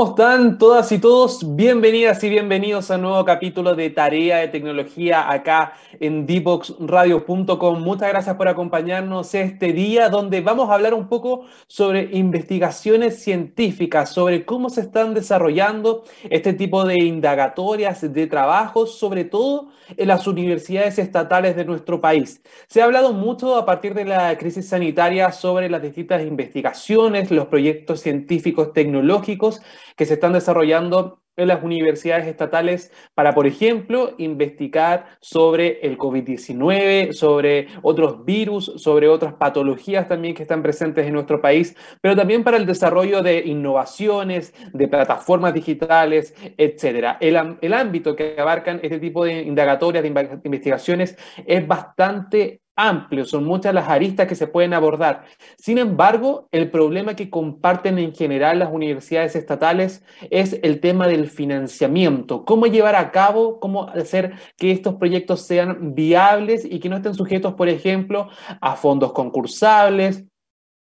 ¿Cómo 0.00 0.12
están 0.12 0.56
todas 0.56 0.90
y 0.92 0.98
todos? 0.98 1.54
Bienvenidas 1.56 2.24
y 2.24 2.30
bienvenidos 2.30 2.90
a 2.90 2.94
un 2.94 3.02
nuevo 3.02 3.22
capítulo 3.22 3.74
de 3.74 3.90
Tarea 3.90 4.38
de 4.38 4.48
Tecnología 4.48 5.30
acá 5.30 5.74
en 6.00 6.26
dboxradio.com. 6.26 7.82
Muchas 7.82 8.08
gracias 8.08 8.34
por 8.36 8.48
acompañarnos 8.48 9.34
este 9.34 9.74
día 9.74 10.08
donde 10.08 10.40
vamos 10.40 10.70
a 10.70 10.74
hablar 10.76 10.94
un 10.94 11.06
poco 11.06 11.44
sobre 11.66 12.08
investigaciones 12.12 13.22
científicas, 13.22 14.08
sobre 14.08 14.46
cómo 14.46 14.70
se 14.70 14.80
están 14.80 15.12
desarrollando 15.12 16.04
este 16.30 16.54
tipo 16.54 16.86
de 16.86 16.96
indagatorias, 17.04 18.00
de 18.10 18.26
trabajos, 18.26 18.98
sobre 18.98 19.26
todo 19.26 19.68
en 19.98 20.08
las 20.08 20.26
universidades 20.26 20.98
estatales 20.98 21.56
de 21.56 21.66
nuestro 21.66 22.00
país. 22.00 22.40
Se 22.68 22.80
ha 22.80 22.86
hablado 22.86 23.12
mucho 23.12 23.54
a 23.56 23.66
partir 23.66 23.92
de 23.92 24.06
la 24.06 24.38
crisis 24.38 24.66
sanitaria 24.66 25.30
sobre 25.30 25.68
las 25.68 25.82
distintas 25.82 26.22
investigaciones, 26.22 27.30
los 27.30 27.48
proyectos 27.48 28.00
científicos 28.00 28.72
tecnológicos 28.72 29.60
que 30.00 30.06
se 30.06 30.14
están 30.14 30.32
desarrollando 30.32 31.20
en 31.36 31.48
las 31.48 31.62
universidades 31.62 32.26
estatales 32.26 32.90
para, 33.14 33.34
por 33.34 33.46
ejemplo, 33.46 34.14
investigar 34.16 35.18
sobre 35.20 35.78
el 35.82 35.98
COVID-19, 35.98 37.12
sobre 37.12 37.66
otros 37.82 38.24
virus, 38.24 38.72
sobre 38.76 39.08
otras 39.08 39.34
patologías 39.34 40.08
también 40.08 40.34
que 40.34 40.44
están 40.44 40.62
presentes 40.62 41.06
en 41.06 41.12
nuestro 41.12 41.42
país, 41.42 41.76
pero 42.00 42.16
también 42.16 42.42
para 42.42 42.56
el 42.56 42.64
desarrollo 42.64 43.22
de 43.22 43.40
innovaciones, 43.40 44.54
de 44.72 44.88
plataformas 44.88 45.52
digitales, 45.52 46.34
etc. 46.56 47.18
El, 47.20 47.58
el 47.60 47.74
ámbito 47.74 48.16
que 48.16 48.36
abarcan 48.38 48.80
este 48.82 49.00
tipo 49.00 49.26
de 49.26 49.42
indagatorias, 49.42 50.02
de 50.02 50.40
investigaciones, 50.44 51.14
es 51.44 51.68
bastante 51.68 52.62
amplio, 52.88 53.24
son 53.24 53.44
muchas 53.44 53.74
las 53.74 53.88
aristas 53.88 54.26
que 54.26 54.34
se 54.34 54.46
pueden 54.46 54.74
abordar. 54.74 55.24
Sin 55.56 55.78
embargo, 55.78 56.48
el 56.52 56.70
problema 56.70 57.14
que 57.14 57.30
comparten 57.30 57.98
en 57.98 58.14
general 58.14 58.58
las 58.58 58.70
universidades 58.72 59.36
estatales 59.36 60.04
es 60.30 60.58
el 60.62 60.80
tema 60.80 61.06
del 61.06 61.28
financiamiento, 61.28 62.44
cómo 62.44 62.66
llevar 62.66 62.96
a 62.96 63.10
cabo, 63.10 63.60
cómo 63.60 63.88
hacer 63.88 64.34
que 64.56 64.70
estos 64.70 64.94
proyectos 64.94 65.42
sean 65.46 65.94
viables 65.94 66.64
y 66.64 66.80
que 66.80 66.88
no 66.88 66.96
estén 66.96 67.14
sujetos, 67.14 67.54
por 67.54 67.68
ejemplo, 67.68 68.28
a 68.60 68.76
fondos 68.76 69.12
concursables, 69.12 70.24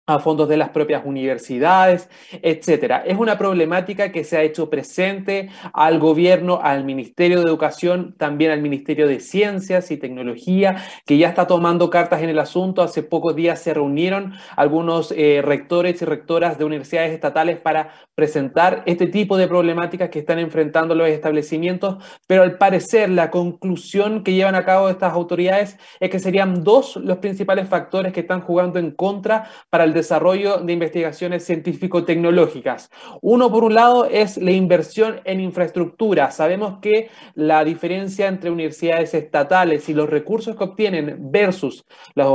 a 0.09 0.19
fondos 0.19 0.49
de 0.49 0.57
las 0.57 0.71
propias 0.71 1.03
universidades, 1.05 2.09
etcétera. 2.43 3.05
Es 3.07 3.19
una 3.19 3.37
problemática 3.37 4.11
que 4.11 4.25
se 4.25 4.39
ha 4.39 4.43
hecho 4.43 4.71
presente 4.71 5.51
al 5.75 5.99
gobierno, 5.99 6.61
al 6.63 6.85
Ministerio 6.85 7.41
de 7.41 7.45
Educación, 7.45 8.15
también 8.17 8.51
al 8.51 8.63
Ministerio 8.63 9.07
de 9.07 9.21
Ciencias 9.21 9.91
y 9.91 9.99
Tecnología, 9.99 10.77
que 11.05 11.19
ya 11.19 11.29
está 11.29 11.47
tomando 11.47 11.91
cartas 11.91 12.23
en 12.23 12.31
el 12.31 12.39
asunto. 12.39 12.81
Hace 12.81 13.03
pocos 13.03 13.37
días 13.37 13.61
se 13.61 13.75
reunieron 13.75 14.33
algunos 14.57 15.13
eh, 15.13 15.43
rectores 15.45 16.01
y 16.01 16.07
rectoras 16.07 16.57
de 16.57 16.65
universidades 16.65 17.13
estatales 17.13 17.61
para 17.61 17.91
presentar 18.15 18.83
este 18.87 19.07
tipo 19.07 19.37
de 19.37 19.47
problemáticas 19.47 20.09
que 20.09 20.21
están 20.21 20.39
enfrentando 20.39 20.95
los 20.95 21.09
establecimientos, 21.09 22.03
pero 22.27 22.43
al 22.43 22.57
parecer 22.57 23.11
la 23.11 23.31
conclusión 23.31 24.25
que 24.25 24.33
llevan 24.33 24.55
a 24.55 24.65
cabo 24.65 24.89
estas 24.89 25.13
autoridades 25.13 25.79
es 26.01 26.11
que 26.11 26.19
serían 26.19 26.65
dos 26.65 26.97
los 26.97 27.19
principales 27.19 27.69
factores 27.69 28.13
que 28.13 28.21
están 28.21 28.41
jugando 28.41 28.79
en 28.79 28.91
contra 28.91 29.51
para 29.71 29.85
el 29.85 29.93
desarrollo 29.99 30.59
de 30.59 30.73
investigaciones 30.73 31.45
científico-tecnológicas. 31.45 32.91
Uno, 33.21 33.51
por 33.51 33.65
un 33.65 33.75
lado, 33.75 34.07
es 34.07 34.39
la 34.39 34.53
inversión 34.53 35.21
en 35.25 35.41
infraestructura. 35.41 36.31
Sabemos 36.31 36.79
que 36.81 37.11
la 37.35 37.65
diferencia 37.65 38.27
entre 38.27 38.51
universidades 38.51 39.15
estatales 39.15 39.89
y 39.89 39.95
los 39.95 40.09
recursos 40.09 40.57
que 40.57 40.65
obtienen 40.65 41.31
versus 41.31 41.85
las, 42.15 42.29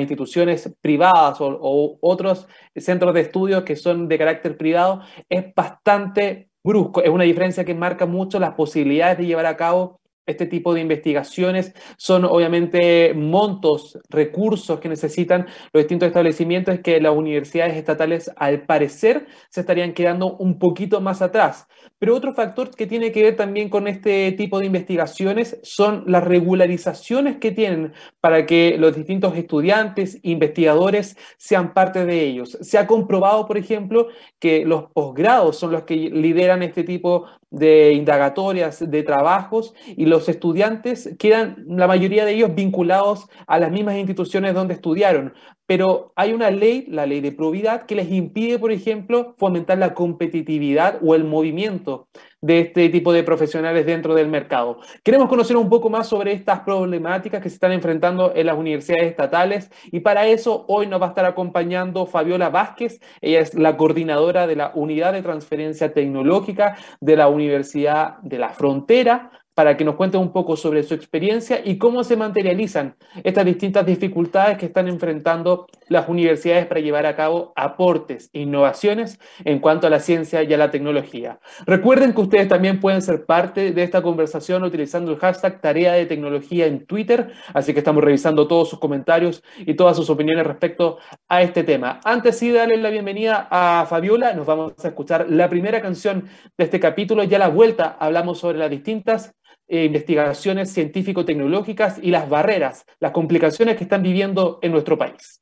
instituciones 0.00 0.72
privadas 0.80 1.40
o, 1.40 1.58
o 1.60 1.98
otros 2.00 2.46
centros 2.76 3.14
de 3.14 3.22
estudio 3.22 3.64
que 3.64 3.76
son 3.76 4.08
de 4.08 4.18
carácter 4.18 4.56
privado 4.56 5.02
es 5.28 5.54
bastante 5.54 6.48
brusco. 6.62 7.02
Es 7.02 7.10
una 7.10 7.24
diferencia 7.24 7.64
que 7.64 7.74
marca 7.74 8.06
mucho 8.06 8.38
las 8.38 8.54
posibilidades 8.54 9.18
de 9.18 9.26
llevar 9.26 9.46
a 9.46 9.56
cabo 9.56 10.01
este 10.26 10.46
tipo 10.46 10.72
de 10.74 10.80
investigaciones 10.80 11.74
son 11.96 12.24
obviamente 12.24 13.14
montos, 13.14 13.98
recursos 14.08 14.78
que 14.80 14.88
necesitan 14.88 15.46
los 15.72 15.82
distintos 15.82 16.06
establecimientos 16.06 16.80
que 16.80 17.00
las 17.00 17.14
universidades 17.14 17.76
estatales 17.76 18.30
al 18.36 18.62
parecer 18.62 19.26
se 19.50 19.60
estarían 19.60 19.92
quedando 19.92 20.36
un 20.36 20.58
poquito 20.58 21.00
más 21.00 21.22
atrás. 21.22 21.66
Pero 21.98 22.16
otro 22.16 22.34
factor 22.34 22.70
que 22.70 22.86
tiene 22.86 23.12
que 23.12 23.22
ver 23.22 23.36
también 23.36 23.68
con 23.68 23.88
este 23.88 24.32
tipo 24.32 24.58
de 24.58 24.66
investigaciones 24.66 25.58
son 25.62 26.04
las 26.06 26.24
regularizaciones 26.24 27.38
que 27.38 27.52
tienen 27.52 27.92
para 28.20 28.46
que 28.46 28.76
los 28.78 28.94
distintos 28.96 29.36
estudiantes, 29.36 30.18
investigadores 30.22 31.16
sean 31.36 31.72
parte 31.74 32.04
de 32.04 32.22
ellos. 32.22 32.58
Se 32.60 32.78
ha 32.78 32.86
comprobado, 32.86 33.46
por 33.46 33.56
ejemplo, 33.56 34.08
que 34.38 34.64
los 34.64 34.90
posgrados 34.92 35.58
son 35.58 35.72
los 35.72 35.84
que 35.84 35.96
lideran 35.96 36.62
este 36.62 36.84
tipo 36.84 37.26
de 37.52 37.92
indagatorias, 37.92 38.90
de 38.90 39.02
trabajos, 39.02 39.74
y 39.86 40.06
los 40.06 40.28
estudiantes 40.28 41.14
quedan, 41.18 41.64
la 41.68 41.86
mayoría 41.86 42.24
de 42.24 42.32
ellos, 42.32 42.54
vinculados 42.54 43.28
a 43.46 43.60
las 43.60 43.70
mismas 43.70 43.96
instituciones 43.96 44.54
donde 44.54 44.74
estudiaron 44.74 45.34
pero 45.72 46.12
hay 46.16 46.34
una 46.34 46.50
ley, 46.50 46.84
la 46.86 47.06
ley 47.06 47.22
de 47.22 47.32
probidad, 47.32 47.86
que 47.86 47.94
les 47.94 48.12
impide, 48.12 48.58
por 48.58 48.72
ejemplo, 48.72 49.34
fomentar 49.38 49.78
la 49.78 49.94
competitividad 49.94 50.98
o 51.02 51.14
el 51.14 51.24
movimiento 51.24 52.08
de 52.42 52.60
este 52.60 52.90
tipo 52.90 53.10
de 53.10 53.22
profesionales 53.22 53.86
dentro 53.86 54.14
del 54.14 54.28
mercado. 54.28 54.80
Queremos 55.02 55.30
conocer 55.30 55.56
un 55.56 55.70
poco 55.70 55.88
más 55.88 56.08
sobre 56.08 56.32
estas 56.32 56.60
problemáticas 56.60 57.40
que 57.40 57.48
se 57.48 57.54
están 57.54 57.72
enfrentando 57.72 58.34
en 58.36 58.48
las 58.48 58.58
universidades 58.58 59.06
estatales 59.06 59.70
y 59.90 60.00
para 60.00 60.26
eso 60.26 60.66
hoy 60.68 60.88
nos 60.88 61.00
va 61.00 61.06
a 61.06 61.08
estar 61.08 61.24
acompañando 61.24 62.04
Fabiola 62.04 62.50
Vázquez. 62.50 63.00
Ella 63.22 63.40
es 63.40 63.54
la 63.54 63.78
coordinadora 63.78 64.46
de 64.46 64.56
la 64.56 64.72
Unidad 64.74 65.14
de 65.14 65.22
Transferencia 65.22 65.94
Tecnológica 65.94 66.76
de 67.00 67.16
la 67.16 67.28
Universidad 67.28 68.18
de 68.18 68.38
la 68.38 68.50
Frontera 68.50 69.30
para 69.54 69.76
que 69.76 69.84
nos 69.84 69.96
cuente 69.96 70.16
un 70.16 70.32
poco 70.32 70.56
sobre 70.56 70.82
su 70.82 70.94
experiencia 70.94 71.60
y 71.64 71.78
cómo 71.78 72.04
se 72.04 72.16
materializan 72.16 72.96
estas 73.22 73.44
distintas 73.44 73.84
dificultades 73.84 74.58
que 74.58 74.66
están 74.66 74.88
enfrentando 74.88 75.66
las 75.88 76.08
universidades 76.08 76.66
para 76.66 76.80
llevar 76.80 77.06
a 77.06 77.16
cabo 77.16 77.52
aportes 77.54 78.30
e 78.32 78.40
innovaciones 78.40 79.18
en 79.44 79.58
cuanto 79.58 79.86
a 79.86 79.90
la 79.90 80.00
ciencia 80.00 80.42
y 80.42 80.52
a 80.54 80.56
la 80.56 80.70
tecnología. 80.70 81.38
Recuerden 81.66 82.14
que 82.14 82.20
ustedes 82.22 82.48
también 82.48 82.80
pueden 82.80 83.02
ser 83.02 83.26
parte 83.26 83.72
de 83.72 83.82
esta 83.82 84.02
conversación 84.02 84.62
utilizando 84.64 85.12
el 85.12 85.18
hashtag 85.18 85.60
Tarea 85.60 85.92
de 85.92 86.06
Tecnología 86.06 86.66
en 86.66 86.86
Twitter, 86.86 87.32
así 87.52 87.72
que 87.72 87.80
estamos 87.80 88.02
revisando 88.02 88.48
todos 88.48 88.70
sus 88.70 88.78
comentarios 88.78 89.42
y 89.58 89.74
todas 89.74 89.96
sus 89.96 90.08
opiniones 90.08 90.46
respecto 90.46 90.98
a 91.28 91.42
este 91.42 91.62
tema. 91.62 92.00
Antes 92.04 92.38
sí 92.38 92.50
darle 92.50 92.76
la 92.78 92.90
bienvenida 92.90 93.48
a 93.50 93.86
Fabiola, 93.86 94.32
nos 94.32 94.46
vamos 94.46 94.72
a 94.82 94.88
escuchar 94.88 95.26
la 95.28 95.48
primera 95.48 95.82
canción 95.82 96.28
de 96.56 96.64
este 96.64 96.80
capítulo 96.80 97.24
y 97.24 97.34
a 97.34 97.38
la 97.38 97.48
vuelta 97.48 97.96
hablamos 97.98 98.38
sobre 98.38 98.58
las 98.58 98.70
distintas 98.70 99.34
eh, 99.72 99.86
investigaciones 99.86 100.70
científico-tecnológicas 100.70 101.96
y 102.02 102.10
las 102.10 102.28
barreras, 102.28 102.84
las 103.00 103.12
complicaciones 103.12 103.78
que 103.78 103.84
están 103.84 104.02
viviendo 104.02 104.58
en 104.60 104.70
nuestro 104.70 104.98
país. 104.98 105.40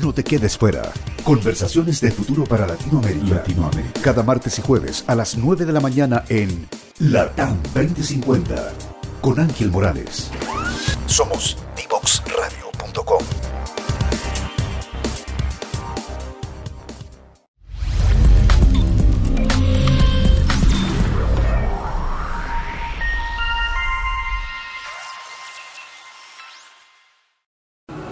No 0.00 0.14
te 0.14 0.22
quedes 0.22 0.56
fuera. 0.56 0.82
Conversaciones 1.24 2.00
de 2.00 2.12
futuro 2.12 2.44
para 2.44 2.64
Latinoamérica. 2.64 3.34
Latinoamérica. 3.34 4.00
Cada 4.02 4.22
martes 4.22 4.60
y 4.60 4.62
jueves 4.62 5.02
a 5.08 5.16
las 5.16 5.36
9 5.36 5.64
de 5.64 5.72
la 5.72 5.80
mañana 5.80 6.22
en 6.28 6.68
Latam 7.00 7.60
2050 7.74 8.72
con 9.20 9.40
Ángel 9.40 9.72
Morales. 9.72 10.30
Somos 11.06 11.58
divoxradio.com. 11.76 12.63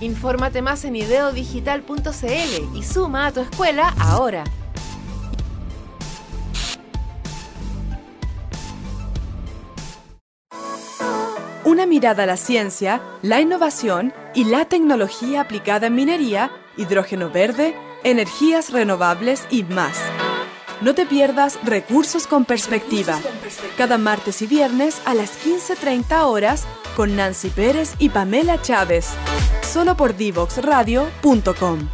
Infórmate 0.00 0.60
más 0.60 0.84
en 0.84 0.96
ideodigital.cl 0.96 2.76
y 2.76 2.82
suma 2.82 3.26
a 3.26 3.32
tu 3.32 3.40
escuela 3.40 3.94
ahora. 3.98 4.44
Una 11.64 11.86
mirada 11.86 12.22
a 12.22 12.26
la 12.26 12.36
ciencia, 12.36 13.02
la 13.22 13.40
innovación 13.40 14.12
y 14.34 14.44
la 14.44 14.66
tecnología 14.66 15.40
aplicada 15.40 15.88
en 15.88 15.96
minería, 15.96 16.50
hidrógeno 16.76 17.30
verde, 17.30 17.74
energías 18.04 18.72
renovables 18.72 19.46
y 19.50 19.64
más. 19.64 19.98
No 20.82 20.94
te 20.94 21.06
pierdas 21.06 21.58
Recursos 21.64 22.26
con 22.26 22.44
Perspectiva. 22.44 23.18
Cada 23.78 23.96
martes 23.96 24.42
y 24.42 24.46
viernes 24.46 25.00
a 25.06 25.14
las 25.14 25.42
15.30 25.42 26.24
horas 26.24 26.66
con 26.94 27.16
Nancy 27.16 27.48
Pérez 27.48 27.94
y 27.98 28.10
Pamela 28.10 28.60
Chávez. 28.60 29.08
Solo 29.62 29.96
por 29.96 30.16
divoxradio.com. 30.16 31.88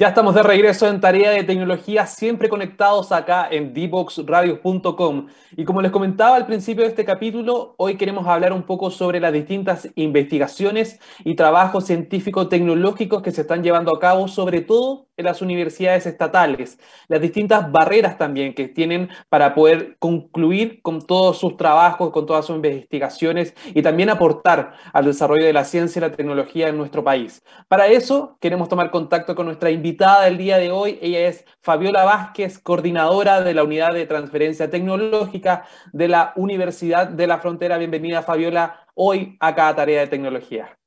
Ya 0.00 0.08
estamos 0.08 0.34
de 0.34 0.42
regreso 0.42 0.88
en 0.88 0.98
Tarea 0.98 1.30
de 1.30 1.44
Tecnología, 1.44 2.06
siempre 2.06 2.48
conectados 2.48 3.12
acá 3.12 3.46
en 3.50 3.74
dboxradio.com. 3.74 5.26
Y 5.58 5.66
como 5.66 5.82
les 5.82 5.92
comentaba 5.92 6.36
al 6.36 6.46
principio 6.46 6.84
de 6.84 6.88
este 6.88 7.04
capítulo, 7.04 7.74
hoy 7.76 7.98
queremos 7.98 8.26
hablar 8.26 8.54
un 8.54 8.62
poco 8.62 8.90
sobre 8.90 9.20
las 9.20 9.34
distintas 9.34 9.90
investigaciones 9.96 10.98
y 11.22 11.34
trabajos 11.34 11.84
científico-tecnológicos 11.84 13.20
que 13.20 13.30
se 13.30 13.42
están 13.42 13.62
llevando 13.62 13.94
a 13.94 14.00
cabo, 14.00 14.26
sobre 14.26 14.62
todo 14.62 15.09
en 15.20 15.26
las 15.26 15.42
universidades 15.42 16.06
estatales, 16.06 16.78
las 17.08 17.20
distintas 17.20 17.70
barreras 17.70 18.18
también 18.18 18.54
que 18.54 18.68
tienen 18.68 19.08
para 19.28 19.54
poder 19.54 19.96
concluir 19.98 20.82
con 20.82 21.00
todos 21.06 21.38
sus 21.38 21.56
trabajos, 21.56 22.10
con 22.10 22.26
todas 22.26 22.46
sus 22.46 22.56
investigaciones 22.56 23.54
y 23.74 23.82
también 23.82 24.10
aportar 24.10 24.72
al 24.92 25.04
desarrollo 25.04 25.46
de 25.46 25.52
la 25.52 25.64
ciencia 25.64 26.00
y 26.00 26.02
la 26.02 26.12
tecnología 26.12 26.68
en 26.68 26.76
nuestro 26.76 27.04
país. 27.04 27.42
Para 27.68 27.86
eso 27.86 28.36
queremos 28.40 28.68
tomar 28.68 28.90
contacto 28.90 29.34
con 29.34 29.46
nuestra 29.46 29.70
invitada 29.70 30.24
del 30.24 30.38
día 30.38 30.58
de 30.58 30.70
hoy. 30.70 30.98
Ella 31.00 31.28
es 31.28 31.44
Fabiola 31.62 32.04
Vázquez, 32.04 32.58
coordinadora 32.58 33.42
de 33.42 33.54
la 33.54 33.64
Unidad 33.64 33.92
de 33.92 34.06
Transferencia 34.06 34.70
Tecnológica 34.70 35.64
de 35.92 36.08
la 36.08 36.32
Universidad 36.36 37.08
de 37.08 37.26
la 37.26 37.38
Frontera. 37.38 37.78
Bienvenida, 37.78 38.22
Fabiola, 38.22 38.86
hoy 38.94 39.36
a 39.40 39.54
Tarea 39.54 40.00
de 40.00 40.06
Tecnología. 40.06 40.79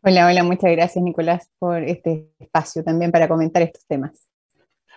Hola, 0.00 0.26
hola, 0.26 0.44
muchas 0.44 0.70
gracias, 0.70 1.02
Nicolás, 1.02 1.50
por 1.58 1.82
este 1.82 2.30
espacio 2.38 2.84
también 2.84 3.10
para 3.10 3.26
comentar 3.26 3.62
estos 3.62 3.84
temas. 3.84 4.28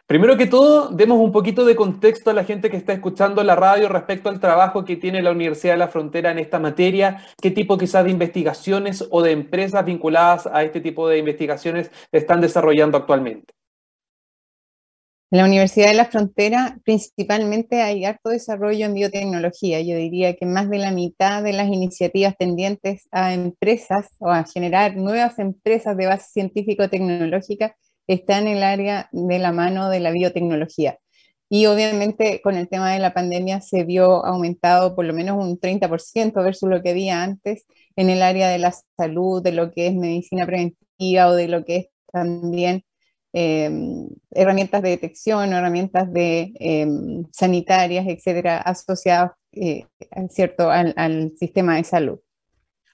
Primero 0.06 0.38
que 0.38 0.46
todo, 0.46 0.90
demos 0.90 1.20
un 1.20 1.32
poquito 1.32 1.66
de 1.66 1.76
contexto 1.76 2.30
a 2.30 2.34
la 2.34 2.44
gente 2.44 2.70
que 2.70 2.78
está 2.78 2.94
escuchando 2.94 3.44
la 3.44 3.56
radio 3.56 3.90
respecto 3.90 4.30
al 4.30 4.40
trabajo 4.40 4.86
que 4.86 4.98
tiene 4.98 5.24
la 5.24 5.32
Universidad 5.32 5.74
de 5.74 5.80
la 5.80 5.88
Frontera 5.88 6.32
en 6.32 6.38
esta 6.38 6.60
materia, 6.60 7.26
qué 7.42 7.50
tipo 7.50 7.80
quizás 7.80 8.04
de 8.04 8.12
investigaciones 8.12 9.08
o 9.10 9.24
de 9.24 9.32
empresas 9.32 9.84
vinculadas 9.86 10.46
a 10.46 10.64
este 10.64 10.82
tipo 10.82 11.08
de 11.08 11.18
investigaciones 11.18 11.90
están 12.12 12.40
desarrollando 12.40 12.98
actualmente. 12.98 13.54
En 15.32 15.38
la 15.38 15.46
Universidad 15.46 15.88
de 15.88 15.94
la 15.94 16.08
Frontera 16.08 16.78
principalmente 16.84 17.82
hay 17.82 18.04
harto 18.04 18.32
desarrollo 18.32 18.86
en 18.86 18.94
biotecnología. 18.94 19.80
Yo 19.80 19.96
diría 19.96 20.36
que 20.36 20.46
más 20.46 20.70
de 20.70 20.78
la 20.78 20.92
mitad 20.92 21.42
de 21.42 21.54
las 21.54 21.70
iniciativas 21.70 22.36
tendientes 22.38 23.08
a 23.14 23.34
empresas 23.34 24.10
o 24.20 24.30
a 24.30 24.44
generar 24.44 24.98
nuevas 24.98 25.40
empresas 25.40 25.96
de 25.96 26.08
base 26.08 26.28
científico-tecnológica 26.34 27.78
está 28.08 28.40
en 28.40 28.48
el 28.48 28.62
área 28.62 29.08
de 29.14 29.40
la 29.40 29.54
mano 29.54 29.90
de 29.90 30.02
la 30.02 30.12
biotecnología. 30.12 30.98
Y 31.50 31.66
obviamente 31.68 32.42
con 32.42 32.56
el 32.56 32.68
tema 32.68 32.92
de 32.92 33.00
la 33.00 33.14
pandemia 33.14 33.62
se 33.62 33.86
vio 33.86 34.26
aumentado 34.26 34.96
por 34.98 35.06
lo 35.06 35.14
menos 35.14 35.38
un 35.38 35.58
30% 35.58 36.44
versus 36.44 36.70
lo 36.70 36.82
que 36.82 36.90
había 36.90 37.24
antes 37.24 37.66
en 37.96 38.10
el 38.10 38.22
área 38.22 38.50
de 38.50 38.60
la 38.60 38.74
salud, 38.98 39.42
de 39.42 39.54
lo 39.54 39.72
que 39.72 39.88
es 39.88 39.96
medicina 39.96 40.46
preventiva 40.46 41.28
o 41.28 41.36
de 41.36 41.48
lo 41.48 41.64
que 41.64 41.76
es 41.78 41.86
también 42.12 42.84
em, 43.34 44.08
herramientas 44.32 44.82
de 44.82 44.90
detección 44.90 45.54
o 45.54 45.58
herramientas 45.58 46.12
de, 46.12 46.54
em, 46.60 47.26
sanitarias, 47.32 48.06
etcétera, 48.08 48.58
asociadas 48.58 49.32
eh, 49.54 49.86
¿cierto? 50.30 50.70
al 50.72 51.32
sistema 51.38 51.76
de 51.76 51.84
salud. 51.84 52.20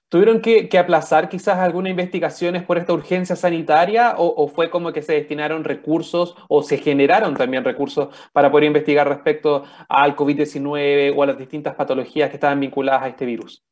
¿Tuvieron 0.09 0.39
que, 0.39 0.69
aplazar 0.77 1.27
quizás 1.27 1.57
algunas 1.57 1.91
investigaciones 1.91 2.63
por 2.63 2.77
esta 2.77 2.93
urgencia 2.93 3.35
sanitaria 3.35 4.15
o, 4.17 4.47
fue 4.47 4.69
como 4.69 4.93
que 4.93 5.01
se 5.01 5.11
destinaron 5.11 5.65
recursos 5.65 6.33
o 6.47 6.63
se 6.63 6.77
generaron 6.77 7.35
también 7.35 7.65
recursos 7.65 8.15
para 8.31 8.49
poder 8.49 8.67
investigar 8.67 9.09
respecto 9.09 9.65
al 9.89 10.15
COVID-19 10.15 11.13
o 11.13 11.23
a 11.23 11.25
las 11.25 11.37
distintas 11.37 11.75
patologías 11.75 12.29
que 12.29 12.37
estaban 12.37 12.61
vinculadas 12.61 13.03
a 13.03 13.07
este 13.09 13.25
virus? 13.25 13.65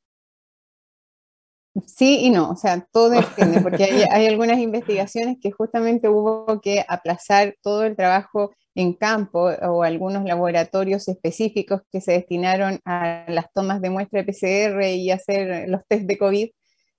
Sí 1.86 2.20
y 2.22 2.30
no, 2.30 2.52
o 2.52 2.56
sea, 2.56 2.88
todo 2.92 3.10
depende, 3.10 3.62
porque 3.62 3.84
hay, 3.84 4.04
hay, 4.10 4.28
algunas 4.28 4.60
investigaciones 4.60 5.38
que 5.42 5.52
justamente 5.52 6.08
hubo 6.08 6.62
que 6.62 6.86
aplazar 6.88 7.56
todo 7.62 7.84
el 7.84 7.96
trabajo 7.96 8.52
en 8.76 8.94
campo 8.94 9.50
o 9.50 9.84
algunos 9.84 10.24
laboratorios 10.24 11.08
específicos 11.08 11.82
que 11.92 12.02
se 12.02 12.14
destinaron 12.14 12.80
a 12.86 13.26
las 13.30 13.52
tomas 13.54 13.82
de 13.82 13.90
muestra 13.90 14.22
de 14.22 14.32
PCR 14.32 14.84
y 14.88 15.12
hacer 15.12 15.70
los 15.70 15.82
test 15.88 16.04
de 16.04 16.18
COVID. 16.18 16.50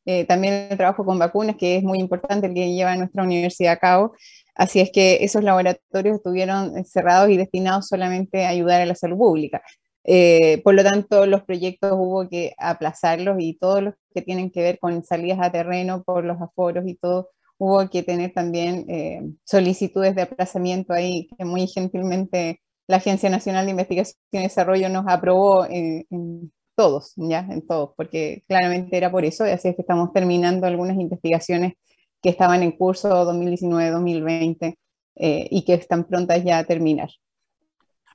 Eh, 0.07 0.25
también 0.25 0.69
el 0.71 0.77
trabajo 0.77 1.05
con 1.05 1.19
vacunas, 1.19 1.57
que 1.57 1.77
es 1.77 1.83
muy 1.83 1.99
importante 1.99 2.47
el 2.47 2.55
que 2.55 2.73
lleva 2.73 2.97
nuestra 2.97 3.25
universidad 3.25 3.73
a 3.73 3.79
cabo. 3.79 4.15
Así 4.55 4.81
es 4.81 4.91
que 4.93 5.19
esos 5.23 5.43
laboratorios 5.43 6.17
estuvieron 6.17 6.85
cerrados 6.85 7.29
y 7.31 7.37
destinados 7.37 7.89
solamente 7.89 8.47
a 8.47 8.51
ayudar 8.51 8.81
a 8.81 8.87
la 8.87 8.95
salud 8.95 9.19
pública. 9.19 9.63
Eh, 10.09 10.63
por 10.63 10.75
lo 10.75 10.85
tanto, 10.85 11.27
los 11.27 11.43
proyectos 11.43 11.93
hubo 11.95 12.29
que 12.29 12.55
aplazarlos 12.59 13.37
y 13.41 13.55
todos 13.59 13.83
los 13.83 13.95
que 14.15 14.23
tienen 14.23 14.51
que 14.53 14.63
ver 14.63 14.79
con 14.79 15.03
salidas 15.05 15.41
a 15.43 15.51
terreno 15.51 16.05
por 16.05 16.25
los 16.25 16.41
aforos 16.41 16.85
y 16.87 16.95
todo, 16.95 17.31
hubo 17.59 17.89
que 17.91 18.05
tener 18.05 18.33
también 18.33 18.85
eh, 18.89 19.23
solicitudes 19.45 20.15
de 20.15 20.23
aplazamiento 20.23 20.93
ahí, 20.93 21.29
que 21.37 21.45
muy 21.45 21.67
gentilmente 21.67 22.61
la 22.87 22.99
Agencia 22.99 23.29
Nacional 23.31 23.65
de 23.67 23.73
Investigación 23.73 24.17
y 24.33 24.39
Desarrollo 24.39 24.89
nos 24.89 25.07
aprobó 25.09 25.67
en, 25.69 26.53
todos, 26.77 27.13
ya, 27.17 27.41
en 27.51 27.67
todos, 27.67 27.91
porque 27.97 28.45
claramente 28.47 28.97
era 28.97 29.11
por 29.11 29.25
eso, 29.25 29.47
y 29.47 29.51
así 29.51 29.69
es 29.69 29.77
que 29.77 29.83
estamos 29.83 30.13
terminando 30.13 30.67
algunas 30.67 30.99
investigaciones 30.99 31.75
que 32.23 32.29
estaban 32.31 32.63
en 32.63 32.73
curso 32.73 33.09
2019-2020 33.33 34.77
eh, 35.17 35.49
y 35.51 35.65
que 35.65 35.75
están 35.75 36.05
prontas 36.05 36.45
ya 36.45 36.59
a 36.59 36.65
terminar. 36.65 37.09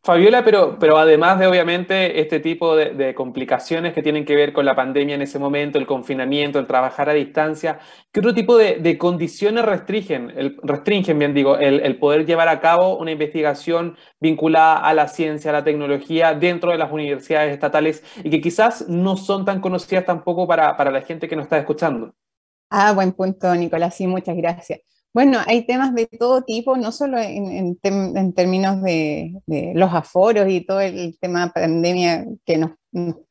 Fabiola, 0.03 0.43
pero, 0.43 0.79
pero 0.79 0.97
además 0.97 1.37
de 1.37 1.45
obviamente 1.45 2.21
este 2.21 2.39
tipo 2.39 2.75
de, 2.75 3.13
complicaciones 3.13 3.93
que 3.93 4.01
tienen 4.01 4.25
que 4.25 4.35
ver 4.35 4.51
con 4.51 4.65
la 4.65 4.75
pandemia 4.75 5.13
en 5.13 5.21
ese 5.21 5.37
momento, 5.37 5.77
el 5.77 5.85
confinamiento, 5.85 6.57
el 6.57 6.65
trabajar 6.65 7.07
a 7.07 7.13
distancia, 7.13 7.77
¿qué 8.11 8.19
otro 8.19 8.33
tipo 8.33 8.57
de, 8.57 8.97
condiciones 8.97 9.63
restringen, 9.63 10.31
el, 10.35 10.57
restringen 10.63 11.19
bien 11.19 11.35
digo, 11.35 11.55
el, 11.57 11.99
poder 11.99 12.25
llevar 12.25 12.49
a 12.49 12.59
cabo 12.59 12.97
una 12.97 13.11
investigación 13.11 13.95
vinculada 14.19 14.77
a 14.77 14.95
la 14.95 15.07
ciencia, 15.07 15.51
a 15.51 15.53
la 15.53 15.63
tecnología 15.63 16.33
dentro 16.33 16.71
de 16.71 16.79
las 16.79 16.91
universidades 16.91 17.53
estatales 17.53 18.03
y 18.23 18.31
que 18.31 18.41
quizás 18.41 18.89
no 18.89 19.17
son 19.17 19.45
tan 19.45 19.61
conocidas 19.61 20.05
tampoco 20.05 20.47
para, 20.47 20.75
para 20.77 20.89
la 20.89 21.01
gente 21.01 21.27
que 21.27 21.35
nos 21.35 21.43
está 21.43 21.59
escuchando? 21.59 22.15
Ah, 22.71 22.93
buen 22.93 23.11
punto, 23.11 23.53
Nicolás, 23.53 23.95
sí, 23.95 24.07
muchas 24.07 24.35
gracias. 24.35 24.79
Bueno, 25.13 25.39
hay 25.45 25.65
temas 25.65 25.93
de 25.93 26.07
todo 26.07 26.43
tipo, 26.43 26.77
no 26.77 26.91
solo 26.91 27.17
en, 27.19 27.77
términos 28.33 28.81
de, 28.81 29.33
los 29.75 29.93
aforos 29.93 30.47
y 30.49 30.61
todo 30.61 30.79
el 30.79 31.17
tema 31.19 31.51
pandemia 31.53 32.25
que 32.45 32.57
nos, 32.57 32.71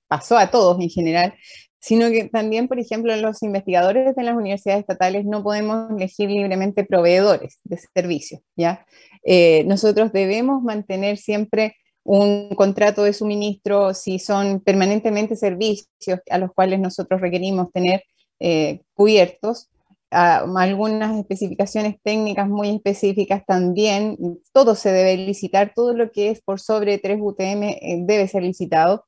pasó 0.07 0.37
a 0.37 0.51
todos 0.51 0.81
en 0.81 0.91
general, 0.91 1.35
sino 1.79 2.11
que 2.11 2.29
también, 2.29 2.69
por 2.69 2.79
ejemplo, 2.79 3.17
los 3.17 3.43
investigadores 3.43 4.15
de 4.15 4.23
las 4.23 4.37
universidades 4.37 4.81
estatales 4.81 5.25
no 5.25 5.43
podemos 5.43 5.91
elegir 5.93 6.29
libremente 6.29 6.85
proveedores 6.85 7.59
de 7.65 7.79
servicios, 7.95 8.43
¿ya? 8.57 8.85
Eh, 9.25 9.65
nosotros 9.67 10.13
debemos 10.13 10.63
mantener 10.63 11.17
siempre 11.17 11.77
un 12.03 12.51
contrato 12.51 13.05
de 13.05 13.13
suministro 13.13 13.95
si 13.95 14.19
son 14.19 14.61
permanentemente 14.61 15.37
servicios 15.37 16.21
a 16.29 16.39
los 16.39 16.53
cuales 16.53 16.81
nosotros 16.81 17.21
requerimos 17.21 17.71
tener 17.73 18.03
eh, 18.41 18.81
cubiertos 18.95 19.70
algunas 20.11 21.19
especificaciones 21.19 21.97
técnicas 22.03 22.49
muy 22.49 22.71
específicas 22.71 23.45
también. 23.47 24.17
Todo 24.53 24.75
se 24.75 24.91
debe 24.91 25.17
licitar, 25.17 25.73
todo 25.75 25.95
lo 25.95 26.11
que 26.11 26.31
es 26.31 26.43
por 26.43 26.61
sobre 26.61 26.99
3 26.99 27.19
UTM 27.21 27.63
eh, 27.63 28.03
debe 28.03 28.27
ser 28.29 28.43
licitado. 28.43 29.05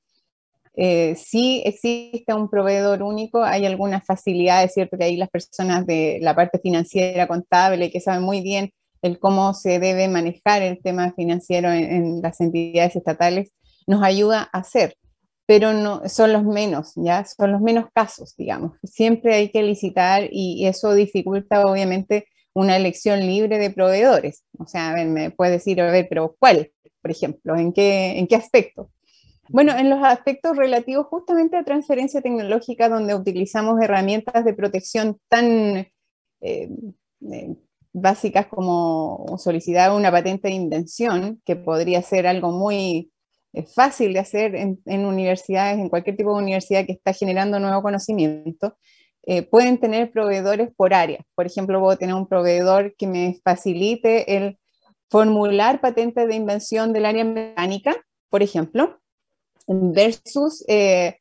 Eh, 0.75 1.16
si 1.16 1.62
existe 1.66 2.32
un 2.32 2.49
proveedor 2.49 3.02
único, 3.02 3.42
hay 3.42 3.66
algunas 3.66 4.04
facilidades, 4.06 4.73
¿cierto? 4.73 4.97
Que 4.97 5.04
ahí 5.04 5.16
las 5.16 5.28
personas 5.28 5.87
de 5.87 6.18
la 6.23 6.35
parte 6.35 6.59
financiera, 6.59 7.26
contable, 7.26 7.90
que 7.90 8.00
saben 8.00 8.23
muy 8.23 8.40
bien 8.40 8.71
el 9.02 9.18
cómo 9.18 9.52
se 9.52 9.80
debe 9.80 10.09
manejar 10.09 10.62
el 10.62 10.80
tema 10.80 11.12
financiero 11.12 11.71
en 11.73 12.23
las 12.23 12.40
entidades 12.40 12.97
estatales, 12.97 13.52
nos 13.87 14.02
ayuda 14.02 14.49
a 14.52 14.59
hacer 14.59 14.97
pero 15.52 15.75
no, 15.75 16.09
son 16.09 16.32
los 16.32 16.44
menos, 16.44 16.94
¿ya? 16.97 17.26
Son 17.26 17.52
los 17.52 17.61
menos 17.61 17.85
casos, 17.92 18.35
digamos. 18.38 18.73
Siempre 18.85 19.35
hay 19.35 19.50
que 19.50 19.62
licitar 19.62 20.26
y 20.32 20.66
eso 20.66 20.94
dificulta 20.94 21.66
obviamente 21.66 22.26
una 22.54 22.75
elección 22.75 23.21
libre 23.21 23.59
de 23.59 23.68
proveedores. 23.68 24.44
O 24.59 24.66
sea, 24.66 24.88
a 24.88 24.94
ver, 24.94 25.09
me 25.09 25.30
puede 25.30 25.50
decir, 25.50 25.78
a 25.82 25.90
ver, 25.90 26.06
pero 26.09 26.37
¿cuál, 26.38 26.73
por 27.02 27.11
ejemplo? 27.11 27.54
¿En 27.54 27.75
qué, 27.75 28.18
en 28.18 28.28
qué 28.28 28.37
aspecto? 28.37 28.90
Bueno, 29.50 29.76
en 29.76 29.90
los 29.90 30.02
aspectos 30.02 30.56
relativos 30.56 31.06
justamente 31.09 31.59
a 31.59 31.64
transferencia 31.64 32.23
tecnológica, 32.23 32.88
donde 32.88 33.14
utilizamos 33.14 33.78
herramientas 33.82 34.47
de 34.47 34.54
protección 34.54 35.18
tan 35.28 35.87
eh, 36.40 36.71
eh, 37.30 37.56
básicas 37.92 38.47
como 38.47 39.37
solicitar 39.37 39.92
una 39.92 40.11
patente 40.11 40.49
de 40.49 40.54
invención, 40.54 41.42
que 41.44 41.56
podría 41.56 42.00
ser 42.00 42.26
algo 42.26 42.52
muy 42.52 43.12
es 43.52 43.75
fácil 43.75 44.12
de 44.12 44.21
hacer 44.21 44.54
en, 44.54 44.80
universidades, 44.87 45.78
en 45.78 45.88
cualquier 45.88 46.16
tipo 46.16 46.35
de 46.35 46.42
universidad 46.42 46.87
que 46.87 46.92
está 46.92 47.12
generando 47.12 47.59
nuevo 47.61 47.82
conocimiento. 47.82 48.76
eh, 49.25 49.42
pueden 49.42 49.78
tener 49.78 50.11
proveedores 50.11 50.71
por 50.76 50.94
área. 50.94 51.25
Por 51.37 51.47
ejemplo, 51.47 51.78
puedo 51.80 51.97
tener 51.97 52.14
un 52.14 52.26
proveedor 52.26 52.94
que 52.97 53.06
me 53.06 53.40
facilite 53.44 54.37
el 54.37 54.59
formular 55.11 55.80
patentes 55.80 56.26
de 56.26 56.35
invención 56.35 56.92
del 56.92 57.06
área 57.06 57.25
mecánica, 57.25 57.94
por 58.30 58.42
ejemplo, 58.42 58.99
versus 59.68 60.64
eh, 60.66 61.18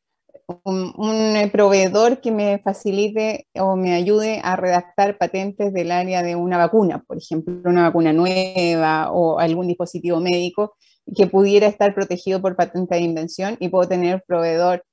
un, 0.64 1.50
proveedor 1.52 2.20
que 2.20 2.32
me 2.32 2.58
facilite 2.58 3.46
o 3.54 3.76
me 3.76 3.94
ayude 3.94 4.40
a 4.42 4.56
redactar 4.56 5.18
patentes 5.18 5.72
del 5.72 5.92
área 5.92 6.22
de 6.22 6.36
una 6.36 6.58
vacuna, 6.58 7.04
por 7.06 7.18
ejemplo, 7.18 7.54
una 7.64 7.84
vacuna 7.84 8.12
nueva 8.12 9.12
o 9.12 9.38
algún 9.38 9.68
dispositivo 9.68 10.20
médico 10.20 10.74
que 11.14 11.26
pudiera 11.26 11.66
estar 11.66 11.94
protegido 11.94 12.40
por 12.40 12.56
patente 12.56 12.94
de 12.94 13.00
invención 13.02 13.56
y 13.60 13.68
puedo 13.68 13.88
tener 13.88 14.22
proveedor 14.26 14.84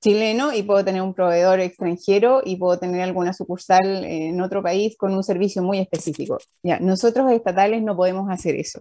chileno 0.00 0.54
y 0.54 0.62
puedo 0.62 0.84
tener 0.84 1.02
un 1.02 1.14
proveedor 1.14 1.60
extranjero 1.60 2.40
y 2.44 2.56
puedo 2.56 2.78
tener 2.78 3.00
alguna 3.02 3.32
sucursal 3.32 4.04
en 4.04 4.40
otro 4.40 4.62
país 4.62 4.96
con 4.96 5.14
un 5.14 5.24
servicio 5.24 5.62
muy 5.62 5.78
específico. 5.78 6.38
Ya, 6.62 6.78
nosotros 6.78 7.30
estatales 7.32 7.82
no 7.82 7.96
podemos 7.96 8.30
hacer 8.30 8.54
eso. 8.56 8.80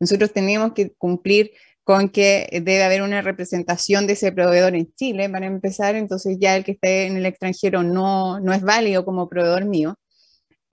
Nosotros 0.00 0.32
tenemos 0.32 0.72
que 0.72 0.92
cumplir 0.96 1.52
con 1.84 2.08
que 2.08 2.48
debe 2.50 2.82
haber 2.82 3.02
una 3.02 3.22
representación 3.22 4.06
de 4.06 4.14
ese 4.14 4.32
proveedor 4.32 4.74
en 4.74 4.92
Chile 4.94 5.30
para 5.30 5.46
empezar, 5.46 5.94
entonces 5.94 6.36
ya 6.40 6.56
el 6.56 6.64
que 6.64 6.72
esté 6.72 7.06
en 7.06 7.16
el 7.16 7.26
extranjero 7.26 7.84
no, 7.84 8.40
no 8.40 8.52
es 8.52 8.62
válido 8.62 9.04
como 9.04 9.28
proveedor 9.28 9.66
mío. 9.66 9.94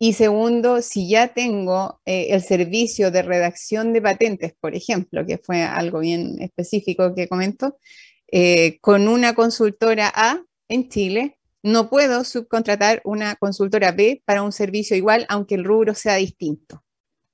Y 0.03 0.11
segundo, 0.11 0.81
si 0.81 1.07
ya 1.07 1.29
tengo 1.29 2.01
eh, 2.03 2.27
el 2.31 2.41
servicio 2.41 3.09
de 3.09 3.21
redacción 3.21 3.93
de 3.93 4.01
patentes, 4.01 4.53
por 4.59 4.75
ejemplo, 4.75 5.25
que 5.25 5.37
fue 5.37 5.61
algo 5.61 5.99
bien 5.99 6.41
específico 6.41 7.15
que 7.15 7.29
comento, 7.29 7.77
eh, 8.29 8.79
con 8.81 9.07
una 9.07 9.33
consultora 9.33 10.11
A 10.13 10.43
en 10.67 10.89
Chile, 10.89 11.37
no 11.61 11.89
puedo 11.89 12.25
subcontratar 12.25 13.01
una 13.05 13.35
consultora 13.35 13.93
B 13.93 14.21
para 14.25 14.43
un 14.43 14.51
servicio 14.51 14.97
igual, 14.97 15.25
aunque 15.29 15.55
el 15.55 15.63
rubro 15.63 15.95
sea 15.95 16.15
distinto. 16.15 16.83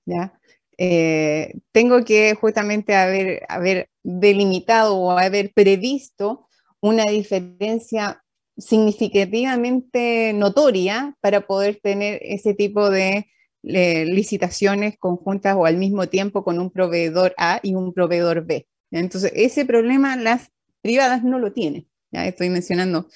¿ya? 0.05 0.39
Eh, 0.77 1.55
tengo 1.71 2.05
que 2.05 2.35
justamente 2.35 2.93
haber, 2.93 3.47
haber 3.49 3.89
delimitado 4.03 4.95
o 4.95 5.17
haber 5.17 5.53
previsto 5.55 6.47
una 6.81 7.05
diferencia 7.05 8.23
significativamente 8.59 10.33
notoria 10.33 11.15
para 11.21 11.47
poder 11.47 11.79
tener 11.81 12.19
ese 12.21 12.53
tipo 12.53 12.89
de 12.89 13.27
eh, 13.63 14.05
licitaciones 14.05 14.97
conjuntas 14.97 15.55
o 15.57 15.65
al 15.65 15.77
mismo 15.77 16.07
tiempo 16.07 16.43
con 16.43 16.59
un 16.59 16.71
proveedor 16.71 17.33
A 17.37 17.59
y 17.63 17.75
un 17.75 17.93
proveedor 17.93 18.45
B. 18.45 18.67
Entonces, 18.91 19.31
ese 19.35 19.65
problema 19.65 20.15
las 20.15 20.51
privadas 20.81 21.23
no 21.23 21.39
lo 21.39 21.51
tienen. 21.53 21.87
Ya 22.11 22.25
estoy 22.25 22.49
mencionando 22.49 23.07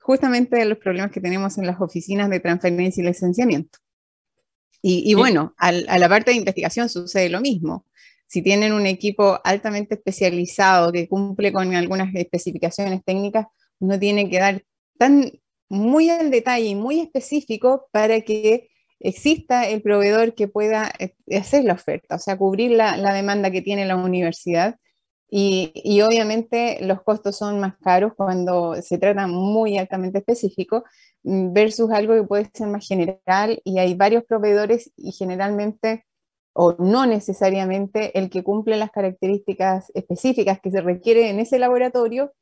justamente 0.00 0.64
los 0.64 0.78
problemas 0.78 1.10
que 1.12 1.20
tenemos 1.20 1.56
en 1.58 1.66
las 1.66 1.80
oficinas 1.80 2.28
de 2.28 2.40
transferencia 2.40 3.02
y 3.02 3.06
licenciamiento. 3.06 3.78
Y, 4.84 5.14
bueno, 5.14 5.54
a 5.58 5.70
la 5.70 6.08
parte 6.08 6.32
de 6.32 6.38
investigación 6.38 6.88
sucede 6.88 7.28
lo 7.28 7.40
mismo. 7.40 7.86
Si 8.26 8.42
tienen 8.42 8.72
un 8.72 8.86
equipo 8.86 9.38
altamente 9.44 9.94
especializado 9.94 10.90
que 10.90 11.06
cumple 11.06 11.52
con 11.52 11.72
algunas 11.76 12.12
especificaciones 12.12 13.04
técnicas, 13.04 13.46
uno 13.78 13.96
tiene 14.00 14.28
que 14.28 14.40
dar 14.40 14.64
tan 14.98 15.32
muy 15.68 16.10
al 16.10 16.30
detalle 16.30 16.66
y 16.66 16.74
muy 16.74 17.00
específico 17.00 17.88
para 17.92 18.20
que 18.20 18.68
exista 19.00 19.68
el 19.68 19.82
proveedor 19.82 20.34
que 20.34 20.48
pueda 20.48 20.92
eh, 20.98 21.14
hacer 21.36 21.64
la 21.64 21.74
oferta, 21.74 22.16
o 22.16 22.18
sea, 22.18 22.36
cubrir 22.38 22.72
la, 22.72 22.96
la 22.96 23.14
demanda 23.14 23.50
que 23.50 23.62
tiene 23.62 23.84
la 23.86 23.96
universidad. 23.96 24.76
Y, 25.34 25.72
y, 25.74 26.02
obviamente 26.02 26.78
los 26.82 27.02
costos 27.02 27.38
son 27.38 27.58
más 27.58 27.74
caros 27.78 28.12
cuando 28.14 28.74
se 28.82 28.98
trata 28.98 29.26
muy 29.26 29.78
altamente 29.78 30.18
específico, 30.18 30.84
Mm, 31.24 31.52
versus 31.52 31.90
algo 31.90 32.14
que 32.14 32.24
puede 32.24 32.50
ser 32.52 32.68
más 32.68 32.86
general 32.86 33.60
y 33.64 33.78
hay 33.78 33.94
varios 33.94 34.24
proveedores 34.24 34.92
y 34.96 35.12
generalmente 35.12 36.04
o 36.54 36.74
no 36.78 37.06
necesariamente 37.06 38.18
el 38.18 38.28
que 38.30 38.42
cumple 38.42 38.76
las 38.76 38.90
características 38.90 39.90
específicas 39.94 40.60
que 40.60 40.70
se 40.70 40.80
requiere 40.82 41.30
en 41.30 41.40
ese 41.40 41.58
laboratorio 41.58 42.32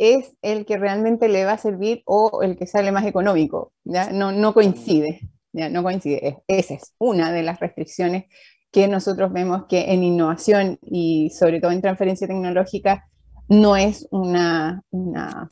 es 0.00 0.34
el 0.40 0.64
que 0.64 0.78
realmente 0.78 1.28
le 1.28 1.44
va 1.44 1.52
a 1.52 1.58
servir 1.58 2.02
o 2.06 2.40
el 2.42 2.56
que 2.56 2.66
sale 2.66 2.90
más 2.90 3.04
económico, 3.04 3.74
¿ya? 3.84 4.10
No, 4.10 4.32
no 4.32 4.54
coincide, 4.54 5.20
¿ya? 5.52 5.68
No 5.68 5.82
coincide. 5.82 6.38
Esa 6.48 6.74
es 6.74 6.94
una 6.96 7.30
de 7.30 7.42
las 7.42 7.60
restricciones 7.60 8.24
que 8.72 8.88
nosotros 8.88 9.30
vemos 9.30 9.66
que 9.68 9.92
en 9.92 10.02
innovación 10.02 10.78
y 10.80 11.28
sobre 11.30 11.60
todo 11.60 11.72
en 11.72 11.82
transferencia 11.82 12.26
tecnológica 12.26 13.08
no 13.48 13.76
es 13.76 14.08
una, 14.10 14.82
una 14.88 15.50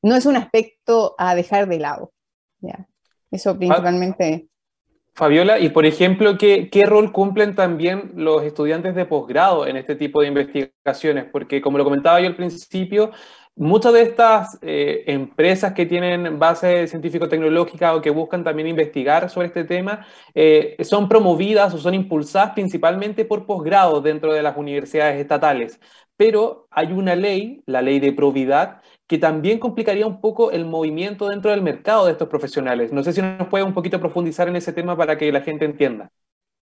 no 0.00 0.16
es 0.16 0.24
un 0.24 0.36
aspecto 0.36 1.14
a 1.18 1.34
dejar 1.34 1.68
de 1.68 1.80
lado. 1.80 2.12
¿ya? 2.60 2.86
Eso 3.30 3.58
principalmente. 3.58 4.48
Fabiola, 5.12 5.58
y 5.58 5.68
por 5.68 5.84
ejemplo, 5.84 6.38
¿qué, 6.38 6.70
¿qué, 6.70 6.86
rol 6.86 7.12
cumplen 7.12 7.54
también 7.54 8.12
los 8.14 8.42
estudiantes 8.42 8.94
de 8.94 9.04
posgrado 9.04 9.66
en 9.66 9.76
este 9.76 9.96
tipo 9.96 10.22
de 10.22 10.28
investigaciones? 10.28 11.26
Porque 11.30 11.60
como 11.60 11.76
lo 11.76 11.84
comentaba 11.84 12.20
yo 12.20 12.28
al 12.28 12.36
principio, 12.36 13.10
muchas 13.60 13.92
de 13.92 14.02
estas 14.02 14.58
eh, 14.62 15.04
empresas 15.06 15.74
que 15.74 15.84
tienen 15.84 16.38
base 16.38 16.88
científico-tecnológica 16.88 17.94
o 17.94 18.00
que 18.00 18.08
buscan 18.08 18.42
también 18.42 18.68
investigar 18.68 19.28
sobre 19.28 19.48
este 19.48 19.64
tema, 19.64 20.06
eh, 20.34 20.76
son 20.82 21.10
promovidas 21.10 21.74
o 21.74 21.78
son 21.78 21.92
impulsadas 21.92 22.52
principalmente 22.52 23.26
por 23.26 23.44
posgrados 23.44 24.02
dentro 24.02 24.32
de 24.32 24.42
las 24.42 24.56
universidades 24.56 25.20
estatales. 25.20 25.78
Pero 26.16 26.68
hay 26.70 26.92
una 26.92 27.14
ley, 27.14 27.62
la 27.66 27.82
ley 27.82 28.00
de 28.00 28.14
probidad, 28.14 28.80
que 29.06 29.18
también 29.18 29.58
complicaría 29.58 30.06
un 30.06 30.22
poco 30.22 30.50
el 30.52 30.64
movimiento 30.64 31.28
dentro 31.28 31.50
del 31.50 31.60
mercado 31.60 32.06
de 32.06 32.12
estos 32.12 32.28
profesionales. 32.28 32.92
No 32.92 33.04
sé 33.04 33.12
si 33.12 33.20
nos 33.20 33.48
puede 33.48 33.64
un 33.64 33.74
poquito 33.74 34.00
profundizar 34.00 34.48
en 34.48 34.56
ese 34.56 34.72
tema 34.72 34.96
para 34.96 35.18
que 35.18 35.30
la 35.30 35.42
gente 35.42 35.66
entienda. 35.66 36.10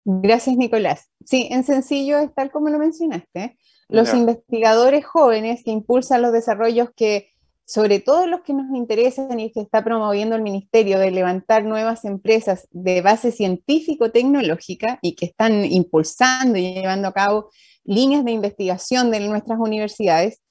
Gracias, 0.05 0.57
Nicolás. 0.57 1.11
Sí, 1.25 1.49
en 1.53 1.63
sencillo 1.63 2.19
es 2.19 2.35
tal 2.35 2.51
como 2.51 2.71
lo 2.71 2.79
mencionaste. 2.79 3.57
Los 3.89 4.13
investigadores 4.13 5.07
jóvenes 5.07 5.63
que 5.65 5.71
impulsan 5.71 6.21
los 6.21 6.33
desarrollos 6.33 6.91
que, 6.95 7.33
sobre 7.65 8.01
todo 8.01 8.27
los 8.27 8.43
que 8.43 8.53
nos 8.53 8.67
interesan 8.77 9.41
y 9.41 9.51
que 9.51 9.61
está 9.61 9.83
promoviendo 9.83 10.37
el 10.37 10.43
Ministerio 10.43 10.99
de 10.99 11.11
levantar 11.11 11.65
nuevas 11.65 12.05
empresas 12.05 12.69
de 12.71 13.01
base 13.01 13.33
científico-tecnológica 13.33 14.99
y 15.01 15.15
que 15.15 15.27
están 15.27 15.65
impulsando 15.65 16.59
y 16.59 16.75
llevando 16.75 17.09
a 17.09 17.13
cabo 17.13 17.51
líneas 17.85 18.25
de 18.25 18.33
investigación 18.33 19.11
de 19.11 19.21
nuestras 19.21 19.59
universidades, 19.59 20.43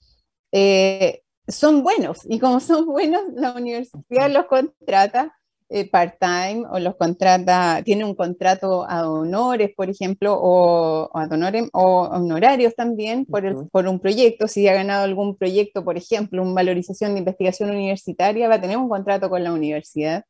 eh, 0.51 1.21
son 1.47 1.83
buenos. 1.83 2.21
Y 2.27 2.39
como 2.39 2.59
son 2.59 2.87
buenos, 2.87 3.21
la 3.35 3.53
universidad 3.53 4.31
los 4.31 4.45
contrata 4.45 5.36
eh, 5.69 5.89
part-time 5.89 6.65
o 6.71 6.79
los 6.79 6.95
contrata, 6.95 7.81
tiene 7.83 8.05
un 8.05 8.15
contrato 8.15 8.85
a 8.87 9.09
honores, 9.09 9.71
por 9.75 9.89
ejemplo, 9.89 10.37
o, 10.39 11.09
a 11.13 11.27
o 11.73 12.01
honorarios 12.09 12.75
también 12.75 13.25
por, 13.25 13.45
el, 13.45 13.67
por 13.71 13.87
un 13.87 13.99
proyecto. 13.99 14.47
Si 14.47 14.67
ha 14.67 14.73
ganado 14.73 15.03
algún 15.03 15.35
proyecto, 15.37 15.83
por 15.83 15.97
ejemplo, 15.97 16.41
una 16.41 16.53
valorización 16.53 17.13
de 17.13 17.19
investigación 17.19 17.69
universitaria, 17.71 18.47
va 18.47 18.55
a 18.55 18.61
tener 18.61 18.77
un 18.77 18.89
contrato 18.89 19.29
con 19.29 19.43
la 19.43 19.51
universidad. 19.53 20.23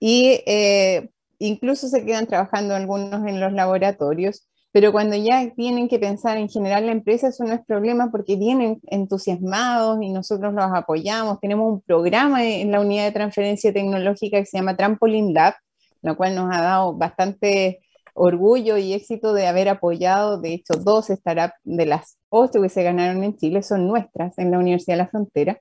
Y 0.00 0.42
eh, 0.46 1.10
incluso 1.38 1.88
se 1.88 2.04
quedan 2.04 2.26
trabajando 2.26 2.74
algunos 2.74 3.26
en 3.26 3.40
los 3.40 3.52
laboratorios 3.52 4.47
pero 4.72 4.92
cuando 4.92 5.16
ya 5.16 5.50
tienen 5.54 5.88
que 5.88 5.98
pensar 5.98 6.36
en 6.36 6.48
general 6.48 6.86
la 6.86 6.92
empresa, 6.92 7.28
eso 7.28 7.44
no 7.44 7.54
es 7.54 7.64
problema 7.64 8.10
porque 8.10 8.36
vienen 8.36 8.80
entusiasmados 8.86 9.98
y 10.02 10.10
nosotros 10.10 10.52
los 10.52 10.66
apoyamos. 10.72 11.40
Tenemos 11.40 11.72
un 11.72 11.80
programa 11.80 12.44
en 12.44 12.70
la 12.70 12.80
unidad 12.80 13.04
de 13.04 13.12
transferencia 13.12 13.72
tecnológica 13.72 14.38
que 14.38 14.46
se 14.46 14.58
llama 14.58 14.76
Trampoline 14.76 15.32
Lab, 15.32 15.54
lo 16.02 16.16
cual 16.16 16.34
nos 16.34 16.54
ha 16.54 16.60
dado 16.60 16.94
bastante 16.94 17.80
orgullo 18.14 18.76
y 18.76 18.92
éxito 18.92 19.32
de 19.32 19.46
haber 19.46 19.68
apoyado. 19.68 20.38
De 20.38 20.52
hecho, 20.54 20.74
dos 20.74 21.06
startups 21.06 21.54
de 21.64 21.86
las 21.86 22.18
ocho 22.28 22.60
que 22.60 22.68
se 22.68 22.82
ganaron 22.82 23.24
en 23.24 23.36
Chile 23.36 23.62
son 23.62 23.86
nuestras 23.86 24.38
en 24.38 24.50
la 24.50 24.58
Universidad 24.58 24.94
de 24.94 25.02
la 25.04 25.08
Frontera 25.08 25.58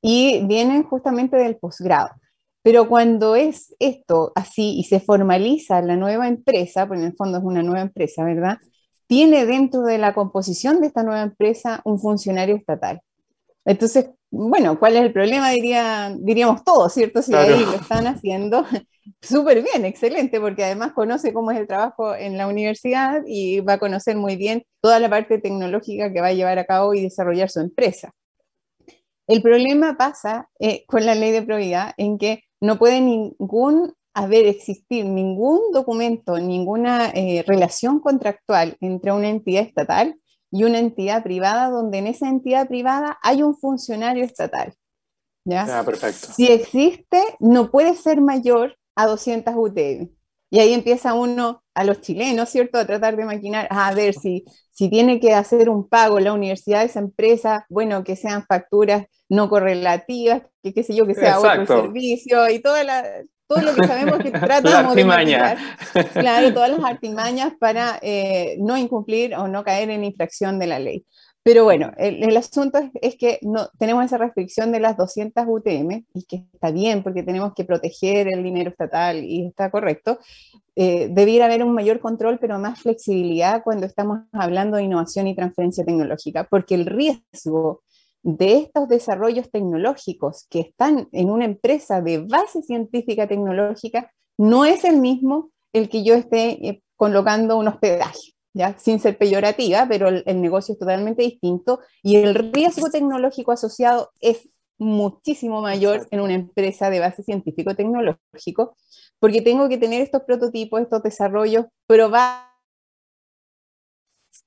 y 0.00 0.44
vienen 0.46 0.82
justamente 0.82 1.36
del 1.36 1.56
posgrado. 1.56 2.10
Pero 2.62 2.88
cuando 2.88 3.34
es 3.34 3.74
esto 3.80 4.32
así 4.34 4.78
y 4.78 4.84
se 4.84 5.00
formaliza 5.00 5.82
la 5.82 5.96
nueva 5.96 6.28
empresa, 6.28 6.86
porque 6.86 7.02
en 7.02 7.08
el 7.08 7.16
fondo 7.16 7.38
es 7.38 7.44
una 7.44 7.62
nueva 7.62 7.80
empresa, 7.80 8.24
¿verdad? 8.24 8.58
Tiene 9.06 9.46
dentro 9.46 9.82
de 9.82 9.98
la 9.98 10.14
composición 10.14 10.80
de 10.80 10.86
esta 10.86 11.02
nueva 11.02 11.22
empresa 11.22 11.80
un 11.84 11.98
funcionario 11.98 12.56
estatal. 12.56 13.00
Entonces, 13.64 14.10
bueno, 14.30 14.78
¿cuál 14.78 14.96
es 14.96 15.02
el 15.02 15.12
problema? 15.12 15.50
Diría, 15.50 16.14
diríamos 16.18 16.64
todos, 16.64 16.92
¿cierto? 16.94 17.20
Si 17.20 17.34
ahí 17.34 17.64
lo 17.64 17.74
están 17.74 18.06
haciendo 18.06 18.64
súper 19.20 19.62
bien, 19.62 19.84
excelente, 19.84 20.40
porque 20.40 20.64
además 20.64 20.92
conoce 20.92 21.32
cómo 21.32 21.50
es 21.50 21.58
el 21.58 21.66
trabajo 21.66 22.14
en 22.14 22.38
la 22.38 22.46
universidad 22.46 23.22
y 23.26 23.60
va 23.60 23.74
a 23.74 23.78
conocer 23.78 24.16
muy 24.16 24.36
bien 24.36 24.64
toda 24.80 25.00
la 25.00 25.10
parte 25.10 25.38
tecnológica 25.38 26.12
que 26.12 26.20
va 26.20 26.28
a 26.28 26.32
llevar 26.32 26.58
a 26.58 26.64
cabo 26.64 26.94
y 26.94 27.02
desarrollar 27.02 27.50
su 27.50 27.60
empresa. 27.60 28.12
El 29.26 29.42
problema 29.42 29.96
pasa 29.96 30.48
eh, 30.58 30.84
con 30.86 31.06
la 31.06 31.14
ley 31.14 31.30
de 31.30 31.42
probidad 31.42 31.92
en 31.96 32.18
que 32.18 32.44
no 32.62 32.78
puede 32.78 33.00
ningún 33.00 33.92
haber 34.14 34.46
existir 34.46 35.04
ningún 35.04 35.72
documento, 35.72 36.38
ninguna 36.38 37.10
eh, 37.10 37.42
relación 37.44 37.98
contractual 37.98 38.76
entre 38.80 39.10
una 39.10 39.28
entidad 39.28 39.64
estatal 39.64 40.20
y 40.50 40.62
una 40.62 40.78
entidad 40.78 41.24
privada 41.24 41.70
donde 41.70 41.98
en 41.98 42.06
esa 42.06 42.28
entidad 42.28 42.68
privada 42.68 43.18
hay 43.22 43.42
un 43.42 43.56
funcionario 43.56 44.24
estatal. 44.24 44.74
¿ya? 45.44 45.80
Ah, 45.80 45.84
perfecto. 45.84 46.28
Si 46.32 46.46
existe, 46.46 47.20
no 47.40 47.72
puede 47.72 47.96
ser 47.96 48.20
mayor 48.20 48.76
a 48.94 49.06
200 49.06 49.54
UTM. 49.56 50.10
Y 50.52 50.60
ahí 50.60 50.74
empieza 50.74 51.14
uno, 51.14 51.64
a 51.72 51.82
los 51.82 52.02
chilenos, 52.02 52.50
¿cierto?, 52.50 52.76
a 52.76 52.84
tratar 52.84 53.16
de 53.16 53.24
maquinar, 53.24 53.66
a 53.70 53.94
ver 53.94 54.12
si, 54.12 54.44
si 54.70 54.90
tiene 54.90 55.18
que 55.18 55.32
hacer 55.32 55.70
un 55.70 55.88
pago 55.88 56.20
la 56.20 56.34
universidad, 56.34 56.84
esa 56.84 56.98
empresa, 57.00 57.64
bueno, 57.70 58.04
que 58.04 58.16
sean 58.16 58.44
facturas 58.46 59.06
no 59.30 59.48
correlativas, 59.48 60.42
que 60.62 60.74
qué 60.74 60.82
sé 60.82 60.94
yo, 60.94 61.06
que 61.06 61.14
sea 61.14 61.40
otro 61.40 61.66
servicio 61.66 62.50
y 62.50 62.58
toda 62.60 62.84
la, 62.84 63.02
todo 63.46 63.62
lo 63.62 63.74
que 63.74 63.86
sabemos 63.86 64.18
que 64.18 64.30
tratamos 64.30 64.94
de 64.94 65.04
maquinar. 65.06 65.56
Claro, 66.12 66.52
todas 66.52 66.68
las 66.68 66.84
artimañas 66.84 67.54
para 67.58 67.98
eh, 68.02 68.56
no 68.60 68.76
incumplir 68.76 69.34
o 69.34 69.48
no 69.48 69.64
caer 69.64 69.88
en 69.88 70.04
infracción 70.04 70.58
de 70.58 70.66
la 70.66 70.78
ley. 70.78 71.06
Pero 71.44 71.64
bueno, 71.64 71.90
el, 71.96 72.36
asunto 72.36 72.78
es, 73.00 73.16
que 73.16 73.40
no, 73.42 73.68
tenemos 73.76 74.04
esa 74.04 74.16
restricción 74.16 74.70
de 74.70 74.78
las 74.78 74.96
200 74.96 75.44
UTM, 75.46 76.04
y 76.14 76.22
que 76.28 76.44
está 76.52 76.70
bien 76.70 77.02
porque 77.02 77.24
tenemos 77.24 77.52
que 77.54 77.64
proteger 77.64 78.28
el 78.28 78.44
dinero 78.44 78.70
estatal 78.70 79.24
y 79.24 79.46
está 79.46 79.70
correcto. 79.70 80.20
Eh, 80.76 81.08
debiera 81.10 81.46
haber 81.46 81.64
un 81.64 81.74
mayor 81.74 81.98
control, 81.98 82.38
pero 82.38 82.60
más 82.60 82.80
flexibilidad 82.80 83.62
cuando 83.64 83.86
estamos 83.86 84.20
hablando 84.30 84.76
de 84.76 84.84
innovación 84.84 85.26
y 85.26 85.34
transferencia 85.34 85.84
tecnológica, 85.84 86.44
porque 86.48 86.76
el 86.76 86.86
riesgo 86.86 87.82
de 88.22 88.58
estos 88.58 88.88
desarrollos 88.88 89.50
tecnológicos 89.50 90.46
que 90.48 90.60
están 90.60 91.08
en 91.10 91.28
una 91.28 91.44
empresa 91.44 92.00
de 92.00 92.18
base 92.18 92.62
científica 92.62 93.26
tecnológica 93.26 94.12
no 94.38 94.64
es 94.64 94.84
el 94.84 94.98
mismo 94.98 95.50
el 95.72 95.88
que 95.88 96.04
yo 96.04 96.14
esté 96.14 96.68
eh, 96.68 96.82
colocando 96.96 97.56
un 97.56 97.66
hospedaje. 97.66 98.31
¿Ya? 98.54 98.78
sin 98.78 99.00
ser 99.00 99.18
peyorativa, 99.18 99.86
pero 99.88 100.08
el, 100.08 100.40
negocio 100.40 100.72
es 100.72 100.78
totalmente 100.78 101.22
distinto 101.22 101.80
y 102.02 102.16
el 102.16 102.34
riesgo 102.52 102.90
tecnológico 102.90 103.52
asociado 103.52 104.10
es 104.20 104.48
muchísimo 104.78 105.60
mayor 105.60 106.08
en 106.10 106.20
una 106.20 106.34
empresa 106.34 106.90
de 106.90 107.00
base 107.00 107.22
científico-tecnológico, 107.22 108.76
porque 109.18 109.42
tengo 109.42 109.68
que 109.68 109.78
tener 109.78 110.02
estos 110.02 110.22
prototipos, 110.22 110.80
estos 110.80 111.02
desarrollos 111.02 111.66
probados 111.86 112.48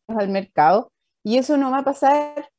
al 0.08 0.30
mercado, 0.30 0.92
y 1.24 1.38
eso 1.38 1.58
no 1.58 1.72
va 1.72 1.80
a 1.80 1.84
pasar 1.84 2.50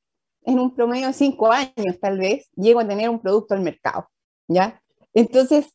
en 0.43 0.59
un 0.59 0.75
promedio 0.75 1.09
de 1.09 1.13
cinco 1.13 1.53
años, 1.53 2.01
tal 2.01 2.19
vez, 2.19 2.49
llego 2.57 2.81
a 2.81 2.89
tener 2.89 3.11
un 3.11 3.21
producto 3.21 3.55
al 3.55 3.61
mercado, 3.61 4.09
¿ya? 4.49 4.81
Entonces, 5.13 5.67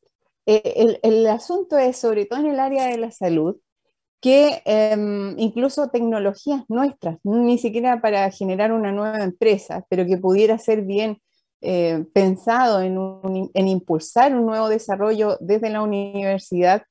eh, 0.45 0.73
el, 0.77 0.99
el 1.03 1.27
asunto 1.27 1.77
es, 1.77 1.97
sobre 1.97 2.25
todo 2.25 2.39
en 2.39 2.47
el 2.47 2.59
área 2.59 2.87
de 2.87 2.97
la 2.97 3.11
salud, 3.11 3.57
que 4.21 4.61
em, 4.65 5.37
incluso 5.39 5.89
tecnologías 5.89 6.63
nuestras, 6.69 7.17
ni 7.23 7.57
siquiera 7.57 8.01
para 8.01 8.29
generar 8.29 8.71
una 8.71 8.91
nueva 8.91 9.23
empresa, 9.23 9.83
pero 9.89 10.05
que 10.05 10.17
pudiera 10.17 10.59
ser 10.59 10.83
bien 10.83 11.17
eh, 11.61 12.05
pensado 12.13 12.81
en, 12.81 13.67
impulsar 13.67 14.35
un 14.35 14.45
nuevo 14.45 14.69
desarrollo 14.69 15.37
desde 15.41 15.69
la 15.71 15.81
universidad 15.81 16.83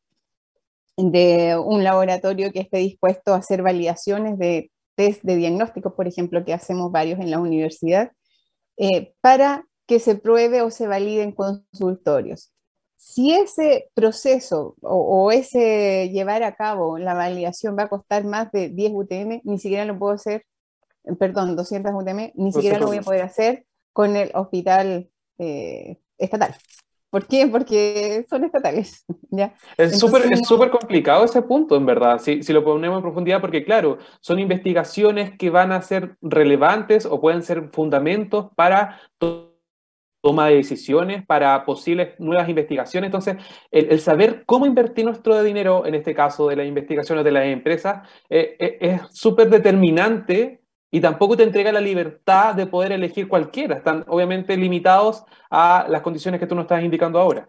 de 0.96 1.56
un 1.56 1.84
laboratorio 1.84 2.52
que 2.52 2.60
esté 2.60 2.78
dispuesto 2.78 3.32
a 3.32 3.38
hacer 3.38 3.62
validaciones 3.62 4.36
de 4.38 4.70
test 4.96 5.22
de 5.22 5.36
diagnósticos, 5.36 5.94
por 5.94 6.08
ejemplo, 6.08 6.44
que 6.44 6.52
hacemos 6.52 6.90
varios 6.92 7.20
en 7.20 7.30
la 7.30 7.38
universidad, 7.40 8.10
eh, 8.76 9.14
para 9.20 9.64
que 9.86 10.00
se 10.00 10.16
pruebe 10.16 10.62
o 10.62 10.70
se 10.70 10.88
valide 10.88 11.22
en 11.22 11.32
consultorios 11.32 12.52
si 13.00 13.32
ese 13.32 13.88
proceso 13.94 14.76
o, 14.82 15.32
ese 15.32 16.10
llevar 16.12 16.42
a 16.42 16.54
cabo 16.54 16.98
la 16.98 17.14
validación 17.14 17.74
va 17.76 17.84
a 17.84 17.88
costar 17.88 18.24
más 18.24 18.52
de 18.52 18.68
10 18.68 18.92
UTM, 18.94 19.40
ni 19.42 19.58
siquiera 19.58 19.86
lo 19.86 19.98
puedo 19.98 20.12
hacer, 20.12 20.44
perdón, 21.18 21.56
200 21.56 21.92
UTM, 21.94 22.32
ni 22.34 22.52
siquiera 22.52 22.78
lo 22.78 22.88
voy 22.88 22.98
a 22.98 23.02
poder 23.02 23.22
hacer 23.22 23.64
con 23.94 24.16
el 24.16 24.30
hospital 24.34 25.08
eh, 25.38 25.96
estatal. 26.18 26.54
¿Por 27.08 27.26
qué? 27.26 27.46
Porque 27.46 28.26
son 28.28 28.44
estatales. 28.44 29.06
¿ya? 29.30 29.54
Es 29.78 29.98
súper 29.98 30.70
complicado 30.70 31.24
ese 31.24 31.40
punto, 31.40 31.76
en 31.76 31.86
verdad, 31.86 32.18
si, 32.18 32.42
si, 32.42 32.52
lo 32.52 32.62
ponemos 32.62 32.98
en 32.98 33.02
profundidad, 33.02 33.40
porque 33.40 33.64
claro, 33.64 33.96
son 34.20 34.38
investigaciones 34.38 35.38
que 35.38 35.48
van 35.48 35.72
a 35.72 35.80
ser 35.80 36.16
relevantes 36.20 37.06
o 37.06 37.18
pueden 37.18 37.42
ser 37.42 37.70
fundamentos 37.72 38.50
para 38.56 39.00
toma 40.20 40.48
de 40.48 40.56
decisiones 40.56 41.24
para 41.24 41.64
posibles 41.64 42.18
nuevas 42.18 42.48
investigaciones. 42.48 43.08
Entonces, 43.08 43.36
el, 43.70 44.00
saber 44.00 44.44
cómo 44.46 44.66
invertir 44.66 45.04
nuestro 45.04 45.42
dinero, 45.42 45.86
en 45.86 45.94
este 45.94 46.14
caso 46.14 46.48
de 46.48 46.56
las 46.56 46.66
investigaciones 46.66 47.24
de 47.24 47.32
las 47.32 47.46
empresas, 47.46 48.06
eh, 48.28 48.56
eh, 48.58 48.78
es 48.80 49.00
súper 49.12 49.48
determinante 49.48 50.60
y 50.90 51.00
tampoco 51.00 51.36
te 51.36 51.44
entrega 51.44 51.72
la 51.72 51.80
libertad 51.80 52.54
de 52.54 52.66
poder 52.66 52.92
elegir 52.92 53.28
cualquiera. 53.28 53.76
Están 53.76 54.04
obviamente 54.08 54.56
limitados 54.56 55.24
a 55.50 55.86
las 55.88 56.02
condiciones 56.02 56.40
que 56.40 56.46
tú 56.46 56.54
nos 56.54 56.64
estás 56.64 56.82
indicando 56.82 57.18
ahora. 57.18 57.48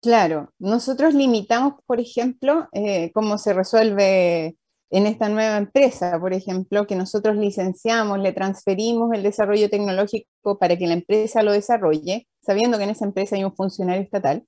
Claro, 0.00 0.52
nosotros 0.58 1.14
limitamos, 1.14 1.74
por 1.84 1.98
ejemplo, 1.98 2.68
eh, 2.72 3.10
cómo 3.12 3.36
se 3.36 3.52
resuelve 3.52 4.56
en 4.90 5.06
esta 5.06 5.28
nueva 5.28 5.56
empresa, 5.58 6.18
por 6.18 6.32
ejemplo, 6.32 6.86
que 6.86 6.96
nosotros 6.96 7.36
licenciamos, 7.36 8.18
le 8.20 8.32
transferimos 8.32 9.12
el 9.12 9.22
desarrollo 9.22 9.68
tecnológico 9.70 10.58
para 10.58 10.76
que 10.76 10.86
la 10.86 10.94
empresa 10.94 11.42
lo 11.42 11.52
desarrolle, 11.52 12.26
sabiendo 12.40 12.78
que 12.78 12.84
en 12.84 12.90
esa 12.90 13.04
empresa 13.04 13.36
hay 13.36 13.44
un 13.44 13.54
funcionario 13.54 14.02
estatal, 14.02 14.46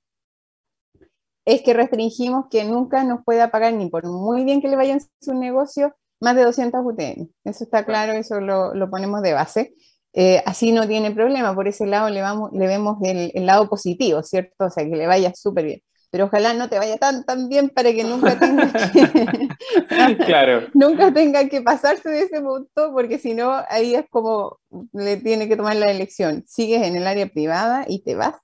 es 1.44 1.62
que 1.62 1.74
restringimos 1.74 2.46
que 2.50 2.64
nunca 2.64 3.04
nos 3.04 3.24
pueda 3.24 3.50
pagar 3.50 3.72
ni 3.74 3.88
por 3.90 4.06
muy 4.06 4.44
bien 4.44 4.60
que 4.60 4.68
le 4.68 4.76
vaya 4.76 4.94
en 4.94 5.00
su 5.20 5.34
negocio 5.34 5.94
más 6.20 6.36
de 6.36 6.44
200 6.44 6.80
UTM. 6.84 7.28
Eso 7.44 7.64
está 7.64 7.84
claro, 7.84 8.12
eso 8.12 8.40
lo, 8.40 8.74
lo 8.74 8.90
ponemos 8.90 9.22
de 9.22 9.32
base. 9.32 9.74
Eh, 10.12 10.42
así 10.46 10.72
no 10.72 10.86
tiene 10.88 11.12
problema, 11.12 11.54
por 11.54 11.68
ese 11.68 11.86
lado 11.86 12.10
le, 12.10 12.20
vamos, 12.20 12.50
le 12.52 12.66
vemos 12.66 12.98
el, 13.02 13.30
el 13.34 13.46
lado 13.46 13.68
positivo, 13.68 14.22
¿cierto? 14.22 14.66
O 14.66 14.70
sea, 14.70 14.84
que 14.84 14.96
le 14.96 15.06
vaya 15.06 15.32
súper 15.34 15.64
bien 15.64 15.80
pero 16.10 16.24
ojalá 16.24 16.54
no 16.54 16.68
te 16.68 16.78
vaya 16.78 16.98
tan, 16.98 17.24
tan 17.24 17.48
bien 17.48 17.70
para 17.70 17.92
que 17.92 18.04
nunca 18.04 18.38
tenga 18.38 18.66
que, 18.92 20.16
claro. 20.26 20.66
nunca 20.74 21.12
tenga 21.12 21.48
que 21.48 21.62
pasarse 21.62 22.08
de 22.08 22.22
ese 22.22 22.40
punto, 22.40 22.92
porque 22.92 23.18
si 23.18 23.34
no, 23.34 23.52
ahí 23.68 23.94
es 23.94 24.04
como 24.10 24.58
le 24.92 25.16
tiene 25.18 25.48
que 25.48 25.56
tomar 25.56 25.76
la 25.76 25.90
elección. 25.90 26.44
Sigues 26.46 26.82
en 26.82 26.96
el 26.96 27.06
área 27.06 27.26
privada 27.26 27.84
y 27.88 28.02
te 28.02 28.16
vas 28.16 28.34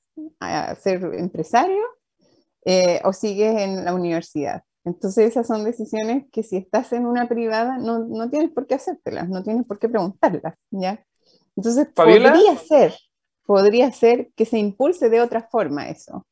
a 0.40 0.74
ser 0.76 1.02
empresario 1.14 1.83
eh, 2.64 3.00
o 3.05 3.12
sigues 3.12 3.61
en 3.61 3.85
la 3.85 3.94
universidad. 3.94 4.62
Entonces 4.85 5.31
esas 5.31 5.48
son 5.48 5.64
decisiones 5.64 6.26
que 6.31 6.44
si 6.44 6.57
estás 6.57 6.92
en 6.92 7.07
una 7.07 7.29
privada 7.29 7.76
no, 7.79 7.98
no 7.98 8.31
tienes 8.31 8.52
por 8.52 8.68
qué 8.68 8.76
hacértelas, 8.76 9.29
no 9.29 9.42
tienes 9.42 9.66
por 9.66 9.81
qué 9.81 9.88
preguntarlas, 9.88 10.55
¿ya? 10.70 11.05
Entonces 11.57 11.88
podría 11.92 12.57
ser, 12.59 12.94
podría 13.44 13.90
ser 13.90 14.31
que 14.37 14.44
se 14.44 14.59
impulse 14.59 15.11
de 15.11 15.20
otra 15.20 15.48
forma 15.50 15.88
eso. 15.88 16.24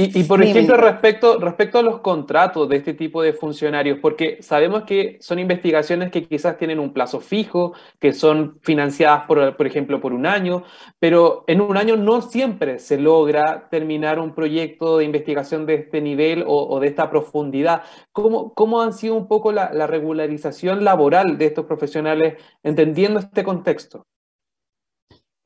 Y, 0.00 0.22
por 0.22 0.40
ejemplo, 0.44 0.76
respecto, 0.76 1.40
respecto 1.40 1.76
a 1.76 1.82
los 1.82 1.98
contratos 1.98 2.68
de 2.68 2.76
este 2.76 2.94
tipo 2.94 3.20
de 3.20 3.32
funcionarios, 3.32 3.98
porque 4.00 4.38
sabemos 4.40 4.84
que 4.84 5.18
son 5.20 5.40
investigaciones 5.40 6.12
que 6.12 6.24
quizás 6.24 6.56
tienen 6.56 6.78
un 6.78 6.92
plazo 6.92 7.18
fijo, 7.18 7.72
que 7.98 8.12
son 8.12 8.60
financiadas, 8.62 9.26
por, 9.26 9.56
por 9.56 9.66
ejemplo, 9.66 10.00
por 10.00 10.12
un 10.12 10.24
año, 10.24 10.62
pero 11.00 11.42
en 11.48 11.60
un 11.60 11.76
año 11.76 11.96
no 11.96 12.22
siempre 12.22 12.78
se 12.78 12.96
logra 12.96 13.68
terminar 13.70 14.20
un 14.20 14.36
proyecto 14.36 14.98
de 14.98 15.04
investigación 15.04 15.66
de 15.66 15.74
este 15.74 16.00
nivel 16.00 16.44
o, 16.46 16.78
de 16.78 16.86
esta 16.86 17.10
profundidad. 17.10 17.82
¿Cómo, 18.12 18.54
¿Cómo 18.54 18.80
han 18.80 18.92
sido 18.92 19.16
un 19.16 19.26
poco 19.26 19.50
la, 19.50 19.72
la 19.72 19.88
regularización 19.88 20.84
laboral 20.84 21.38
de 21.38 21.46
estos 21.46 21.66
profesionales 21.66 22.34
entendiendo 22.62 23.18
este 23.18 23.42
contexto? 23.42 24.06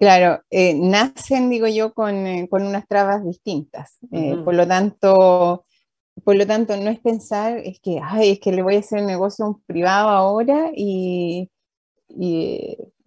Claro, 0.02 0.42
eh, 0.50 0.74
nacen, 0.74 1.48
digo 1.48 1.68
yo, 1.68 1.94
con, 1.94 2.26
eh, 2.26 2.48
unas 2.50 2.88
trabas 2.88 3.24
distintas. 3.24 3.98
Eh, 4.10 4.36
por, 4.44 4.52
lo 4.52 4.66
tanto, 4.66 5.64
por 6.24 6.34
lo 6.34 6.44
tanto, 6.44 6.76
no 6.76 6.90
es 6.90 6.98
pensar, 6.98 7.58
es 7.58 7.78
que, 7.78 8.00
ay, 8.02 8.32
es 8.32 8.40
que 8.40 8.50
le 8.50 8.62
voy 8.62 8.74
a 8.74 8.78
hacer 8.80 8.98
el 8.98 9.06
negocio 9.06 9.44
a 9.44 9.48
un 9.50 9.62
privado 9.62 10.08
ahora 10.08 10.72
y, 10.74 11.48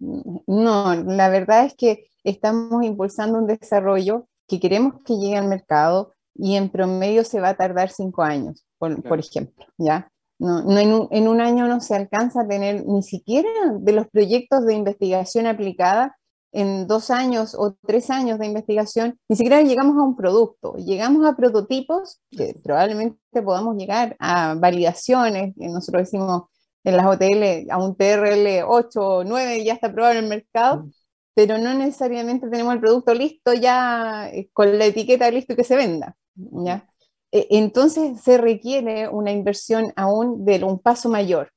no, 0.00 0.94
la 0.94 1.28
verdad 1.28 1.66
es 1.66 1.74
que 1.74 2.06
estamos 2.24 2.82
impulsando 2.82 3.40
un 3.40 3.46
desarrollo 3.46 4.26
que 4.48 4.58
queremos 4.58 4.94
que 5.04 5.18
llegue 5.18 5.36
al 5.36 5.48
mercado 5.48 6.14
y 6.34 6.56
en 6.56 6.70
promedio 6.70 7.24
se 7.24 7.40
va 7.40 7.50
a 7.50 7.56
tardar 7.58 7.90
cinco 7.90 8.22
años, 8.22 8.64
por, 8.78 9.18
ejemplo, 9.18 9.66
¿ya? 9.76 10.10
No, 10.38 10.60
en, 10.80 10.94
un, 10.94 11.08
en 11.10 11.28
un 11.28 11.42
año 11.42 11.68
no 11.68 11.78
se 11.82 11.94
alcanza 11.94 12.40
a 12.40 12.48
tener 12.48 12.86
ni 12.86 13.02
siquiera 13.02 13.50
de 13.80 13.92
los 13.92 14.08
proyectos 14.08 14.64
de 14.64 14.72
investigación 14.72 15.46
aplicada 15.46 16.16
en 16.56 16.86
dos 16.86 17.10
años 17.10 17.54
o 17.54 17.76
tres 17.86 18.08
años 18.08 18.38
de 18.38 18.46
investigación, 18.46 19.18
ni 19.28 19.36
siquiera 19.36 19.60
llegamos 19.60 19.96
a 19.98 20.02
un 20.02 20.16
producto, 20.16 20.74
llegamos 20.76 21.26
a 21.26 21.36
prototipos 21.36 22.20
que 22.30 22.54
probablemente 22.64 23.42
podamos 23.44 23.76
llegar 23.76 24.16
a 24.18 24.54
validaciones, 24.54 25.54
que 25.54 25.68
nosotros 25.68 26.04
decimos 26.04 26.44
en 26.82 26.96
las 26.96 27.06
OTL, 27.06 27.70
a 27.70 27.76
un 27.76 27.94
TRL 27.94 28.64
8 28.66 29.00
o 29.00 29.24
9 29.24 29.64
ya 29.64 29.74
está 29.74 29.92
probado 29.92 30.14
en 30.14 30.24
el 30.24 30.30
mercado, 30.30 30.88
pero 31.34 31.58
no 31.58 31.74
necesariamente 31.74 32.48
tenemos 32.48 32.72
el 32.72 32.80
producto 32.80 33.12
listo 33.12 33.52
ya 33.52 34.30
eh, 34.32 34.48
con 34.54 34.78
la 34.78 34.86
etiqueta 34.86 35.30
listo 35.30 35.52
y 35.52 35.56
que 35.56 35.64
se 35.64 35.76
venda. 35.76 36.16
¿ya? 36.36 36.88
E, 37.32 37.48
entonces 37.50 38.22
se 38.22 38.38
requiere 38.38 39.08
una 39.08 39.30
inversión 39.30 39.92
aún 39.94 40.46
de 40.46 40.64
un 40.64 40.78
paso 40.78 41.10
mayor. 41.10 41.50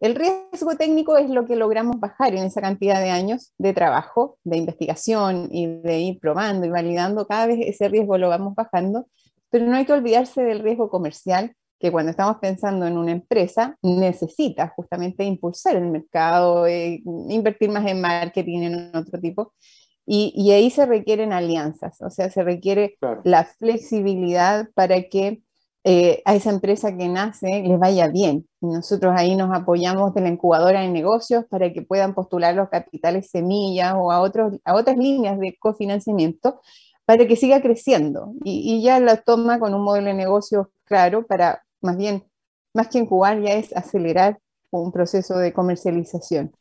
El 0.00 0.14
riesgo 0.14 0.76
técnico 0.76 1.16
es 1.16 1.30
lo 1.30 1.46
que 1.46 1.56
logramos 1.56 1.98
bajar 1.98 2.34
en 2.34 2.44
esa 2.44 2.60
cantidad 2.60 3.00
de 3.00 3.10
años 3.10 3.54
de 3.56 3.72
trabajo, 3.72 4.38
de 4.44 4.58
investigación 4.58 5.48
y 5.50 5.66
de 5.66 6.00
ir 6.00 6.20
probando 6.20 6.66
y 6.66 6.70
validando. 6.70 7.26
Cada 7.26 7.46
vez 7.46 7.60
ese 7.62 7.88
riesgo 7.88 8.18
lo 8.18 8.28
vamos 8.28 8.54
bajando, 8.54 9.06
pero 9.48 9.66
no 9.66 9.76
hay 9.76 9.86
que 9.86 9.94
olvidarse 9.94 10.42
del 10.42 10.60
riesgo 10.60 10.90
comercial, 10.90 11.54
que 11.78 11.90
cuando 11.90 12.10
estamos 12.10 12.36
pensando 12.40 12.86
en 12.86 12.96
una 12.96 13.12
empresa 13.12 13.76
necesita 13.82 14.68
justamente 14.68 15.24
impulsar 15.24 15.76
el 15.76 15.86
mercado, 15.86 16.66
eh, 16.66 17.02
invertir 17.28 17.70
más 17.70 17.86
en 17.86 18.00
marketing, 18.00 18.60
en 18.62 18.96
otro 18.96 19.20
tipo. 19.20 19.52
Y, 20.08 20.52
ahí 20.52 20.70
se 20.70 20.86
requieren 20.86 21.32
alianzas, 21.32 22.00
o 22.00 22.10
sea, 22.10 22.30
se 22.30 22.44
requiere 22.44 22.96
la 23.24 23.44
flexibilidad 23.44 24.68
para 24.74 25.02
que 25.08 25.42
eh, 25.88 26.20
a 26.24 26.34
esa 26.34 26.50
empresa 26.50 26.96
que 26.96 27.06
nace 27.06 27.62
les 27.62 27.78
vaya 27.78 28.08
bien. 28.08 28.48
Nosotros 28.60 29.14
ahí 29.16 29.36
nos 29.36 29.56
apoyamos 29.56 30.12
de 30.14 30.20
la 30.20 30.30
incubadora 30.30 30.80
de 30.80 30.88
negocios 30.88 31.44
para 31.48 31.72
que 31.72 31.82
puedan 31.82 32.12
postular 32.12 32.56
los 32.56 32.68
capitales 32.70 33.30
semillas 33.30 33.94
o 33.96 34.10
a, 34.10 34.20
otros, 34.20 34.54
a 34.64 34.74
otras 34.74 34.96
líneas 34.96 35.38
de 35.38 35.56
cofinanciamiento 35.56 36.60
para 37.04 37.24
que 37.28 37.36
siga 37.36 37.62
creciendo. 37.62 38.32
Y, 38.42 38.74
y 38.74 38.82
ya 38.82 38.98
la 38.98 39.18
toma 39.18 39.60
con 39.60 39.74
un 39.74 39.84
modelo 39.84 40.08
de 40.08 40.14
negocio 40.14 40.72
claro 40.86 41.24
para, 41.24 41.62
más 41.80 41.96
bien, 41.96 42.24
más 42.74 42.88
que 42.88 42.98
incubar, 42.98 43.40
ya 43.40 43.52
es 43.52 43.72
acelerar 43.76 44.40
un 44.72 44.90
proceso 44.90 45.38
de 45.38 45.52
comercialización. 45.52 46.52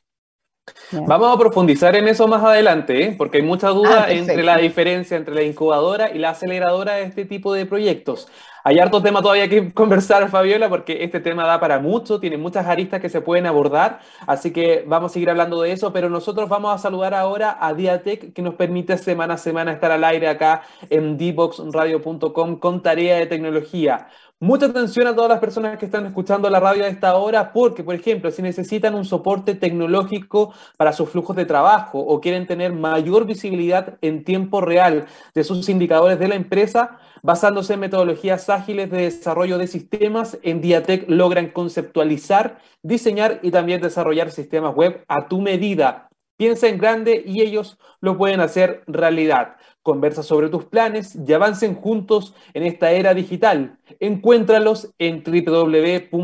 Vamos 0.92 1.36
a 1.36 1.40
profundizar 1.40 1.96
en 1.96 2.08
eso 2.08 2.28
más 2.28 2.44
adelante, 2.44 3.04
¿eh? 3.04 3.16
porque 3.18 3.38
hay 3.38 3.44
mucha 3.44 3.70
duda 3.70 4.06
ah, 4.08 4.12
entre 4.12 4.44
la 4.44 4.58
diferencia 4.58 5.16
entre 5.16 5.36
la 5.36 5.44
incubadora 5.44 6.10
y 6.12 6.18
la 6.18 6.32
aceleradora 6.32 6.96
de 6.96 7.04
este 7.04 7.26
tipo 7.26 7.54
de 7.54 7.66
proyectos. 7.66 8.28
Hay 8.64 8.80
harto 8.80 9.00
tema 9.00 9.22
todavía 9.22 9.48
que 9.48 9.72
conversar, 9.76 10.28
Fabiola, 10.30 10.70
porque 10.70 11.04
este 11.04 11.20
tema 11.20 11.46
da 11.46 11.60
para 11.60 11.78
mucho, 11.80 12.20
tiene 12.20 12.38
muchas 12.38 12.66
aristas 12.66 13.00
que 13.00 13.10
se 13.10 13.22
pueden 13.22 13.46
abordar, 13.46 14.00
así 14.26 14.52
que 14.52 14.84
vamos 14.88 15.12
a 15.12 15.14
seguir 15.14 15.30
hablando 15.30 15.62
de 15.62 15.72
eso, 15.72 15.94
pero 15.94 16.10
nosotros 16.10 16.50
vamos 16.50 16.74
a 16.74 16.80
saludar 16.80 17.14
ahora 17.14 17.58
a 17.60 17.76
Diatec, 17.76 18.34
que 18.34 18.42
nos 18.42 18.56
permite 18.56 18.98
semana 18.98 19.36
a 19.36 19.38
semana 19.38 19.72
estar 19.72 19.92
al 19.92 20.04
aire 20.04 20.28
acá 20.28 20.64
en 20.90 21.16
dboxradio.com 21.16 22.58
con 22.58 22.82
tarea 22.82 23.18
de 23.18 23.28
tecnología. 23.28 24.08
Mucha 24.42 24.66
atención 24.66 25.08
a 25.08 25.16
todas 25.16 25.30
las 25.30 25.40
personas 25.40 25.78
que 25.80 25.86
están 25.86 26.06
escuchando 26.06 26.50
la 26.50 26.60
radio 26.60 26.84
a 26.84 26.90
esta 26.90 27.16
hora, 27.16 27.54
porque, 27.54 27.86
por 27.86 27.96
ejemplo, 27.96 28.30
si 28.32 28.42
necesitan 28.42 28.94
un 28.94 29.06
soporte 29.06 29.56
tecnológico 29.56 30.54
para 30.78 30.92
sus 30.92 31.10
flujos 31.10 31.38
de 31.38 31.46
trabajo 31.46 32.00
o 32.00 32.20
quieren 32.20 32.46
tener 32.46 32.74
mayor 32.74 33.26
visibilidad 33.26 33.98
en 34.02 34.26
tiempo 34.26 34.60
real 34.60 35.06
de 35.34 35.44
sus 35.46 35.70
indicadores 35.70 36.20
de 36.20 36.28
la 36.28 36.36
empresa, 36.36 37.00
basándose 37.24 37.76
en 37.76 37.80
metodologías 37.80 38.50
ágiles 38.50 38.92
de 38.92 39.04
desarrollo 39.04 39.58
de 39.58 39.68
sistemas, 39.68 40.38
en 40.44 40.60
Diatec 40.60 41.10
logran 41.10 41.48
conceptualizar, 41.52 42.60
diseñar 42.84 43.40
y 43.42 43.52
también 43.52 43.80
desarrollar 43.82 44.32
sistemas 44.32 44.76
web 44.76 45.06
a 45.08 45.30
tu 45.30 45.40
medida. 45.40 46.10
Piensa 46.38 46.68
en 46.68 46.78
grande 46.78 47.24
y 47.26 47.42
ellos 47.42 47.78
lo 48.02 48.18
pueden 48.18 48.42
hacer 48.42 48.84
realidad. 48.88 49.56
Conversa 49.86 50.24
sobre 50.24 50.50
tus 50.50 50.66
planes 50.66 51.16
y 51.16 51.32
avancen 51.32 51.76
juntos 51.76 52.34
en 52.56 52.64
esta 52.64 52.92
era 52.92 53.14
digital. 53.14 53.78
Encuéntralos 54.00 54.90
en 54.98 55.24
www.diatec.cl 55.24 56.16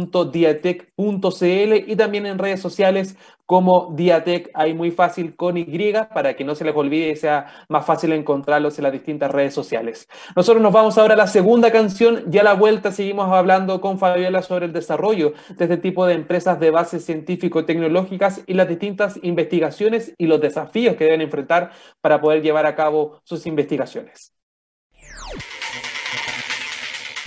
y 1.92 1.96
también 1.96 2.26
en 2.26 2.40
redes 2.40 2.60
sociales 2.60 3.18
como 3.52 3.92
Diatec, 3.98 4.50
ahí 4.54 4.74
muy 4.74 4.92
fácil 4.92 5.36
con 5.36 5.58
Y, 5.58 5.68
para 6.14 6.38
que 6.38 6.46
no 6.46 6.56
se 6.56 6.64
les 6.64 6.74
olvide 6.74 7.12
y 7.12 7.18
sea 7.18 7.48
más 7.68 7.86
fácil 7.86 8.14
encontrarlos 8.14 8.80
en 8.80 8.84
las 8.84 8.94
distintas 8.94 9.30
redes 9.30 9.54
sociales. 9.54 10.08
Nosotros 10.38 10.64
nos 10.64 10.72
vamos 10.72 10.98
ahora 10.98 11.16
a 11.16 11.18
la 11.18 11.28
segunda 11.28 11.70
canción 11.70 12.24
y 12.32 12.38
a 12.38 12.44
la 12.44 12.54
vuelta 12.54 12.94
seguimos 12.94 13.28
hablando 13.28 13.82
con 13.82 14.00
Fabiola 14.00 14.42
sobre 14.42 14.68
el 14.68 14.72
desarrollo 14.72 15.34
de 15.50 15.66
este 15.66 15.76
tipo 15.76 16.06
de 16.06 16.14
empresas 16.14 16.62
de 16.62 16.72
base 16.72 17.02
científico-tecnológicas 17.02 18.42
y 18.48 18.54
las 18.54 18.70
distintas 18.70 19.20
investigaciones 19.22 20.14
y 20.18 20.28
los 20.28 20.40
desafíos 20.40 20.96
que 20.96 21.04
deben 21.04 21.20
enfrentar 21.20 21.72
para 22.00 22.22
poder 22.22 22.42
llevar 22.42 22.66
a 22.66 22.74
cabo 22.74 23.20
sus 23.26 23.46
investigaciones. 23.48 24.34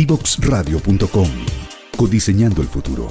Divoxradio.com. 0.00 1.28
Codiseñando 1.94 2.62
el 2.62 2.68
futuro. 2.68 3.08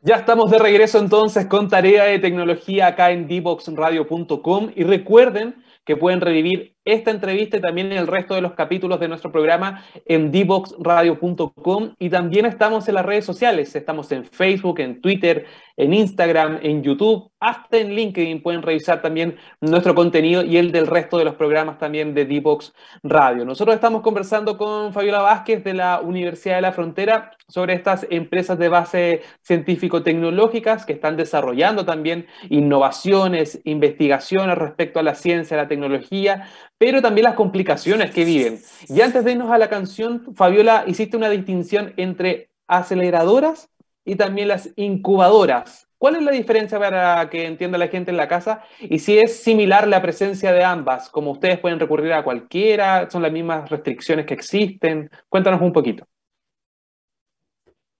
Ya 0.00 0.14
estamos 0.14 0.50
de 0.50 0.58
regreso 0.58 0.98
entonces 0.98 1.44
con 1.44 1.68
tarea 1.68 2.04
de 2.04 2.20
tecnología 2.20 2.86
acá 2.86 3.10
en 3.10 3.28
divoxradio.com 3.28 4.70
y 4.74 4.84
recuerden 4.84 5.62
que 5.84 5.98
pueden 5.98 6.22
revivir 6.22 6.77
esta 6.92 7.10
entrevista 7.10 7.58
y 7.58 7.60
también 7.60 7.92
el 7.92 8.06
resto 8.06 8.34
de 8.34 8.40
los 8.40 8.52
capítulos 8.52 8.98
de 8.98 9.08
nuestro 9.08 9.30
programa 9.30 9.84
en 10.06 10.32
dboxradio.com 10.32 11.94
y 11.98 12.08
también 12.08 12.46
estamos 12.46 12.88
en 12.88 12.94
las 12.94 13.04
redes 13.04 13.24
sociales, 13.24 13.76
estamos 13.76 14.10
en 14.12 14.24
Facebook, 14.24 14.80
en 14.80 15.00
Twitter, 15.00 15.46
en 15.76 15.94
Instagram, 15.94 16.58
en 16.62 16.82
YouTube, 16.82 17.30
hasta 17.40 17.78
en 17.78 17.94
LinkedIn 17.94 18.42
pueden 18.42 18.62
revisar 18.62 19.00
también 19.00 19.36
nuestro 19.60 19.94
contenido 19.94 20.42
y 20.42 20.56
el 20.56 20.72
del 20.72 20.86
resto 20.88 21.18
de 21.18 21.24
los 21.24 21.36
programas 21.36 21.78
también 21.78 22.14
de 22.14 22.24
Dbox 22.24 22.74
Radio. 23.02 23.44
Nosotros 23.44 23.74
estamos 23.74 24.02
conversando 24.02 24.58
con 24.58 24.92
Fabiola 24.92 25.20
Vázquez 25.20 25.62
de 25.62 25.74
la 25.74 26.00
Universidad 26.00 26.56
de 26.56 26.62
la 26.62 26.72
Frontera 26.72 27.32
sobre 27.46 27.74
estas 27.74 28.06
empresas 28.10 28.58
de 28.58 28.68
base 28.68 29.22
científico-tecnológicas 29.42 30.84
que 30.84 30.94
están 30.94 31.16
desarrollando 31.16 31.84
también 31.84 32.26
innovaciones, 32.50 33.60
investigaciones 33.64 34.58
respecto 34.58 34.98
a 34.98 35.02
la 35.02 35.14
ciencia, 35.14 35.56
la 35.56 35.68
tecnología, 35.68 36.48
pero 36.78 37.02
también 37.02 37.24
las 37.24 37.34
complicaciones 37.34 38.12
que 38.12 38.24
viven. 38.24 38.60
Y 38.88 39.00
antes 39.00 39.24
de 39.24 39.32
irnos 39.32 39.50
a 39.50 39.58
la 39.58 39.68
canción, 39.68 40.34
Fabiola, 40.34 40.84
hiciste 40.86 41.16
una 41.16 41.28
distinción 41.28 41.92
entre 41.96 42.50
aceleradoras 42.68 43.68
y 44.04 44.16
también 44.16 44.48
las 44.48 44.70
incubadoras. 44.76 45.88
¿Cuál 45.98 46.14
es 46.14 46.22
la 46.22 46.30
diferencia 46.30 46.78
para 46.78 47.28
que 47.28 47.46
entienda 47.46 47.76
la 47.76 47.88
gente 47.88 48.12
en 48.12 48.16
la 48.16 48.28
casa? 48.28 48.62
Y 48.80 49.00
si 49.00 49.18
es 49.18 49.42
similar 49.42 49.88
la 49.88 50.00
presencia 50.00 50.52
de 50.52 50.62
ambas, 50.62 51.10
como 51.10 51.32
ustedes 51.32 51.58
pueden 51.58 51.80
recurrir 51.80 52.12
a 52.12 52.22
cualquiera, 52.22 53.10
son 53.10 53.22
las 53.22 53.32
mismas 53.32 53.68
restricciones 53.68 54.24
que 54.24 54.34
existen. 54.34 55.10
Cuéntanos 55.28 55.60
un 55.60 55.72
poquito. 55.72 56.06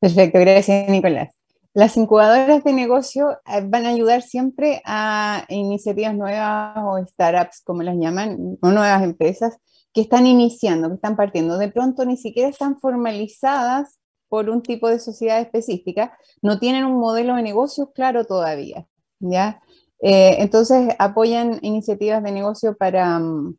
Perfecto, 0.01 0.39
gracias 0.39 0.89
Nicolás. 0.89 1.38
Las 1.75 1.97
incubadoras 1.97 2.65
de 2.65 2.73
negocio 2.73 3.39
eh, 3.47 3.63
van 3.65 3.87
a 3.87 3.91
ayudar 3.91 4.23
siempre 4.23 4.83
a 4.85 5.45
iniciativas 5.49 6.15
nuevas 6.15 6.77
o 6.79 6.99
startups, 7.07 7.63
como 7.63 7.83
las 7.83 7.97
llaman, 7.97 8.59
o 8.61 8.71
nuevas 8.71 9.03
empresas 9.03 9.59
que 9.93 10.01
están 10.01 10.27
iniciando, 10.27 10.89
que 10.89 10.95
están 10.95 11.17
partiendo. 11.17 11.59
De 11.59 11.71
pronto 11.71 12.05
ni 12.05 12.17
siquiera 12.17 12.49
están 12.49 12.79
formalizadas 12.81 13.99
por 14.29 14.51
un 14.51 14.63
tipo 14.63 14.89
de 14.89 14.99
sociedad 14.99 15.41
específica, 15.41 16.17
no 16.43 16.59
tienen 16.59 16.85
un 16.85 16.99
modelo 16.99 17.35
de 17.37 17.43
negocio 17.43 17.93
claro 17.93 18.25
todavía, 18.25 18.87
¿ya? 19.21 19.63
Eh, 20.01 20.37
entonces 20.39 20.95
apoyan 20.99 21.59
iniciativas 21.63 22.23
de 22.23 22.33
negocio 22.33 22.77
para 22.77 23.19
mm, 23.19 23.57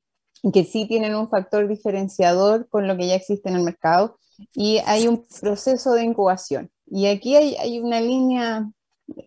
que 0.53 0.63
sí 0.63 0.87
tienen 0.87 1.15
un 1.15 1.29
factor 1.29 1.67
diferenciador 1.67 2.69
con 2.69 2.87
lo 2.87 2.95
que 2.95 3.07
ya 3.07 3.15
existe 3.15 3.49
en 3.49 3.55
el 3.55 3.63
mercado 3.63 4.17
y 4.53 4.77
hay 4.85 5.07
un 5.07 5.25
proceso 5.41 5.93
de 5.93 6.03
incubación. 6.03 6.71
Y 6.89 7.07
aquí 7.07 7.35
hay, 7.35 7.79
una 7.79 8.01
línea 8.01 8.69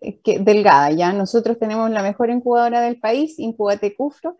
eh, 0.01 0.19
que, 0.21 0.39
delgada, 0.39 0.91
¿ya? 0.91 1.13
Nosotros 1.13 1.57
tenemos 1.59 1.89
la 1.89 2.03
mejor 2.03 2.29
incubadora 2.29 2.81
del 2.81 2.99
país, 2.99 3.39
Incubate 3.39 3.95
Cufro, 3.95 4.37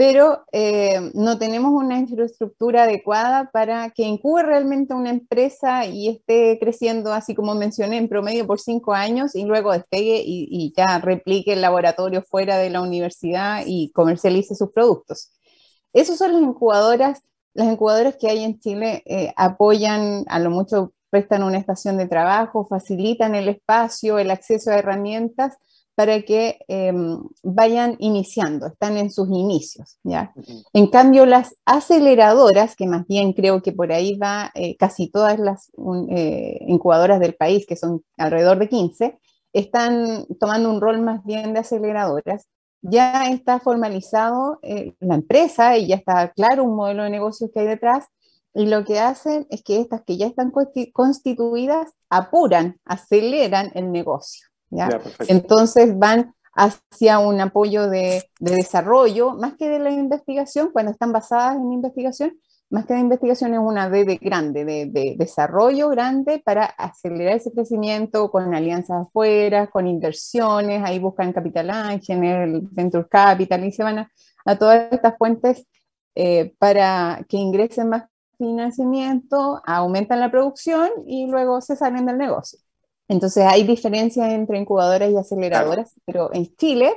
pero 0.00 0.46
eh, 0.52 1.10
no 1.12 1.38
tenemos 1.38 1.72
una 1.72 1.98
infraestructura 1.98 2.84
adecuada 2.84 3.50
para 3.52 3.90
que 3.90 4.04
incube 4.04 4.42
realmente 4.42 4.94
una 4.94 5.10
empresa 5.10 5.84
y 5.84 6.08
esté 6.08 6.58
creciendo, 6.58 7.12
así 7.12 7.34
como 7.34 7.54
mencioné, 7.54 7.98
en 7.98 8.08
promedio 8.08 8.46
por 8.46 8.60
cinco 8.60 8.94
años 8.94 9.34
y 9.34 9.44
luego 9.44 9.72
despegue 9.72 10.22
y, 10.24 10.72
ya 10.74 11.00
replique 11.00 11.52
el 11.52 11.60
laboratorio 11.60 12.22
fuera 12.22 12.56
de 12.56 12.70
la 12.70 12.80
universidad 12.80 13.64
y 13.66 13.92
comercialice 13.92 14.54
sus 14.54 14.70
productos. 14.72 15.32
Esas 15.92 16.16
son 16.16 16.32
las 16.32 16.42
incubadoras. 16.42 17.22
Las 17.52 17.66
incubadoras 17.70 18.16
que 18.16 18.30
hay 18.30 18.44
en 18.44 18.58
Chile 18.58 19.02
eh, 19.04 19.34
apoyan 19.36 20.24
a 20.28 20.38
lo 20.38 20.50
mucho 20.50 20.94
prestan 21.10 21.42
una 21.42 21.58
estación 21.58 21.98
de 21.98 22.08
trabajo, 22.08 22.66
facilitan 22.66 23.34
el 23.34 23.48
espacio, 23.48 24.18
el 24.18 24.30
acceso 24.30 24.70
a 24.70 24.78
herramientas 24.78 25.58
para 26.00 26.22
que 26.22 26.58
em, 26.66 27.22
vayan 27.42 27.96
iniciando, 27.98 28.68
están 28.68 28.96
en 28.96 29.10
sus 29.10 29.28
inicios. 29.28 29.98
¿ya? 30.02 30.32
En 30.72 30.86
cambio, 30.86 31.26
las 31.26 31.54
aceleradoras, 31.66 32.74
que 32.74 32.86
más 32.86 33.06
bien 33.06 33.34
creo 33.34 33.60
que 33.60 33.72
por 33.72 33.92
ahí 33.92 34.16
va 34.16 34.50
eh, 34.54 34.78
casi 34.78 35.10
todas 35.10 35.38
las 35.38 35.70
eh, 36.08 36.58
incubadoras 36.66 37.20
del 37.20 37.34
país, 37.34 37.66
que 37.66 37.76
son 37.76 38.02
alrededor 38.16 38.58
de 38.58 38.70
15, 38.70 39.18
están 39.52 40.24
tomando 40.38 40.70
un 40.70 40.80
rol 40.80 41.02
más 41.02 41.22
bien 41.24 41.52
de 41.52 41.60
aceleradoras. 41.60 42.46
Ya 42.80 43.26
está 43.30 43.60
formalizado 43.60 44.58
eh, 44.62 44.94
la 45.00 45.16
empresa 45.16 45.76
y 45.76 45.88
ya 45.88 45.96
está 45.96 46.32
claro 46.32 46.64
un 46.64 46.76
modelo 46.76 47.02
de 47.02 47.10
negocio 47.10 47.50
que 47.52 47.60
hay 47.60 47.66
detrás, 47.66 48.06
y 48.54 48.66
lo 48.66 48.84
que 48.84 48.98
hacen 48.98 49.46
es 49.50 49.62
que 49.62 49.80
estas 49.80 50.02
que 50.02 50.16
ya 50.16 50.26
están 50.26 50.52
constituidas 50.92 51.92
apuran, 52.08 52.76
aceleran 52.84 53.70
el 53.74 53.92
negocio. 53.92 54.48
¿ya? 54.70 54.88
Entonces 55.28 55.96
van 55.98 56.34
hacia 56.52 57.20
un 57.20 57.40
apoyo 57.40 57.88
de, 57.88 58.24
desarrollo, 58.40 59.34
más 59.34 59.54
que 59.56 59.68
de 59.68 59.78
la 59.78 59.90
investigación, 59.90 60.70
cuando 60.72 60.90
están 60.92 61.12
basadas 61.12 61.56
en 61.56 61.72
investigación, 61.72 62.38
más 62.70 62.86
que 62.86 62.94
de 62.94 63.00
investigación 63.00 63.54
es 63.54 63.60
una 63.60 63.88
D 63.88 64.04
de 64.04 64.16
grande, 64.16 64.64
de, 64.64 65.16
desarrollo 65.16 65.88
grande 65.88 66.40
para 66.44 66.64
acelerar 66.64 67.36
ese 67.36 67.52
crecimiento 67.52 68.30
con 68.30 68.54
alianzas 68.54 69.06
afuera, 69.06 69.68
con 69.68 69.86
inversiones, 69.86 70.82
ahí 70.84 70.98
buscan 70.98 71.32
Capital 71.32 71.70
Ángel, 71.70 72.68
Venture 72.70 73.08
Capital 73.08 73.64
y 73.64 73.72
se 73.72 73.82
van 73.82 73.98
a, 74.44 74.58
todas 74.58 74.92
estas 74.92 75.16
fuentes 75.18 75.66
eh, 76.14 76.54
para 76.58 77.24
que 77.28 77.36
ingresen 77.36 77.88
más 77.88 78.04
financiamiento, 78.40 79.60
aumentan 79.64 80.18
la 80.18 80.30
producción 80.30 80.88
y 81.06 81.26
luego 81.26 81.60
se 81.60 81.76
salen 81.76 82.06
del 82.06 82.18
negocio. 82.18 82.58
Entonces 83.06 83.44
hay 83.44 83.64
diferencias 83.64 84.32
entre 84.32 84.58
incubadoras 84.58 85.10
y 85.10 85.16
aceleradoras, 85.16 85.94
pero 86.06 86.30
en 86.32 86.54
Chile 86.56 86.92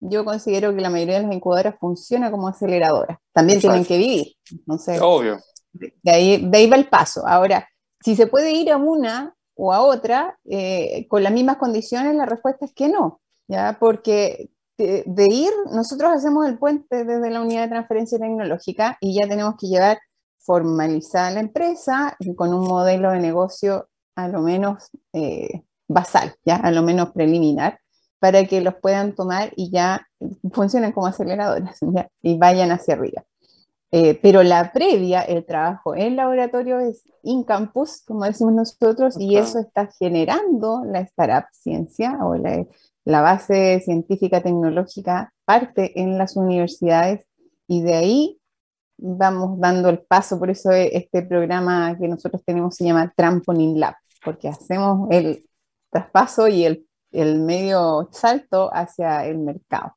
yo 0.00 0.24
considero 0.24 0.74
que 0.74 0.80
la 0.80 0.90
mayoría 0.90 1.16
de 1.16 1.26
las 1.26 1.34
incubadoras 1.34 1.76
funciona 1.78 2.30
como 2.30 2.48
aceleradoras. 2.48 3.18
También 3.32 3.60
tienen 3.60 3.84
que 3.84 3.98
vivir. 3.98 4.26
Entonces, 4.50 5.00
Obvio. 5.02 5.40
De 5.72 6.10
ahí, 6.10 6.46
de 6.48 6.58
ahí 6.58 6.66
va 6.68 6.76
el 6.76 6.88
paso. 6.88 7.26
Ahora, 7.26 7.68
si 8.00 8.16
se 8.16 8.26
puede 8.26 8.52
ir 8.52 8.70
a 8.70 8.76
una 8.76 9.34
o 9.54 9.72
a 9.72 9.82
otra 9.82 10.38
eh, 10.44 11.06
con 11.08 11.22
las 11.22 11.32
mismas 11.32 11.58
condiciones, 11.58 12.14
la 12.14 12.26
respuesta 12.26 12.64
es 12.64 12.72
que 12.72 12.88
no, 12.88 13.20
¿ya? 13.46 13.76
Porque 13.78 14.50
de, 14.78 15.04
de, 15.06 15.26
ir, 15.26 15.52
nosotros 15.72 16.10
hacemos 16.12 16.46
el 16.46 16.58
puente 16.58 17.04
desde 17.04 17.30
la 17.30 17.42
unidad 17.42 17.62
de 17.62 17.68
transferencia 17.68 18.18
tecnológica 18.18 18.96
y 19.00 19.18
ya 19.18 19.28
tenemos 19.28 19.54
que 19.58 19.68
llevar 19.68 19.98
formalizar 20.40 21.32
la 21.32 21.40
empresa 21.40 22.16
con 22.36 22.52
un 22.54 22.66
modelo 22.66 23.10
de 23.10 23.20
negocio 23.20 23.88
a 24.16 24.28
lo 24.28 24.40
menos 24.40 24.90
eh, 25.12 25.62
basal, 25.88 26.34
ya 26.44 26.56
a 26.56 26.70
lo 26.70 26.82
menos 26.82 27.10
preliminar, 27.12 27.80
para 28.18 28.44
que 28.44 28.60
los 28.60 28.74
puedan 28.76 29.14
tomar 29.14 29.52
y 29.56 29.70
ya 29.70 30.06
funcionen 30.52 30.92
como 30.92 31.06
aceleradoras 31.06 31.78
y 32.22 32.38
vayan 32.38 32.70
hacia 32.70 32.94
arriba. 32.94 33.24
Eh, 33.92 34.18
pero 34.22 34.44
la 34.44 34.72
previa, 34.72 35.22
el 35.22 35.44
trabajo 35.44 35.96
en 35.96 36.14
laboratorio 36.14 36.78
es 36.78 37.02
in 37.24 37.42
campus, 37.42 38.02
como 38.06 38.24
decimos 38.24 38.54
nosotros, 38.54 39.16
y 39.18 39.36
eso 39.36 39.58
está 39.58 39.90
generando 39.98 40.84
la 40.84 41.00
startup 41.00 41.46
ciencia 41.50 42.18
o 42.22 42.36
la, 42.36 42.64
la 43.04 43.20
base 43.20 43.80
científica 43.84 44.42
tecnológica 44.42 45.32
parte 45.44 46.00
en 46.00 46.18
las 46.18 46.36
universidades 46.36 47.26
y 47.66 47.82
de 47.82 47.94
ahí 47.94 48.39
vamos 49.00 49.58
dando 49.58 49.88
el 49.88 50.00
paso, 50.00 50.38
por 50.38 50.50
eso 50.50 50.70
este 50.72 51.22
programa 51.22 51.96
que 51.98 52.08
nosotros 52.08 52.42
tenemos 52.44 52.76
se 52.76 52.84
llama 52.84 53.12
Trampoline 53.16 53.78
Lab, 53.78 53.94
porque 54.24 54.48
hacemos 54.48 55.08
el 55.10 55.44
traspaso 55.90 56.48
y 56.48 56.64
el, 56.64 56.86
el 57.12 57.40
medio 57.40 58.08
salto 58.12 58.70
hacia 58.72 59.26
el 59.26 59.38
mercado. 59.38 59.94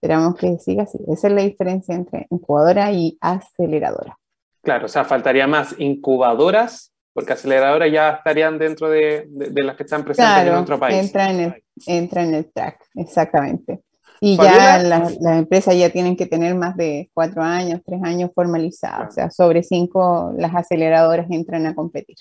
Esperamos 0.00 0.36
que 0.36 0.58
siga 0.58 0.84
así. 0.84 0.98
Esa 1.08 1.28
es 1.28 1.34
la 1.34 1.42
diferencia 1.42 1.94
entre 1.94 2.26
incubadora 2.30 2.92
y 2.92 3.16
aceleradora. 3.20 4.18
Claro, 4.62 4.86
o 4.86 4.88
sea, 4.88 5.04
faltaría 5.04 5.46
más 5.46 5.74
incubadoras, 5.78 6.92
porque 7.12 7.32
aceleradoras 7.32 7.90
ya 7.90 8.10
estarían 8.10 8.58
dentro 8.58 8.90
de, 8.90 9.26
de, 9.28 9.62
las 9.62 9.76
que 9.76 9.84
están 9.84 10.04
presentes 10.04 10.46
en 10.46 10.52
nuestro 10.52 10.78
país. 10.78 10.98
Entra 10.98 11.30
en, 11.30 11.40
el, 11.40 11.64
entra 11.86 12.22
en 12.24 12.34
el 12.34 12.52
track, 12.52 12.84
exactamente. 12.94 13.80
Y 14.20 14.36
ya 14.36 14.78
las 14.78 15.16
empresas 15.20 15.76
ya 15.76 15.90
tienen 15.90 16.16
que 16.16 16.26
tener 16.26 16.54
más 16.54 16.76
de 16.76 17.10
cuatro 17.12 17.42
años, 17.42 17.80
tres 17.84 18.00
años 18.02 18.30
formalizados. 18.34 19.08
O 19.08 19.12
sea, 19.12 19.30
sobre 19.30 19.62
cinco 19.62 20.32
las 20.36 20.54
aceleradoras 20.54 21.30
entran 21.30 21.66
a 21.66 21.74
competir. 21.74 22.16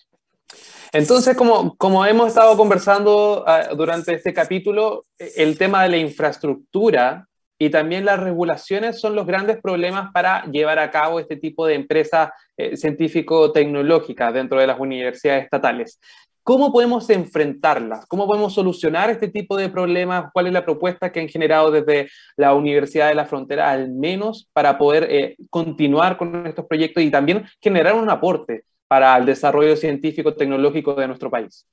Entonces, 0.92 1.36
como, 1.36 1.76
como 1.76 2.06
hemos 2.06 2.30
estado 2.30 2.56
conversando 2.56 3.44
ah, 3.48 3.70
durante 3.76 4.14
este 4.14 4.34
capítulo, 4.34 5.04
e, 5.20 5.32
el 5.38 5.58
tema 5.58 5.84
de 5.84 5.90
la 5.90 5.98
infraestructura 5.98 7.28
y 7.58 7.70
también 7.70 8.06
las 8.06 8.20
regulaciones 8.20 9.00
son 9.00 9.16
los 9.16 9.26
grandes 9.26 9.62
problemas 9.62 10.12
para 10.14 10.46
llevar 10.46 10.80
a 10.80 10.92
cabo 10.92 11.20
este 11.20 11.38
tipo 11.38 11.66
de 11.66 11.76
empresas 11.76 12.30
eh, 12.58 12.76
científico-tecnológicas 12.76 14.34
dentro 14.34 14.60
de 14.60 14.68
las 14.68 14.80
universidades 14.80 15.46
estatales. 15.46 16.00
¿Cómo 16.46 16.72
podemos 16.72 17.10
enfrentarlas? 17.10 18.06
¿Cómo 18.06 18.28
podemos 18.28 18.54
solucionar 18.54 19.10
este 19.10 19.30
tipo 19.30 19.58
de 19.58 19.68
problemas? 19.68 20.30
¿Cuál 20.32 20.46
es 20.46 20.54
la 20.54 20.64
propuesta 20.64 21.12
que 21.12 21.20
han 21.20 21.28
generado 21.28 21.72
desde 21.72 22.08
la 22.38 22.54
Universidad 22.54 23.08
de 23.08 23.16
la 23.16 23.26
Frontera, 23.26 23.72
al 23.72 23.92
menos 23.92 24.48
para 24.54 24.78
poder 24.78 25.08
eh, 25.10 25.38
continuar 25.50 26.18
con 26.18 26.46
estos 26.46 26.68
proyectos 26.68 27.02
y 27.02 27.10
también 27.10 27.46
generar 27.60 27.96
un 27.96 28.12
aporte 28.12 28.64
para 28.88 29.18
el 29.18 29.26
desarrollo 29.26 29.76
científico 29.76 30.36
tecnológico 30.36 30.94
de 30.94 31.08
nuestro 31.08 31.32
país? 31.32 31.66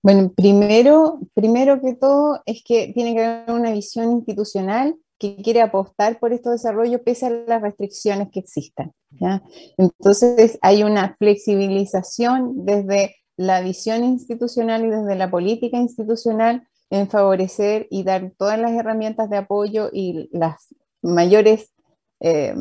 Bueno, 0.00 0.32
primero, 0.32 1.18
primero 1.34 1.80
que 1.82 1.96
todo 1.96 2.40
es 2.46 2.62
que 2.64 2.92
tiene 2.94 3.14
que 3.16 3.24
haber 3.24 3.50
una 3.50 3.72
visión 3.72 4.12
institucional 4.12 4.94
que 5.18 5.36
quiere 5.42 5.60
apostar 5.60 6.20
por 6.20 6.32
estos 6.32 6.52
desarrollos 6.52 7.00
pese 7.04 7.26
a 7.26 7.30
las 7.30 7.60
restricciones 7.60 8.28
que 8.30 8.38
existan. 8.38 8.92
Entonces 9.76 10.56
hay 10.62 10.84
una 10.84 11.16
flexibilización 11.18 12.64
desde 12.64 13.16
la 13.40 13.62
visión 13.62 14.04
institucional 14.04 14.84
y 14.84 14.90
desde 14.90 15.14
la 15.14 15.30
política 15.30 15.78
institucional 15.78 16.68
en 16.90 17.08
favorecer 17.08 17.86
y 17.90 18.02
dar 18.02 18.32
todas 18.36 18.58
las 18.58 18.72
herramientas 18.72 19.30
de 19.30 19.38
apoyo 19.38 19.88
y 19.90 20.28
las 20.30 20.74
mayores 21.00 21.72
eh, 22.20 22.54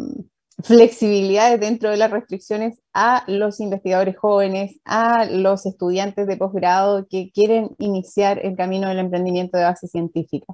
flexibilidades 0.63 1.59
dentro 1.59 1.89
de 1.89 1.97
las 1.97 2.09
restricciones 2.09 2.79
a 2.93 3.25
los 3.27 3.59
investigadores 3.59 4.17
jóvenes, 4.17 4.79
a 4.85 5.25
los 5.25 5.65
estudiantes 5.65 6.27
de 6.27 6.37
posgrado 6.37 7.05
que 7.09 7.29
quieren 7.33 7.75
iniciar 7.77 8.39
el 8.45 8.55
camino 8.55 8.87
del 8.87 8.99
emprendimiento 8.99 9.57
de 9.57 9.65
base 9.65 9.89
científica. 9.89 10.53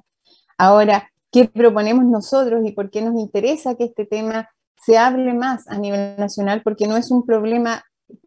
Ahora, 0.58 1.08
¿qué 1.30 1.44
proponemos 1.44 2.04
nosotros 2.04 2.66
y 2.66 2.72
por 2.72 2.90
qué 2.90 3.00
nos 3.00 3.14
interesa 3.14 3.76
que 3.76 3.84
este 3.84 4.06
tema 4.06 4.48
se 4.84 4.98
hable 4.98 5.34
más 5.34 5.68
a 5.68 5.78
nivel 5.78 6.16
nacional? 6.18 6.62
Porque 6.64 6.88
no 6.88 6.96
es 6.96 7.12
un 7.12 7.24
problema 7.24 7.84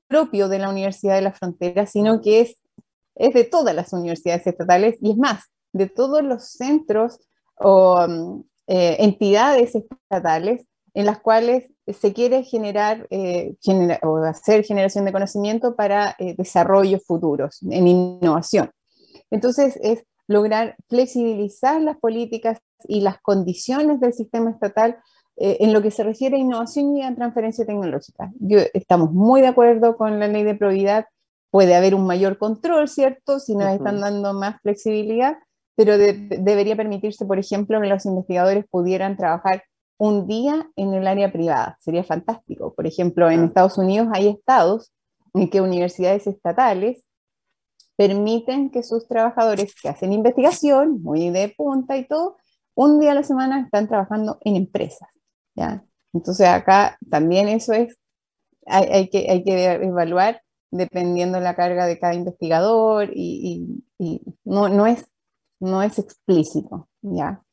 propio 0.10 0.50
de 0.50 0.60
la 0.60 0.70
Universidad 0.70 1.16
de 1.16 1.22
la 1.22 1.32
Frontera, 1.32 1.86
sino 1.86 2.20
que 2.20 2.42
es, 2.42 2.58
es 3.16 3.34
de 3.34 3.46
todas 3.46 3.74
las 3.74 3.94
universidades 3.94 4.46
estatales 4.46 4.98
y 5.02 5.12
es 5.12 5.18
más, 5.18 5.44
de 5.72 5.88
todos 5.88 6.24
los 6.24 6.50
centros 6.50 7.20
o 7.56 8.06
mm, 8.08 8.44
eh, 8.68 8.98
entidades 9.00 9.76
estatales 9.76 10.66
en 10.94 11.06
las 11.06 11.20
cuales 11.20 11.72
se 11.88 12.14
quiere 12.14 12.44
generar 12.44 13.08
eh, 13.10 13.56
o 14.02 14.18
hacer 14.18 14.64
generación 14.66 15.06
de 15.06 15.12
conocimiento 15.12 15.76
para 15.76 16.16
eh, 16.18 16.36
desarrollos 16.38 17.04
futuros 17.06 17.60
en 17.70 17.88
innovación. 17.88 18.72
Entonces, 19.32 19.78
es 19.82 20.04
lograr 20.28 20.76
flexibilizar 20.88 21.82
las 21.82 21.98
políticas 21.98 22.60
y 22.88 23.02
las 23.02 23.20
condiciones 23.22 24.00
del 24.00 24.14
sistema 24.14 24.52
estatal 24.52 24.98
eh, 25.42 25.58
en 25.62 25.72
lo 25.72 25.82
que 25.82 25.90
se 25.90 26.04
refiere 26.04 26.36
a 26.36 26.40
innovación 26.40 26.98
y 26.98 27.04
a 27.04 27.16
transferencia 27.16 27.66
tecnológica. 27.66 28.30
Yo, 28.40 28.60
estamos 28.74 29.14
muy 29.14 29.40
de 29.40 29.48
acuerdo 29.48 29.96
con 29.96 30.20
la 30.20 30.28
ley 30.28 30.44
de 30.44 30.54
probidad. 30.54 31.06
Puede 31.50 31.76
haber 31.76 31.96
un 31.96 32.06
mayor 32.06 32.38
control, 32.38 32.90
¿cierto? 32.90 33.40
Si 33.40 33.56
nos 33.56 33.72
están 33.72 34.02
dando 34.02 34.34
más 34.34 34.62
flexibilidad, 34.62 35.38
pero 35.76 35.98
debería 35.98 36.76
permitirse, 36.76 37.26
por 37.26 37.40
ejemplo, 37.40 37.80
que 37.80 37.88
los 37.88 38.06
investigadores 38.06 38.66
pudieran 38.70 39.16
trabajar 39.16 39.64
un 39.98 40.28
día 40.28 40.70
en 40.76 40.94
el 40.94 41.08
área 41.08 41.32
privada. 41.32 41.78
Sería 41.80 42.04
fantástico. 42.04 42.74
Por 42.74 42.86
ejemplo, 42.86 43.32
en 43.32 43.46
Estados 43.46 43.78
Unidos 43.78 44.10
hay 44.12 44.28
estados 44.28 44.92
en 45.34 45.50
que 45.50 45.62
universidades 45.62 46.28
estatales 46.28 47.06
permiten 47.96 48.72
que 48.72 48.84
sus 48.84 49.08
trabajadores 49.08 49.74
que 49.82 49.88
hacen 49.88 50.12
investigación, 50.12 51.02
muy 51.02 51.30
de 51.30 51.54
punta 51.56 51.96
y 51.96 52.06
todo, 52.06 52.36
un 52.76 53.00
día 53.00 53.12
a 53.12 53.16
la 53.16 53.24
semana 53.24 53.62
están 53.62 53.88
trabajando 53.88 54.38
en 54.42 54.58
empresas. 54.58 55.19
¿Ya? 55.60 55.84
Entonces 56.14 56.48
acá 56.48 56.98
también 57.10 57.50
eso 57.50 57.74
es, 57.74 57.98
hay, 58.66 59.10
que, 59.10 59.30
hay 59.30 59.44
que 59.44 59.72
evaluar 59.74 60.42
dependiendo 60.72 61.40
la 61.40 61.56
carga 61.56 61.86
de 61.86 62.00
cada 62.00 62.14
investigador 62.14 63.10
y, 63.14 63.84
no, 64.46 64.70
no, 64.70 64.88
es, 64.88 65.06
no 65.60 65.84
es 65.84 66.00
explícito. 66.00 66.88
¿ya? 67.02 67.44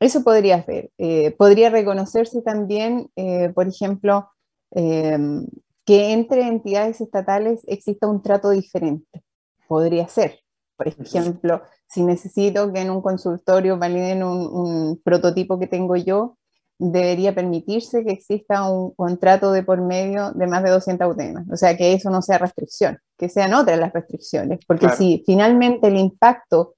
Eso 0.00 0.24
podría 0.24 0.64
ser. 0.64 0.90
Eh, 0.98 1.30
podría 1.38 1.70
reconocerse 1.70 2.42
también, 2.42 3.10
eh, 3.16 3.50
por 3.54 3.68
ejemplo, 3.68 4.28
em, 4.72 5.46
que 5.84 6.12
entre 6.12 6.42
entidades 6.42 7.00
estatales 7.00 7.62
exista 7.66 8.08
un 8.08 8.22
trato 8.22 8.50
diferente. 8.50 9.22
Podría 9.68 10.08
ser. 10.08 10.40
Por 10.76 10.88
ejemplo, 10.88 11.62
si 11.86 12.02
necesito 12.02 12.72
que 12.72 12.80
en 12.80 12.90
un 12.90 13.02
consultorio 13.02 13.78
validen 13.78 14.22
un, 14.22 15.00
prototipo 15.04 15.58
que 15.58 15.66
tengo 15.66 15.96
yo, 15.96 16.36
debería 16.78 17.34
permitirse 17.34 18.04
que 18.04 18.12
exista 18.12 18.68
un 18.68 18.92
contrato 18.94 19.52
de 19.52 19.62
por 19.62 19.80
medio 19.80 20.32
de 20.32 20.46
más 20.46 20.62
de 20.62 20.70
200 20.70 21.14
UTM. 21.14 21.52
O 21.52 21.56
sea, 21.56 21.76
que 21.76 21.92
eso 21.92 22.10
no 22.10 22.22
sea 22.22 22.38
restricción, 22.38 22.98
que 23.16 23.28
sean 23.28 23.54
otras 23.54 23.78
las 23.78 23.92
restricciones. 23.92 24.60
Porque 24.66 24.88
si 24.90 25.22
finalmente 25.24 25.88
el 25.88 25.96
impacto 25.96 26.74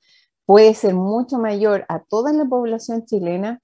puede 0.47 0.75
ser 0.75 0.95
mucho 0.95 1.39
mayor 1.39 1.85
a 1.89 2.03
toda 2.03 2.33
la 2.33 2.45
población 2.45 3.07
chilena, 3.07 3.61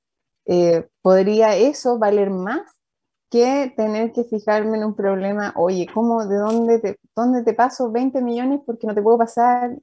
eh, 0.47 0.89
podría 1.03 1.57
eso 1.57 1.99
valer 1.99 2.31
más 2.31 2.63
que 3.31 3.73
tener 3.77 4.13
que 4.13 4.25
fijarme 4.25 4.77
en 4.77 4.85
un 4.85 4.95
problema, 4.97 5.53
oye, 5.57 5.87
¿cómo, 5.93 6.27
de 6.27 6.37
dónde 6.37 6.81
te, 6.81 6.99
dónde 7.15 7.45
te 7.45 7.55
paso 7.55 7.93
20 7.93 8.21
millones 8.23 8.61
porque 8.67 8.87
no 8.87 8.95
te 8.95 9.03
puedo 9.03 9.19
pasar 9.19 9.79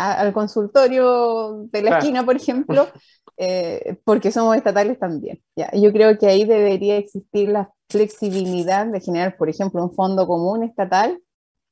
al 0.00 0.32
consultorio 0.32 1.66
de 1.70 1.82
la 1.82 1.98
esquina, 1.98 2.24
por 2.24 2.36
ejemplo, 2.36 2.86
eh, 3.36 3.96
porque 4.04 4.32
somos 4.32 4.56
estatales 4.56 4.98
también. 4.98 5.42
¿ya? 5.54 5.70
Yo 5.72 5.92
creo 5.92 6.18
que 6.18 6.26
ahí 6.26 6.44
debería 6.44 6.96
existir 6.96 7.48
la 7.48 7.70
flexibilidad 7.88 8.86
de 8.86 9.00
generar, 9.00 9.36
por 9.36 9.50
ejemplo, 9.50 9.82
un 9.82 9.92
fondo 9.92 10.26
común 10.26 10.62
estatal 10.62 11.20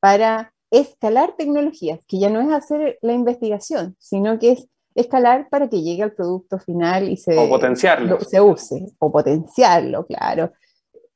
para 0.01 0.53
escalar 0.71 1.35
tecnologías, 1.37 2.01
que 2.07 2.19
ya 2.19 2.29
no 2.29 2.41
es 2.41 2.53
hacer 2.53 2.99
la 3.01 3.15
investigación, 3.15 3.97
sino 3.99 4.39
que 4.39 4.53
es 4.53 4.69
escalar 4.95 5.49
para 5.49 5.69
que 5.69 5.83
llegue 5.83 6.03
al 6.03 6.13
producto 6.13 6.59
final 6.59 7.09
y 7.09 7.17
se, 7.17 7.39
o 7.39 7.49
potenciarlo. 7.49 8.21
se 8.21 8.41
use, 8.41 8.87
o 8.99 9.11
potenciarlo, 9.11 10.05
claro. 10.07 10.53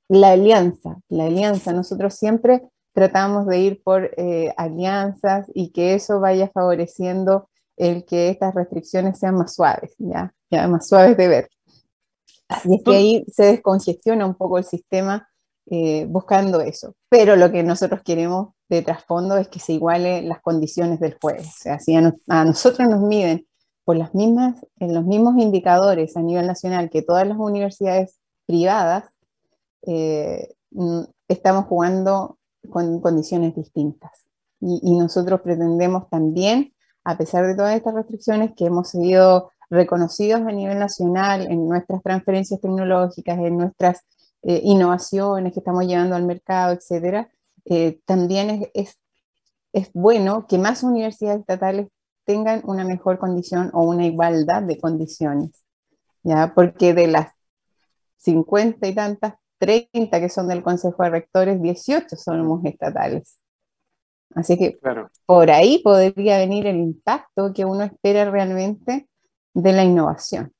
La 0.09 0.33
alianza, 0.33 0.99
la 1.09 1.27
alianza, 1.27 1.73
nosotros 1.73 2.15
siempre 2.15 2.63
tratamos 2.93 3.47
de 3.47 3.59
ir 3.59 3.83
por 3.83 4.11
eh, 4.17 4.53
alianzas 4.57 5.47
y 5.55 5.71
que 5.71 5.95
eso 5.95 6.21
vaya 6.21 6.51
favoreciendo 6.53 7.49
el 7.77 8.05
que 8.05 8.29
estas 8.29 8.55
restricciones 8.55 9.19
sean 9.19 9.35
más 9.35 9.55
suaves, 9.55 9.95
ya, 9.99 10.33
ya 10.51 10.69
más 10.69 10.89
suaves 10.89 11.17
de 11.17 11.29
ver. 11.29 11.49
Y 12.65 12.77
es 12.77 12.83
que 12.85 12.95
ahí 12.95 13.25
se 13.33 13.45
descongestiona 13.45 14.27
un 14.27 14.35
poco 14.35 14.59
el 14.59 14.65
sistema 14.65 15.29
eh, 15.71 16.07
buscando 16.09 16.61
eso. 16.61 16.95
Pero 17.09 17.37
lo 17.37 17.51
que 17.51 17.63
nosotros 17.63 18.03
queremos 18.05 18.49
de 18.69 18.83
trasfondo 18.83 19.37
es 19.37 19.49
que 19.49 19.59
se 19.61 19.73
igualen 19.75 20.29
las 20.29 20.41
condiciones 20.41 21.01
del 21.01 21.17
juego. 21.21 21.41
O 21.41 21.53
sea, 21.57 21.79
si 21.79 21.95
a, 21.95 22.13
nosotros 22.45 22.89
nos 22.89 23.01
miden 23.01 23.47
por 23.85 23.97
las 23.97 24.15
mismas, 24.15 24.57
en 24.79 24.95
los 24.95 25.05
mismos 25.05 25.39
indicadores 25.39 26.17
a 26.17 26.21
nivel 26.21 26.47
nacional 26.47 26.91
que 26.91 27.03
todas 27.03 27.27
las 27.27 27.39
universidades 27.39 28.19
privadas, 28.47 29.05
eh, 29.87 30.55
mm, 30.71 31.03
estamos 31.29 31.67
jugando 31.67 32.39
con 32.71 33.01
condiciones 33.01 33.55
distintas. 33.55 34.27
Y, 34.61 34.97
nosotros 34.97 35.41
pretendemos 35.41 36.09
también, 36.09 36.73
a 37.03 37.19
pesar 37.19 37.47
de 37.47 37.57
todas 37.57 37.75
estas 37.75 37.95
restricciones 37.95 38.53
que 38.57 38.67
hemos 38.67 38.91
sido 38.91 39.51
reconocidos 39.71 40.43
a 40.43 40.53
nivel 40.53 40.79
nacional 40.79 41.51
en 41.51 41.67
nuestras 41.69 42.01
transferencias 42.03 42.61
tecnológicas, 42.61 43.39
en 43.39 43.57
nuestras 43.57 44.03
eh, 44.43 44.61
innovaciones 44.63 45.53
que 45.53 45.61
estamos 45.61 45.85
llevando 45.85 46.15
al 46.15 46.25
mercado, 46.25 46.75
etcétera, 46.75 47.29
eh, 47.65 48.01
también 48.05 48.71
es, 48.75 48.99
es, 49.73 49.91
bueno 49.95 50.47
que 50.47 50.59
más 50.59 50.83
universidades 50.83 51.41
estatales 51.41 51.89
tengan 52.25 52.63
una 52.65 52.85
mejor 52.85 53.19
condición 53.19 53.71
o 53.73 53.83
una 53.83 54.07
igualdad 54.07 54.63
de 54.63 54.79
condiciones, 54.79 55.65
¿ya? 56.23 56.53
Porque 56.55 56.95
de 56.95 57.09
las 57.09 57.33
50 58.19 58.87
y 58.87 58.95
tantas, 58.95 59.35
30 59.63 60.21
que 60.21 60.29
son 60.29 60.49
del 60.49 60.61
Consejo 60.61 61.05
de 61.05 61.11
Rectores, 61.11 61.63
18 61.63 62.17
somos 62.17 62.65
estatales. 62.65 63.39
Así 64.35 64.59
que 64.59 64.77
por 65.25 65.51
ahí 65.53 65.81
podría 65.85 66.39
venir 66.39 66.67
el 66.67 66.79
impacto 66.79 67.53
que 67.55 67.65
uno 67.65 67.85
espera 67.85 68.29
realmente 68.29 69.07
de 69.55 69.73
la 69.73 69.85
innovación. 69.85 70.53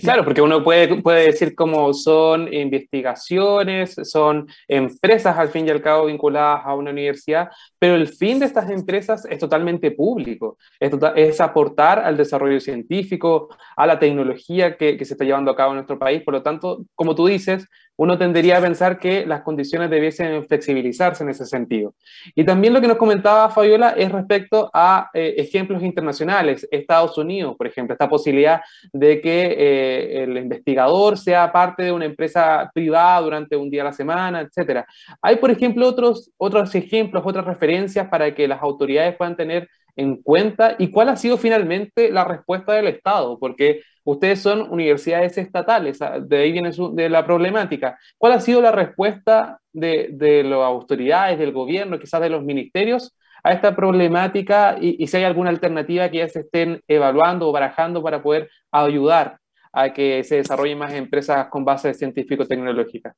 Claro, 0.00 0.24
porque 0.24 0.40
uno 0.40 0.64
puede, 0.64 1.02
puede 1.02 1.26
decir 1.26 1.54
cómo 1.54 1.92
son 1.92 2.52
investigaciones, 2.52 3.94
son 4.04 4.48
empresas 4.66 5.36
al 5.36 5.50
fin 5.50 5.66
y 5.66 5.70
al 5.70 5.82
cabo 5.82 6.06
vinculadas 6.06 6.62
a 6.64 6.74
una 6.74 6.90
universidad, 6.90 7.50
pero 7.78 7.94
el 7.96 8.08
fin 8.08 8.38
de 8.38 8.46
estas 8.46 8.70
empresas 8.70 9.26
es 9.26 9.38
totalmente 9.38 9.90
público, 9.90 10.56
es, 10.80 10.90
tota-, 10.90 11.12
es 11.14 11.40
aportar 11.42 11.98
al 11.98 12.16
desarrollo 12.16 12.58
científico, 12.58 13.50
a 13.76 13.86
la 13.86 13.98
tecnología 13.98 14.78
que, 14.78 14.96
que, 14.96 15.04
se 15.04 15.12
está 15.12 15.24
llevando 15.24 15.50
a 15.50 15.56
cabo 15.56 15.72
en 15.72 15.76
nuestro 15.76 15.98
país. 15.98 16.22
Por 16.22 16.34
lo 16.34 16.42
tanto, 16.42 16.86
como 16.94 17.14
tú 17.14 17.26
dices, 17.26 17.68
uno 17.96 18.18
tendería 18.18 18.58
a 18.58 18.60
pensar 18.60 18.98
que 18.98 19.26
las 19.26 19.42
condiciones 19.42 19.90
debiesen 19.90 20.44
flexibilizarse 20.46 21.22
en 21.22 21.30
ese 21.30 21.46
sentido. 21.46 21.94
Y 22.34 22.44
también 22.44 22.72
lo 22.72 22.80
que 22.80 22.88
nos 22.88 22.96
comentaba 22.96 23.50
Fabiola 23.50 23.90
es 23.90 24.10
respecto 24.10 24.70
a 24.72 25.10
eh, 25.12 25.34
ejemplos 25.38 25.82
internacionales, 25.82 26.66
Estados 26.70 27.16
Unidos, 27.18 27.54
por 27.56 27.66
ejemplo, 27.66 27.92
esta 27.92 28.08
posibilidad 28.08 28.62
de 28.92 29.20
que 29.20 29.56
eh, 29.58 30.22
el 30.22 30.36
investigador 30.36 31.18
sea 31.18 31.52
parte 31.52 31.84
de 31.84 31.92
una 31.92 32.06
empresa 32.06 32.70
privada 32.74 33.20
durante 33.20 33.56
un 33.56 33.70
día 33.70 33.82
a 33.82 33.86
la 33.86 33.92
semana, 33.92 34.40
etc. 34.40 34.84
Hay, 35.20 35.36
por 35.36 35.50
ejemplo, 35.50 35.86
otros, 35.86 36.30
otros 36.38 36.74
ejemplos, 36.74 37.22
otras 37.26 37.44
referencias 37.44 38.08
para 38.08 38.34
que 38.34 38.48
las 38.48 38.62
autoridades 38.62 39.16
puedan 39.16 39.36
tener 39.36 39.68
en 39.96 40.16
cuenta 40.16 40.76
y 40.78 40.90
cuál 40.90 41.10
ha 41.10 41.16
sido 41.16 41.36
finalmente 41.36 42.10
la 42.10 42.24
respuesta 42.24 42.72
del 42.72 42.88
Estado, 42.88 43.38
porque 43.38 43.82
ustedes 44.04 44.40
son 44.40 44.70
universidades 44.70 45.38
estatales, 45.38 45.98
de 45.98 46.36
ahí 46.36 46.52
viene 46.52 46.70
de 46.92 47.08
la 47.08 47.24
problemática. 47.24 47.98
¿Cuál 48.18 48.32
ha 48.32 48.40
sido 48.40 48.60
la 48.60 48.72
respuesta 48.72 49.60
de, 49.72 50.08
de 50.12 50.42
las 50.44 50.60
autoridades, 50.60 51.38
del 51.38 51.52
gobierno, 51.52 51.98
quizás 51.98 52.20
de 52.20 52.30
los 52.30 52.42
ministerios, 52.42 53.16
a 53.44 53.52
esta 53.52 53.74
problemática 53.74 54.76
y, 54.80 55.06
si 55.06 55.16
hay 55.16 55.24
alguna 55.24 55.50
alternativa 55.50 56.08
que 56.10 56.18
ya 56.18 56.28
se 56.28 56.40
estén 56.40 56.80
evaluando 56.86 57.48
o 57.48 57.52
barajando 57.52 58.02
para 58.02 58.22
poder 58.22 58.48
ayudar 58.70 59.38
a 59.72 59.92
que 59.92 60.22
se 60.22 60.36
desarrollen 60.36 60.78
más 60.78 60.92
empresas 60.92 61.48
con 61.48 61.64
base 61.64 61.94
científico-tecnológica? 61.94 63.14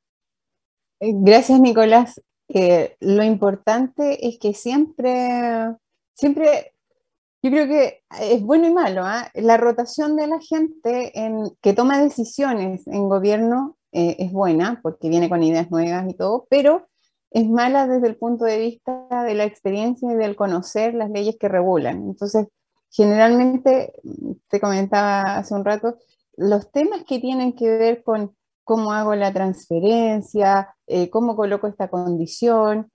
Eh, 0.99 1.11
gracias, 1.13 1.59
Nicolás. 1.59 2.21
Lo 2.99 3.23
importante 3.23 4.27
es 4.27 4.39
que 4.39 4.53
siempre, 4.53 5.75
siempre, 6.13 6.73
yo 7.45 7.51
creo 7.51 7.67
que 7.67 8.01
es 8.21 8.41
bueno 8.41 8.67
y 8.67 8.73
malo, 8.73 9.03
¿ah? 9.05 9.29
la 9.35 9.57
rotación 9.57 10.15
de 10.15 10.25
la 10.25 10.39
gente 10.39 11.11
en, 11.19 11.51
que 11.61 11.73
toma 11.73 12.01
decisiones 12.01 12.87
en 12.87 13.07
gobierno 13.07 13.77
eh, 13.91 14.15
es 14.17 14.31
buena 14.31 14.79
porque 14.81 15.09
viene 15.09 15.29
con 15.29 15.43
ideas 15.43 15.69
nuevas 15.69 16.09
y 16.09 16.15
todo, 16.15 16.47
pero 16.49 16.87
es 17.29 17.47
mala 17.47 17.85
desde 17.85 18.07
el 18.07 18.17
punto 18.17 18.45
de 18.45 18.57
vista 18.57 19.07
de 19.27 19.35
la 19.35 19.43
experiencia 19.43 20.11
y 20.11 20.15
del 20.15 20.35
conocer 20.35 20.95
las 20.95 21.11
leyes 21.11 21.37
que 21.39 21.47
regulan. 21.47 21.97
Entonces, 22.07 22.47
generalmente, 22.89 23.93
te 24.47 24.59
comentaba 24.59 25.37
hace 25.37 25.53
un 25.53 25.65
rato, 25.65 25.97
los 26.37 26.71
temas 26.71 27.03
que 27.03 27.19
tienen 27.19 27.53
que 27.53 27.69
ver 27.77 28.03
con 28.03 28.35
cómo 28.63 28.91
hago 28.91 29.13
la 29.13 29.31
transferencia, 29.31 30.75
eh, 30.87 31.11
cómo 31.11 31.35
coloco 31.35 31.67
esta 31.67 31.89
condición, 31.89 32.91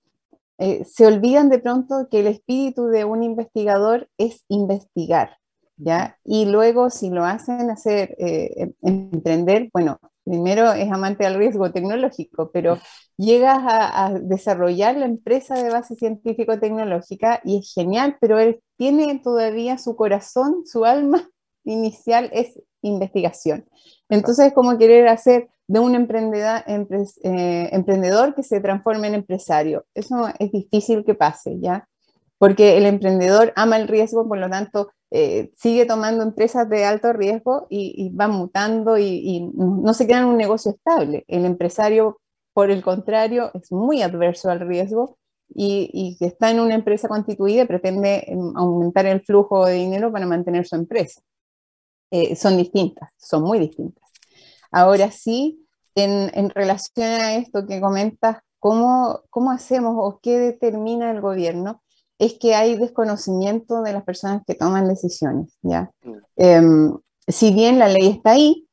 eh, 0.61 0.85
se 0.85 1.07
olvidan 1.07 1.49
de 1.49 1.59
pronto 1.59 2.09
que 2.11 2.21
el 2.21 2.27
espíritu 2.27 2.89
de 2.89 3.07
un 3.07 3.23
investigador 3.23 4.11
es 4.19 4.45
investigar, 4.49 5.39
¿ya? 5.79 6.19
Y 6.23 6.45
luego 6.45 6.91
si 6.91 7.09
lo 7.09 7.25
hacen 7.25 7.71
hacer, 7.71 8.15
eh, 8.19 8.75
em, 8.83 9.11
emprender, 9.11 9.71
bueno, 9.73 9.99
primero 10.23 10.71
es 10.73 10.93
amante 10.93 11.25
del 11.25 11.37
riesgo 11.37 11.73
tecnológico, 11.73 12.51
pero 12.53 12.79
llegas 13.17 13.59
a, 13.63 14.13
desarrollar 14.23 14.99
la 14.99 15.07
empresa 15.07 15.55
de 15.55 15.71
base 15.71 15.95
científico-tecnológica 15.97 17.41
y 17.43 17.61
es 17.61 17.73
genial, 17.75 18.19
pero 18.21 18.39
él 18.39 18.61
tiene 18.77 19.19
todavía 19.19 19.79
su 19.79 19.97
corazón, 19.97 20.67
su 20.67 20.85
alma 20.85 21.27
inicial 21.65 22.29
es 22.35 22.61
investigación. 22.83 23.65
Entonces 24.11 24.49
es 24.49 24.53
como 24.53 24.77
querer 24.77 25.09
hacer 25.09 25.49
de 25.69 25.79
un 25.79 25.95
emprendedor, 25.95 26.63
eh, 26.67 27.69
emprendedor 27.73 28.35
que 28.35 28.43
se 28.43 28.61
transforme 28.61 29.07
en 29.07 29.15
empresario. 29.15 29.87
Eso 29.95 30.29
es 30.39 30.51
difícil 30.51 31.05
que 31.05 31.15
pase, 31.15 31.59
¿ya? 31.61 31.89
Porque 32.39 32.77
el 32.77 32.87
emprendedor 32.87 33.53
ama 33.55 33.77
el 33.77 33.87
riesgo, 33.87 34.27
por 34.27 34.39
lo 34.39 34.51
tanto, 34.51 34.91
eh, 35.13 35.53
sigue 35.57 35.87
tomando 35.87 36.25
empresas 36.25 36.69
de 36.69 36.85
alto 36.85 37.13
riesgo 37.13 37.67
y, 37.71 38.11
va 38.11 38.27
mutando 38.27 38.99
y, 38.99 39.49
no 39.55 39.95
se 39.95 40.07
queda 40.09 40.21
en 40.21 40.27
un 40.27 40.37
negocio 40.37 40.73
estable. 40.73 41.25
El 41.29 41.45
empresario, 41.45 42.21
por 42.53 42.71
el 42.71 42.83
contrario, 42.83 43.53
es 43.55 43.71
muy 43.71 44.03
adverso 44.03 44.51
al 44.51 44.61
riesgo 44.61 45.19
y, 45.49 46.17
y 46.21 46.25
está 46.25 46.51
en 46.51 46.61
una 46.61 46.75
empresa 46.75 47.09
constituida 47.09 47.63
y 47.63 47.67
pretende 47.67 48.25
em, 48.27 48.57
aumentar 48.57 49.07
el 49.07 49.21
flujo 49.21 49.67
de 49.67 49.75
dinero 49.75 50.11
para 50.11 50.27
mantener 50.27 50.67
su 50.67 50.77
empresa. 50.77 51.21
Eh, 52.11 52.37
son 52.37 52.57
distintas, 52.57 53.11
son 53.17 53.43
muy 53.43 53.59
distintas. 53.59 54.09
Ahora 54.71 55.11
sí, 55.11 55.67
en, 55.95 56.31
en 56.35 56.51
relación 56.51 57.09
a 57.09 57.35
esto 57.35 57.67
que 57.67 57.81
comentas, 57.81 58.39
¿cómo, 58.59 59.21
¿cómo 59.31 59.51
hacemos 59.51 59.95
o 59.99 60.21
qué 60.23 60.39
determina 60.39 61.11
el 61.11 61.21
gobierno? 61.21 61.83
es 62.21 62.39
que 62.39 62.55
hay 62.55 62.77
desconocimiento 62.77 63.83
de 63.83 63.95
las 63.95 64.05
personas 64.05 64.43
que 64.47 64.55
toman 64.55 64.87
decisiones, 64.87 65.57
¿ya? 65.63 65.91
Mm. 66.05 66.13
Em, 66.37 66.99
si 67.27 67.51
bien 67.53 67.79
la 67.79 67.89
ley 67.89 68.09
está 68.09 68.33
ahí, 68.33 68.69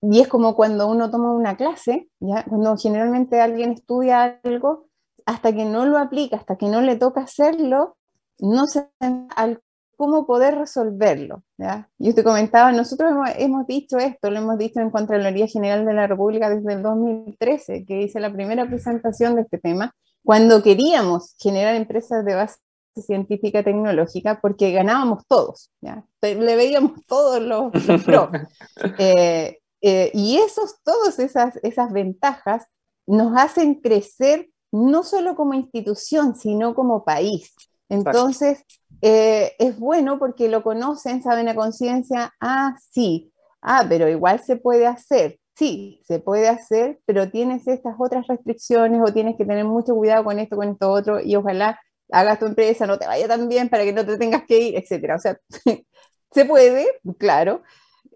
y 0.00 0.20
es 0.20 0.28
como 0.28 0.56
cuando 0.56 0.88
uno 0.88 1.10
toma 1.10 1.32
una 1.32 1.56
clase, 1.58 2.08
¿ya? 2.18 2.44
Cuando 2.48 2.76
generalmente 2.78 3.42
alguien 3.42 3.72
estudia 3.72 4.40
algo, 4.42 4.86
hasta 5.26 5.54
que 5.54 5.66
no 5.66 5.84
lo 5.84 5.98
aplica, 5.98 6.36
hasta 6.36 6.56
que 6.56 6.68
no 6.68 6.80
le 6.80 6.96
toca 6.96 7.20
hacerlo, 7.20 7.98
no 8.38 8.64
se 8.66 8.88
al 9.36 9.60
cómo 9.98 10.26
poder 10.26 10.54
resolverlo. 10.54 11.42
¿ya? 11.58 11.90
Yo 11.98 12.14
te 12.14 12.22
comentaba, 12.22 12.70
nosotros 12.70 13.10
hemos, 13.10 13.30
hemos, 13.36 13.66
dicho 13.66 13.98
esto, 13.98 14.30
lo 14.30 14.38
hemos 14.38 14.56
dicho 14.56 14.78
en 14.80 14.90
Contraloría 14.90 15.48
General 15.48 15.84
de 15.84 15.92
la 15.92 16.06
República 16.06 16.48
desde 16.48 16.72
el 16.72 16.82
2013, 16.82 17.84
que 17.84 18.02
hice 18.02 18.20
la 18.20 18.32
primera 18.32 18.66
presentación 18.66 19.34
de 19.34 19.42
este 19.42 19.58
tema, 19.58 19.92
cuando 20.22 20.62
queríamos 20.62 21.34
generar 21.40 21.74
empresas 21.74 22.24
de 22.24 22.36
base 22.36 22.58
científica 22.94 23.64
tecnológica 23.64 24.40
porque 24.40 24.70
ganábamos 24.70 25.26
todos, 25.26 25.70
¿ya? 25.80 26.04
le 26.22 26.56
veíamos 26.56 27.04
todos 27.06 27.42
los, 27.42 27.72
pros. 28.04 28.30
Eh, 28.98 29.58
eh, 29.80 30.10
y 30.14 30.36
esos, 30.38 30.76
todas 30.84 31.18
esas, 31.18 31.58
esas 31.62 31.92
ventajas 31.92 32.66
nos 33.06 33.36
hacen 33.36 33.76
crecer 33.76 34.48
no 34.70 35.02
solo 35.02 35.34
como 35.34 35.54
institución, 35.54 36.36
sino 36.36 36.74
como 36.74 37.04
país. 37.04 37.52
Entonces, 37.88 38.64
eh, 39.02 39.52
es 39.58 39.78
bueno 39.78 40.18
porque 40.18 40.48
lo 40.48 40.62
conocen, 40.62 41.22
saben 41.22 41.48
a 41.48 41.54
conciencia, 41.54 42.32
ah, 42.40 42.74
sí, 42.90 43.32
ah, 43.62 43.84
pero 43.88 44.08
igual 44.08 44.40
se 44.40 44.56
puede 44.56 44.86
hacer. 44.86 45.38
Sí, 45.56 46.00
se 46.06 46.20
puede 46.20 46.48
hacer, 46.48 47.00
pero 47.04 47.30
tienes 47.30 47.66
estas 47.66 47.96
otras 47.98 48.26
restricciones 48.28 49.00
o 49.04 49.12
tienes 49.12 49.36
que 49.36 49.44
tener 49.44 49.64
mucho 49.64 49.94
cuidado 49.94 50.22
con 50.24 50.38
esto, 50.38 50.56
con 50.56 50.68
esto 50.68 50.90
otro, 50.90 51.20
y 51.20 51.34
ojalá 51.34 51.80
hagas 52.12 52.38
tu 52.38 52.46
empresa, 52.46 52.86
no 52.86 52.98
te 52.98 53.06
vaya 53.06 53.26
tan 53.28 53.48
bien 53.48 53.68
para 53.68 53.84
que 53.84 53.92
no 53.92 54.06
te 54.06 54.16
tengas 54.18 54.44
que 54.46 54.58
ir, 54.60 54.76
etcétera. 54.76 55.16
O 55.16 55.18
sea, 55.18 55.36
se 56.32 56.44
puede, 56.44 56.86
claro, 57.18 57.62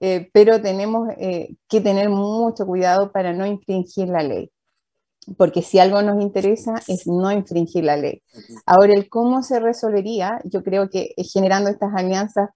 eh, 0.00 0.30
pero 0.32 0.60
tenemos 0.62 1.08
eh, 1.18 1.56
que 1.68 1.80
tener 1.80 2.08
mucho 2.10 2.66
cuidado 2.66 3.12
para 3.12 3.32
no 3.32 3.46
infringir 3.46 4.08
la 4.08 4.22
ley. 4.22 4.50
Porque 5.36 5.62
si 5.62 5.78
algo 5.78 6.02
nos 6.02 6.20
interesa 6.20 6.74
es 6.88 7.06
no 7.06 7.30
infringir 7.30 7.84
la 7.84 7.96
ley. 7.96 8.22
Ahora, 8.66 8.92
el 8.94 9.08
cómo 9.08 9.42
se 9.42 9.60
resolvería, 9.60 10.40
yo 10.44 10.62
creo 10.62 10.90
que 10.90 11.14
generando 11.16 11.70
estas 11.70 11.94
alianzas 11.94 12.50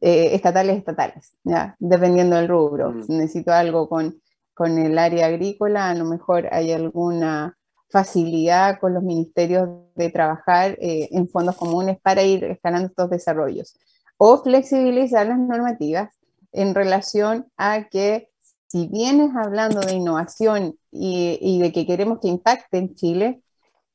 eh, 0.00 0.34
estatales, 0.34 0.76
estatales, 0.78 1.36
¿ya? 1.44 1.76
dependiendo 1.78 2.36
del 2.36 2.48
rubro. 2.48 3.02
Si 3.04 3.12
necesito 3.12 3.52
algo 3.52 3.88
con, 3.88 4.20
con 4.52 4.76
el 4.78 4.98
área 4.98 5.26
agrícola, 5.26 5.90
a 5.90 5.94
lo 5.94 6.04
mejor 6.04 6.48
hay 6.52 6.72
alguna 6.72 7.56
facilidad 7.88 8.80
con 8.80 8.94
los 8.94 9.02
ministerios 9.02 9.68
de 9.94 10.10
trabajar 10.10 10.76
eh, 10.80 11.08
en 11.12 11.28
fondos 11.28 11.56
comunes 11.56 11.98
para 12.00 12.22
ir 12.22 12.42
escalando 12.44 12.88
estos 12.88 13.10
desarrollos. 13.10 13.78
O 14.16 14.42
flexibilizar 14.42 15.26
las 15.26 15.38
normativas 15.38 16.10
en 16.52 16.74
relación 16.74 17.46
a 17.56 17.84
que 17.88 18.31
si 18.72 18.86
vienes 18.86 19.36
hablando 19.36 19.80
de 19.80 19.92
innovación 19.92 20.78
y, 20.90 21.60
de 21.60 21.72
que 21.72 21.86
queremos 21.86 22.20
que 22.20 22.28
impacte 22.28 22.78
en 22.78 22.94
Chile, 22.94 23.42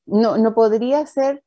no, 0.06 0.38
no 0.38 0.54
podría 0.54 1.04
ser 1.08 1.44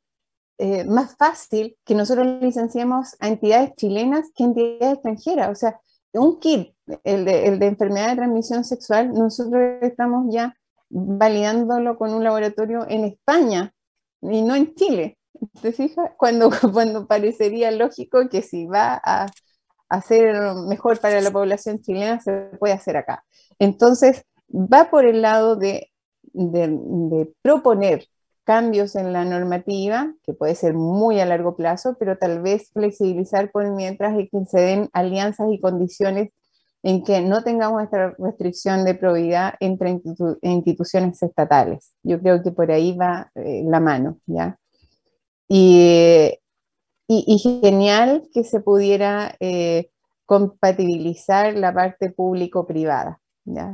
eh, 0.59 0.85
más 0.85 1.17
fácil 1.17 1.77
que 1.85 1.95
nosotros 1.95 2.27
licenciemos 2.43 3.15
a 3.21 3.29
entidades 3.29 3.77
chilenas 3.77 4.33
que 4.35 4.43
entidades 4.43 4.95
extranjeras. 4.95 5.49
O 5.49 5.55
sea, 5.55 5.81
un 6.13 6.41
kit, 6.41 6.75
el 7.05 7.25
de, 7.25 7.47
el 7.47 7.61
de 7.61 7.67
enfermedad 7.67 8.09
de 8.11 8.17
transmisión 8.17 8.65
sexual, 8.65 9.13
nosotros 9.13 9.79
estamos 9.83 10.27
ya 10.35 10.57
validándolo 10.89 11.97
con 11.97 12.13
un 12.13 12.25
laboratorio 12.25 12.85
en 12.89 13.05
España 13.05 13.73
y 14.23 14.43
no 14.43 14.57
en 14.57 14.75
Chile. 14.75 15.19
¿Te 15.63 15.71
fijas? 15.71 16.11
Cuando, 16.19 16.51
cuando 16.73 17.07
parecería 17.07 17.71
lógico 17.71 18.29
que 18.29 18.43
si 18.43 18.67
va 18.67 19.01
a, 19.05 19.27
hacer 19.91 20.35
mejor 20.69 21.01
para 21.01 21.21
la 21.21 21.31
población 21.31 21.81
chilena, 21.81 22.21
se 22.21 22.33
puede 22.59 22.73
hacer 22.73 22.97
acá. 22.97 23.25
Entonces, 23.59 24.25
va 24.49 24.89
por 24.91 25.05
el 25.05 25.21
lado 25.21 25.57
de, 25.57 25.91
de, 26.33 27.31
proponer 27.43 28.07
cambios 28.45 28.97
en 28.97 29.13
la 29.13 29.25
normativa, 29.25 30.15
que 30.23 30.33
puede 30.33 30.55
ser 30.55 30.75
muy 30.75 31.21
a 31.21 31.27
largo 31.27 31.57
plazo, 31.57 31.97
pero 31.99 32.17
tal 32.17 32.41
vez 32.41 32.71
flexibilizar 32.73 33.51
por 33.51 33.71
mientras 33.71 34.19
y 34.19 34.29
que 34.29 34.45
se 34.47 34.61
den 34.61 34.89
alianzas 34.93 35.49
y 35.53 35.61
condiciones 35.61 36.31
en 36.83 37.05
que 37.05 37.21
no 37.21 37.45
tengamos 37.45 37.83
esta 37.83 38.15
restricción 38.19 38.85
de 38.85 38.95
probidad 38.95 39.55
entre 39.61 40.01
instituciones 40.41 41.23
estatales. 41.23 41.93
Yo 42.03 42.21
creo 42.21 42.43
que 42.43 42.53
por 42.53 42.71
ahí 42.71 42.97
va 42.97 43.31
eh, 43.35 43.63
la 43.67 43.81
mano, 43.81 44.19
¿ya? 44.27 44.57
Y, 45.47 46.40
y, 47.13 47.39
genial 47.39 48.29
que 48.33 48.45
se 48.45 48.61
pudiera 48.61 49.35
eh, 49.41 49.91
compatibilizar 50.27 51.55
la 51.55 51.75
parte 51.75 52.11
público-privada. 52.11 53.21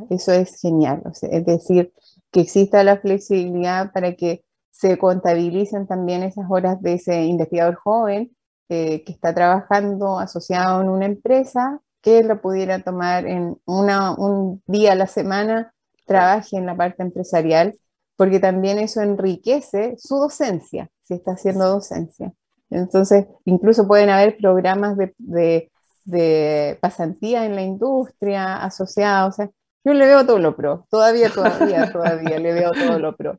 Eso 0.09 0.33
es 0.33 0.59
genial, 0.59 1.03
es 1.21 1.45
decir, 1.45 1.93
que 2.31 2.41
exista 2.41 2.83
la 2.83 2.97
flexibilidad 2.97 3.93
para 3.93 4.15
que 4.15 4.43
se 4.71 4.97
contabilicen 4.97 5.87
también 5.87 6.23
esas 6.23 6.47
horas 6.49 6.81
de 6.81 6.95
ese 6.95 7.25
investigador 7.25 7.75
joven 7.75 8.35
eh, 8.71 9.05
que 9.05 9.13
está 9.13 9.35
trabajando 9.35 10.19
asociado 10.19 10.81
en 10.81 10.89
una 10.89 11.05
empresa 11.05 11.83
que 12.01 12.23
lo 12.23 12.41
pudiera 12.41 12.79
tomar 12.83 13.27
en 13.27 13.59
una, 13.67 14.13
un 14.13 14.63
día 14.67 14.93
a 14.93 14.95
la 14.97 15.09
semana, 15.09 15.75
trabaje 16.07 16.57
en 16.57 16.65
la 16.65 16.77
parte 16.77 17.03
empresarial, 17.03 17.79
porque 18.17 18.41
también 18.41 18.79
eso 18.79 19.03
enriquece 19.03 19.97
su 19.99 20.17
docencia, 20.17 20.91
si 21.03 21.15
está 21.15 21.33
haciendo 21.33 21.69
docencia. 21.69 22.33
Entonces, 22.71 23.27
incluso 23.45 23.87
pueden 23.87 24.11
haber 24.11 24.37
programas 24.37 24.97
de, 24.97 25.15
de, 25.19 25.71
de 26.05 26.79
pasantía 26.81 27.45
en 27.45 27.55
la 27.55 27.63
industria 27.63 28.57
asociados. 28.57 29.37
yo 29.85 29.95
le 29.95 30.07
veo 30.07 30.27
todo 30.27 30.39
lo 30.39 30.57
pro, 30.57 30.87
todavía, 30.91 31.31
todavía, 31.31 31.91
todavía 31.93 32.39
le 32.39 32.53
veo 32.53 32.73
todo 32.73 32.99
lo 32.99 33.17
pro. 33.17 33.39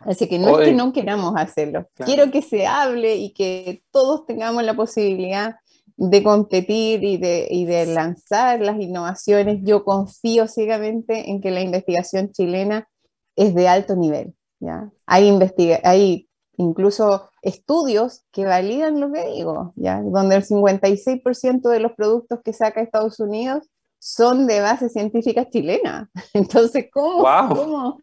Así 0.00 0.28
que 0.28 0.38
no 0.38 0.58
es 0.58 0.68
que 0.68 0.74
no 0.74 0.92
queramos 0.92 1.34
hacerlo, 1.36 1.86
quiero 1.94 2.30
que 2.32 2.42
se 2.42 2.66
hable 2.66 3.16
y 3.16 3.32
que 3.32 3.84
todos 3.92 4.26
tengamos 4.26 4.64
la 4.64 4.74
posibilidad 4.74 5.56
de 5.96 6.22
competir 6.22 7.04
y 7.04 7.16
de, 7.18 7.46
y 7.48 7.64
de 7.64 7.86
lanzar 7.86 8.60
las 8.60 8.80
innovaciones, 8.80 9.60
yo 9.62 9.84
confío 9.84 10.48
ciegamente 10.48 11.30
en 11.30 11.40
que 11.40 11.52
la 11.52 11.60
investigación 11.60 12.32
chilena 12.32 12.88
es 13.36 13.54
de 13.54 13.68
alto 13.68 13.94
nivel. 13.94 14.34
¿ya? 14.58 14.90
Hay, 15.06 15.38
hay 15.84 16.28
incluso 16.62 17.28
estudios 17.42 18.24
que 18.32 18.44
validan 18.44 19.00
lo 19.00 19.12
que 19.12 19.26
digo, 19.26 19.72
¿ya? 19.76 20.00
donde 20.02 20.36
el 20.36 20.44
56% 20.44 21.68
de 21.68 21.80
los 21.80 21.92
productos 21.92 22.40
que 22.42 22.52
saca 22.52 22.80
Estados 22.80 23.20
Unidos 23.20 23.68
son 23.98 24.46
de 24.46 24.60
base 24.60 24.88
científica 24.88 25.48
chilena. 25.48 26.10
Entonces, 26.32 26.86
¿cómo, 26.92 27.24
¿cómo, 27.54 27.98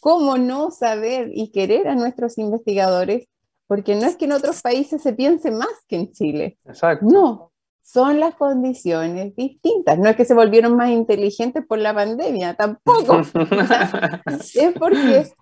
cómo 0.00 0.38
no 0.38 0.70
saber 0.70 1.30
y 1.32 1.50
querer 1.50 1.88
a 1.88 1.94
nuestros 1.94 2.38
investigadores 2.38 3.28
porque 3.72 3.94
no 3.94 4.06
es 4.06 4.16
que 4.16 4.26
en 4.26 4.32
otros 4.32 4.60
países 4.60 5.00
se 5.00 5.14
piense 5.14 5.50
más 5.50 5.70
que 5.88 5.96
en 5.96 6.12
Chile. 6.12 6.58
Exacto. 6.66 7.06
No, 7.08 7.52
son 7.80 8.20
las 8.20 8.34
condiciones 8.34 9.34
distintas. 9.34 9.98
No 9.98 10.10
es 10.10 10.16
que 10.16 10.26
se 10.26 10.34
volvieron 10.34 10.76
más 10.76 10.90
inteligentes 10.90 11.64
por 11.66 11.78
la 11.78 11.94
pandemia, 11.94 12.52
tampoco. 12.52 13.22
es 14.54 14.72
porque 14.78 15.32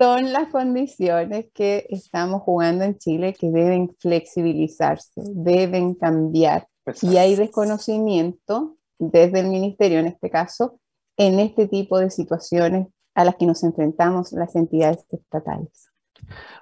son 0.00 0.32
las 0.32 0.48
condiciones 0.48 1.48
que 1.52 1.86
estamos 1.90 2.40
jugando 2.40 2.84
en 2.84 2.96
Chile 2.96 3.34
que 3.38 3.50
deben 3.50 3.94
flexibilizarse, 3.98 5.20
deben 5.34 5.94
cambiar. 5.94 6.66
Y 7.02 7.18
hay 7.18 7.36
desconocimiento 7.36 8.78
desde 8.98 9.40
el 9.40 9.48
ministerio, 9.48 9.98
en 9.98 10.06
este 10.06 10.30
caso, 10.30 10.80
en 11.18 11.38
este 11.38 11.68
tipo 11.68 11.98
de 11.98 12.08
situaciones 12.08 12.88
a 13.14 13.26
las 13.26 13.36
que 13.36 13.44
nos 13.44 13.62
enfrentamos 13.62 14.32
las 14.32 14.56
entidades 14.56 15.04
estatales. 15.10 15.89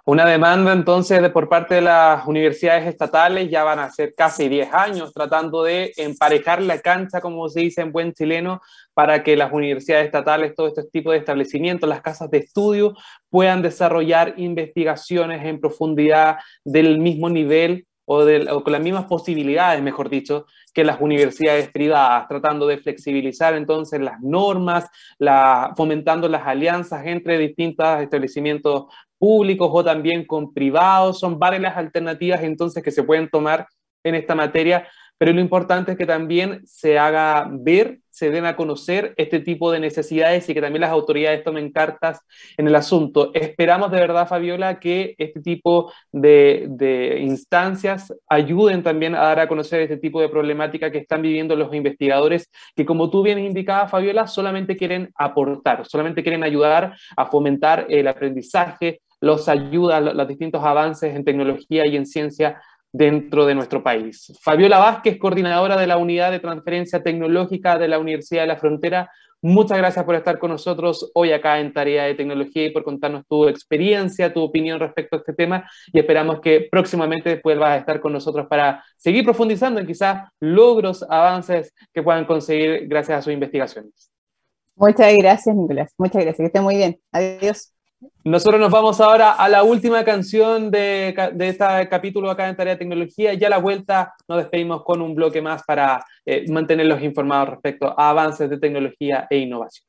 Una 0.09 0.25
demanda 0.25 0.73
entonces 0.73 1.21
de, 1.21 1.29
por 1.29 1.51
parte 1.51 1.75
de 1.75 1.81
las 1.83 2.27
universidades 2.27 2.87
estatales, 2.87 3.51
ya 3.51 3.63
van 3.63 3.79
a 3.79 3.91
ser 3.91 4.15
casi 4.15 4.49
10 4.49 4.73
años 4.73 5.13
tratando 5.13 5.65
de 5.65 5.93
emparejar 5.99 6.63
la 6.63 6.79
cancha, 6.79 7.21
como 7.21 7.47
se 7.51 7.61
dice 7.61 7.83
en 7.83 7.93
buen 7.93 8.15
chileno, 8.15 8.63
para 8.95 9.23
que 9.23 9.37
las 9.37 9.53
universidades 9.53 10.07
estatales, 10.07 10.55
todo 10.55 10.69
este 10.69 10.85
tipo 10.85 11.13
de 11.13 11.19
establecimientos, 11.19 11.87
las 11.87 12.01
casas 12.01 12.31
de 12.31 12.39
estudio, 12.39 12.95
puedan 13.29 13.61
desarrollar 13.61 14.33
investigaciones 14.39 15.45
en 15.45 15.61
profundidad 15.61 16.39
del 16.65 16.99
mismo 16.99 17.29
nivel 17.29 17.87
o, 18.07 18.25
o, 18.25 18.65
con 18.65 18.73
las 18.73 18.81
mismas 18.81 19.05
posibilidades, 19.05 19.83
mejor 19.83 20.09
dicho, 20.09 20.47
que 20.73 20.83
las 20.83 20.99
universidades 21.01 21.71
privadas, 21.71 22.27
tratando 22.29 22.67
de 22.67 22.79
flexibilizar 22.79 23.55
entonces 23.55 24.01
las 24.01 24.21
normas, 24.23 24.87
fomentando 25.77 26.27
las 26.29 26.47
alianzas 26.47 27.05
entre 27.05 27.37
distintos 27.37 28.01
establecimientos 28.01 28.87
públicos 29.19 29.69
o 29.73 29.85
también 29.85 30.25
con 30.25 30.53
privados. 30.53 31.19
Son 31.19 31.39
varias 31.39 31.63
las 31.63 31.77
alternativas 31.77 32.43
entonces 32.43 32.83
que 32.83 32.91
se 32.91 33.03
pueden 33.03 33.29
tomar 33.29 33.67
en 34.05 34.15
esta 34.15 34.35
materia, 34.35 34.87
pero 35.19 35.33
lo 35.33 35.41
importante 35.41 35.93
es 35.93 35.99
que 35.99 36.07
también 36.07 36.63
se 36.65 36.97
haga 36.97 37.49
ver, 37.51 37.99
se 38.09 38.31
den 38.31 38.47
a 38.47 38.55
conocer 38.55 39.15
este 39.17 39.41
tipo 39.41 39.73
de 39.73 39.81
necesidades 39.81 40.49
y 40.49 40.55
que 40.55 40.61
también 40.61 40.81
las 40.83 40.93
autoridades 40.93 41.43
tomen 41.43 41.73
cartas 41.73 42.21
en 42.57 42.69
el 42.69 42.75
asunto. 42.77 43.33
Esperamos 43.35 43.91
de 43.91 43.99
verdad, 43.99 44.29
Fabiola, 44.29 44.79
que 44.79 45.17
este 45.19 45.41
tipo 45.41 45.93
de, 46.13 47.19
instancias 47.21 48.15
ayuden 48.29 48.85
también 48.85 49.17
a 49.17 49.23
dar 49.23 49.41
a 49.41 49.49
conocer 49.49 49.81
este 49.81 49.97
tipo 49.97 50.21
de 50.21 50.29
problemática 50.29 50.93
que 50.93 50.99
están 50.99 51.21
viviendo 51.21 51.57
los 51.57 51.75
investigadores, 51.75 52.49
que 52.77 52.87
como 52.87 53.11
tú 53.11 53.25
bien 53.25 53.41
indicabas, 53.41 53.91
Fabiola, 53.91 54.29
solamente 54.29 54.77
quieren 54.77 55.11
aportar, 55.17 55.85
solamente 55.85 56.23
quieren 56.23 56.45
ayudar 56.45 56.97
a 57.17 57.27
fomentar 57.27 57.87
el 57.89 58.07
aprendizaje, 58.07 59.01
los 59.21 59.49
ayuda 59.49 60.01
los 60.01 60.29
distintos 60.29 60.65
avances 60.65 61.15
en 61.15 61.25
tecnología 61.25 61.87
y 61.87 61.97
en 61.97 62.07
ciencia 62.07 62.61
dentro 62.93 63.47
de 63.47 63.55
nuestro 63.55 63.83
país. 63.83 64.33
Fabiola 64.41 64.79
Vázquez, 64.79 65.19
coordinadora 65.19 65.77
de 65.77 65.87
la 65.87 65.99
Unidad 65.99 66.31
de 66.31 66.41
Transferencia 66.41 67.03
Tecnológica 67.03 67.79
de 67.79 67.89
la 67.89 67.99
Universidad 67.99 68.43
de 68.43 68.49
la 68.49 68.57
Frontera, 68.57 69.11
muchas 69.43 69.79
gracias 69.79 70.05
por 70.05 70.15
estar 70.15 70.39
con 70.39 70.51
nosotros 70.51 71.11
hoy 71.15 71.33
acá 71.33 71.61
en 71.61 71.73
Tarea 71.73 72.05
de 72.05 72.15
Tecnología 72.15 72.65
y 72.65 72.71
por 72.71 72.83
contarnos 72.83 73.27
tu 73.29 73.47
experiencia, 73.47 74.33
tu 74.33 74.43
opinión 74.43 74.81
respecto 74.81 75.17
a 75.17 75.19
este 75.19 75.35
tema 75.35 75.69
y 75.93 75.99
esperamos 75.99 76.41
que 76.41 76.67
próximamente 76.71 77.41
vuelvas 77.45 77.71
a 77.71 77.77
estar 77.77 78.01
con 78.01 78.13
nosotros 78.13 78.47
para 78.49 78.83
seguir 78.97 79.25
profundizando 79.25 79.81
en 79.81 79.87
quizás 79.87 80.29
logros, 80.41 81.05
avances 81.09 81.75
que 81.93 82.03
puedan 82.03 82.25
conseguir 82.25 82.89
gracias 82.89 83.19
a 83.19 83.23
sus 83.23 83.33
investigaciones. 83.33 84.11
Muchas 84.75 85.13
gracias, 85.17 85.57
Nicolás. 85.57 85.93
Muchas 85.99 86.23
gracias. 86.23 86.37
Que 86.37 86.47
esté 86.47 86.61
muy 86.61 86.77
bien. 86.77 87.01
Adiós. 87.13 87.78
Nosotros 88.23 88.61
nos 88.61 88.71
vamos 88.71 89.01
ahora 89.01 89.33
a 89.33 89.49
la 89.49 89.63
última 89.63 90.05
canción 90.05 90.71
de, 90.71 91.15
este 91.41 91.89
capítulo 91.89 92.31
acá 92.31 92.49
en 92.49 92.57
Tarea 92.57 92.75
de 92.75 92.79
Tecnología. 92.79 93.35
Ya 93.35 93.47
a 93.47 93.51
la 93.51 93.59
vuelta 93.59 94.15
nos 94.29 94.39
despedimos 94.39 94.85
con 94.85 95.03
un 95.03 95.15
bloque 95.15 95.43
más 95.43 95.63
para 95.65 96.05
eh, 96.25 96.45
mantenerlos 96.49 97.03
informados 97.03 97.49
respecto 97.49 97.99
a 97.99 98.11
avances 98.11 98.49
de 98.51 98.59
tecnología 98.59 99.27
e 99.31 99.39
innovación. 99.39 99.88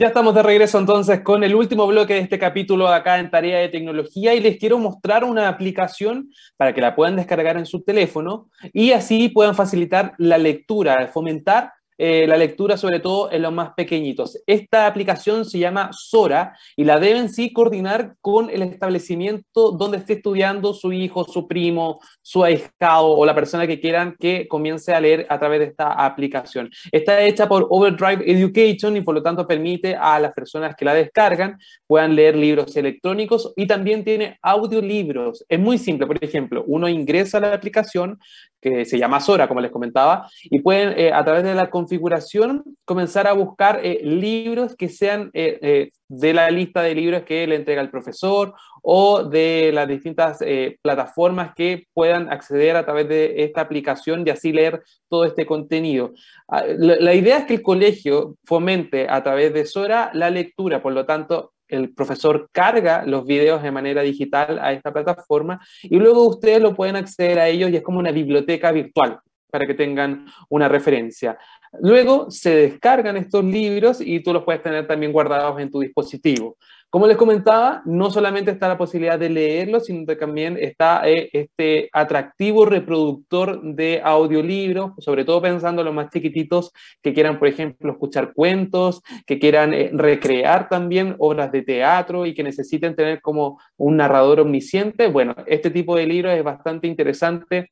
Ya 0.00 0.06
estamos 0.06 0.32
de 0.32 0.44
regreso 0.44 0.78
entonces 0.78 1.22
con 1.22 1.42
el 1.42 1.56
último 1.56 1.84
bloque 1.84 2.14
de 2.14 2.20
este 2.20 2.38
capítulo 2.38 2.86
acá 2.86 3.18
en 3.18 3.32
Tarea 3.32 3.58
de 3.58 3.68
Tecnología 3.68 4.32
y 4.32 4.38
les 4.38 4.56
quiero 4.56 4.78
mostrar 4.78 5.24
una 5.24 5.48
aplicación 5.48 6.30
para 6.56 6.72
que 6.72 6.80
la 6.80 6.94
puedan 6.94 7.16
descargar 7.16 7.56
en 7.56 7.66
su 7.66 7.82
teléfono 7.82 8.48
y 8.72 8.92
así 8.92 9.28
puedan 9.28 9.56
facilitar 9.56 10.14
la 10.18 10.38
lectura, 10.38 11.08
fomentar 11.08 11.72
eh, 12.00 12.26
la 12.28 12.36
lectura, 12.36 12.76
sobre 12.76 13.00
todo 13.00 13.30
en 13.32 13.42
los 13.42 13.52
más 13.52 13.74
pequeñitos. 13.74 14.40
Esta 14.46 14.86
aplicación 14.86 15.44
se 15.44 15.58
llama 15.58 15.90
Sora 15.92 16.56
y 16.76 16.84
la 16.84 17.00
deben 17.00 17.28
sí 17.28 17.52
coordinar 17.52 18.14
con 18.20 18.50
el 18.50 18.62
establecimiento 18.62 19.72
donde 19.72 19.98
esté 19.98 20.12
estudiando 20.12 20.74
su 20.74 20.92
hijo, 20.92 21.24
su 21.24 21.48
primo, 21.48 21.98
su 22.22 22.44
ahijado 22.44 23.08
o 23.08 23.26
la 23.26 23.34
persona 23.34 23.66
que 23.66 23.80
quieran 23.80 24.14
que 24.16 24.46
comience 24.46 24.94
a 24.94 25.00
leer 25.00 25.26
a 25.28 25.40
través 25.40 25.58
de 25.58 25.66
esta 25.66 25.92
aplicación. 25.92 26.70
Está 26.92 27.20
hecha 27.22 27.48
por 27.48 27.66
Overdrive 27.68 28.22
Education 28.30 28.96
y 28.96 29.00
por 29.00 29.16
lo 29.16 29.22
tanto 29.22 29.46
permite 29.46 29.96
a 29.96 30.20
las 30.20 30.32
personas 30.32 30.76
que 30.76 30.84
la 30.84 30.94
descargan 30.94 31.58
puedan 31.86 32.14
leer 32.14 32.36
libros 32.36 32.76
electrónicos 32.76 33.52
y 33.56 33.66
también 33.66 34.04
tiene 34.04 34.38
audiolibros. 34.40 35.44
Es 35.48 35.58
muy 35.58 35.78
simple, 35.78 36.06
por 36.06 36.22
ejemplo, 36.22 36.62
uno 36.68 36.88
ingresa 36.88 37.38
a 37.38 37.40
la 37.40 37.52
aplicación 37.52 38.18
que 38.60 38.84
se 38.84 38.98
llama 38.98 39.20
Sora, 39.20 39.48
como 39.48 39.60
les 39.60 39.70
comentaba, 39.70 40.28
y 40.44 40.60
pueden 40.60 40.98
eh, 40.98 41.12
a 41.12 41.24
través 41.24 41.44
de 41.44 41.54
la 41.54 41.70
configuración 41.88 42.62
comenzar 42.84 43.26
a 43.26 43.32
buscar 43.32 43.80
eh, 43.82 44.00
libros 44.02 44.76
que 44.76 44.90
sean 44.90 45.30
eh, 45.32 45.90
de 46.08 46.34
la 46.34 46.50
lista 46.50 46.82
de 46.82 46.94
libros 46.94 47.22
que 47.22 47.46
le 47.46 47.56
entrega 47.56 47.80
el 47.80 47.90
profesor 47.90 48.52
o 48.82 49.24
de 49.24 49.70
las 49.72 49.88
distintas 49.88 50.38
plataformas 50.80 51.52
que 51.54 51.86
puedan 51.92 52.32
acceder 52.32 52.76
a 52.76 52.84
través 52.84 53.08
de 53.08 53.42
esta 53.44 53.60
aplicación 53.60 54.24
y 54.26 54.30
así 54.30 54.52
leer 54.52 54.82
todo 55.08 55.24
este 55.24 55.44
contenido. 55.44 56.12
Ah, 56.46 56.64
la 56.66 57.14
idea 57.14 57.38
es 57.38 57.44
que 57.44 57.54
el 57.54 57.62
colegio 57.62 58.36
fomente 58.44 59.06
a 59.08 59.22
través 59.22 59.52
de 59.52 59.66
Sora 59.66 60.10
la 60.14 60.30
lectura, 60.30 60.80
por 60.80 60.92
lo 60.92 61.04
tanto, 61.04 61.52
el 61.68 61.92
profesor 61.94 62.48
carga 62.50 63.04
los 63.04 63.26
videos 63.26 63.62
de 63.62 63.70
manera 63.70 64.02
digital 64.02 64.58
a 64.60 64.72
esta 64.72 64.92
plataforma 64.92 65.60
y 65.82 65.98
luego 65.98 66.26
ustedes 66.26 66.60
lo 66.60 66.74
pueden 66.74 66.96
acceder 66.96 67.38
a 67.38 67.48
ellos 67.48 67.70
y 67.70 67.76
es 67.76 67.82
como 67.82 67.98
una 67.98 68.10
biblioteca 68.10 68.72
virtual 68.72 69.20
para 69.50 69.66
que 69.66 69.74
tengan 69.74 70.26
una 70.48 70.68
referencia. 70.68 71.38
Luego 71.80 72.30
se 72.30 72.54
descargan 72.54 73.16
estos 73.16 73.44
libros 73.44 74.00
y 74.00 74.20
tú 74.20 74.32
los 74.32 74.44
puedes 74.44 74.62
tener 74.62 74.86
también 74.86 75.12
guardados 75.12 75.60
en 75.60 75.70
tu 75.70 75.80
dispositivo. 75.80 76.56
Como 76.90 77.06
les 77.06 77.18
comentaba, 77.18 77.82
no 77.84 78.10
solamente 78.10 78.50
está 78.50 78.66
la 78.66 78.78
posibilidad 78.78 79.18
de 79.18 79.28
leerlo, 79.28 79.78
sino 79.78 80.06
que 80.06 80.16
también 80.16 80.56
está 80.58 81.06
eh, 81.06 81.28
este 81.34 81.90
atractivo 81.92 82.64
reproductor 82.64 83.60
de 83.62 84.00
audiolibros, 84.02 84.92
sobre 84.96 85.26
todo 85.26 85.42
pensando 85.42 85.82
en 85.82 85.86
los 85.86 85.94
más 85.94 86.08
chiquititos 86.08 86.72
que 87.02 87.12
quieran, 87.12 87.38
por 87.38 87.48
ejemplo, 87.48 87.92
escuchar 87.92 88.32
cuentos, 88.32 89.02
que 89.26 89.38
quieran 89.38 89.74
eh, 89.74 89.90
recrear 89.92 90.70
también 90.70 91.14
obras 91.18 91.52
de 91.52 91.60
teatro 91.60 92.24
y 92.24 92.32
que 92.32 92.42
necesiten 92.42 92.96
tener 92.96 93.20
como 93.20 93.60
un 93.76 93.98
narrador 93.98 94.40
omnisciente. 94.40 95.08
Bueno, 95.08 95.34
este 95.46 95.70
tipo 95.70 95.94
de 95.94 96.06
libros 96.06 96.32
es 96.32 96.42
bastante 96.42 96.86
interesante 96.86 97.70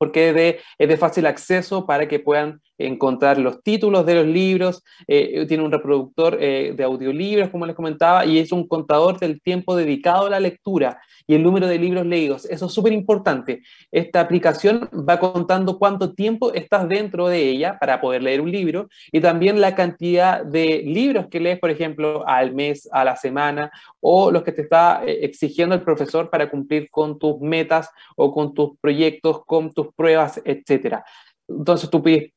porque 0.00 0.30
es 0.78 0.88
de, 0.88 0.96
fácil 0.96 1.26
acceso 1.26 1.84
para 1.84 2.08
que 2.08 2.20
puedan 2.20 2.62
encontrar 2.78 3.36
los 3.36 3.62
títulos 3.62 4.06
de 4.06 4.14
los 4.14 4.26
libros, 4.26 4.82
eh, 5.06 5.44
tiene 5.46 5.62
un 5.62 5.70
reproductor 5.70 6.38
eh, 6.40 6.72
de 6.74 6.84
audiolibros, 6.84 7.50
como 7.50 7.66
les 7.66 7.76
comentaba, 7.76 8.24
y 8.24 8.38
es 8.38 8.50
un 8.50 8.66
contador 8.66 9.18
del 9.18 9.42
tiempo 9.42 9.76
dedicado 9.76 10.24
a 10.24 10.30
la 10.30 10.40
lectura 10.40 10.98
y 11.26 11.34
el 11.34 11.42
número 11.42 11.66
de 11.66 11.78
libros 11.78 12.06
leídos. 12.06 12.46
Eso 12.46 12.66
es 12.66 12.72
súper 12.72 12.94
importante. 12.94 13.60
Esta 13.92 14.20
aplicación 14.20 14.88
va 15.08 15.20
contando 15.20 15.78
cuánto 15.78 16.14
tiempo 16.14 16.54
estás 16.54 16.88
dentro 16.88 17.28
de 17.28 17.50
ella 17.50 17.78
para 17.78 18.00
poder 18.00 18.22
leer 18.22 18.40
un 18.40 18.50
libro 18.50 18.88
y 19.12 19.20
también 19.20 19.60
la 19.60 19.74
cantidad 19.74 20.42
de 20.42 20.82
libros 20.84 21.26
que 21.28 21.40
lees, 21.40 21.58
por 21.58 21.70
ejemplo, 21.70 22.26
al 22.26 22.54
mes, 22.54 22.88
a 22.90 23.04
la 23.04 23.16
semana, 23.16 23.70
o 24.00 24.30
los 24.30 24.42
que 24.42 24.52
te 24.52 24.62
está 24.62 25.02
eh, 25.04 25.20
exigiendo 25.22 25.74
el 25.74 25.82
profesor 25.82 26.30
para 26.30 26.50
cumplir 26.50 26.88
con 26.90 27.18
tus 27.18 27.38
metas 27.40 27.90
o 28.16 28.32
con 28.32 28.54
tus 28.54 28.78
proyectos, 28.80 29.44
con 29.44 29.72
tus 29.72 29.89
pruebas, 29.94 30.40
etcétera. 30.44 31.04
Entonces 31.48 31.90
tú 31.90 32.02
pides 32.02 32.32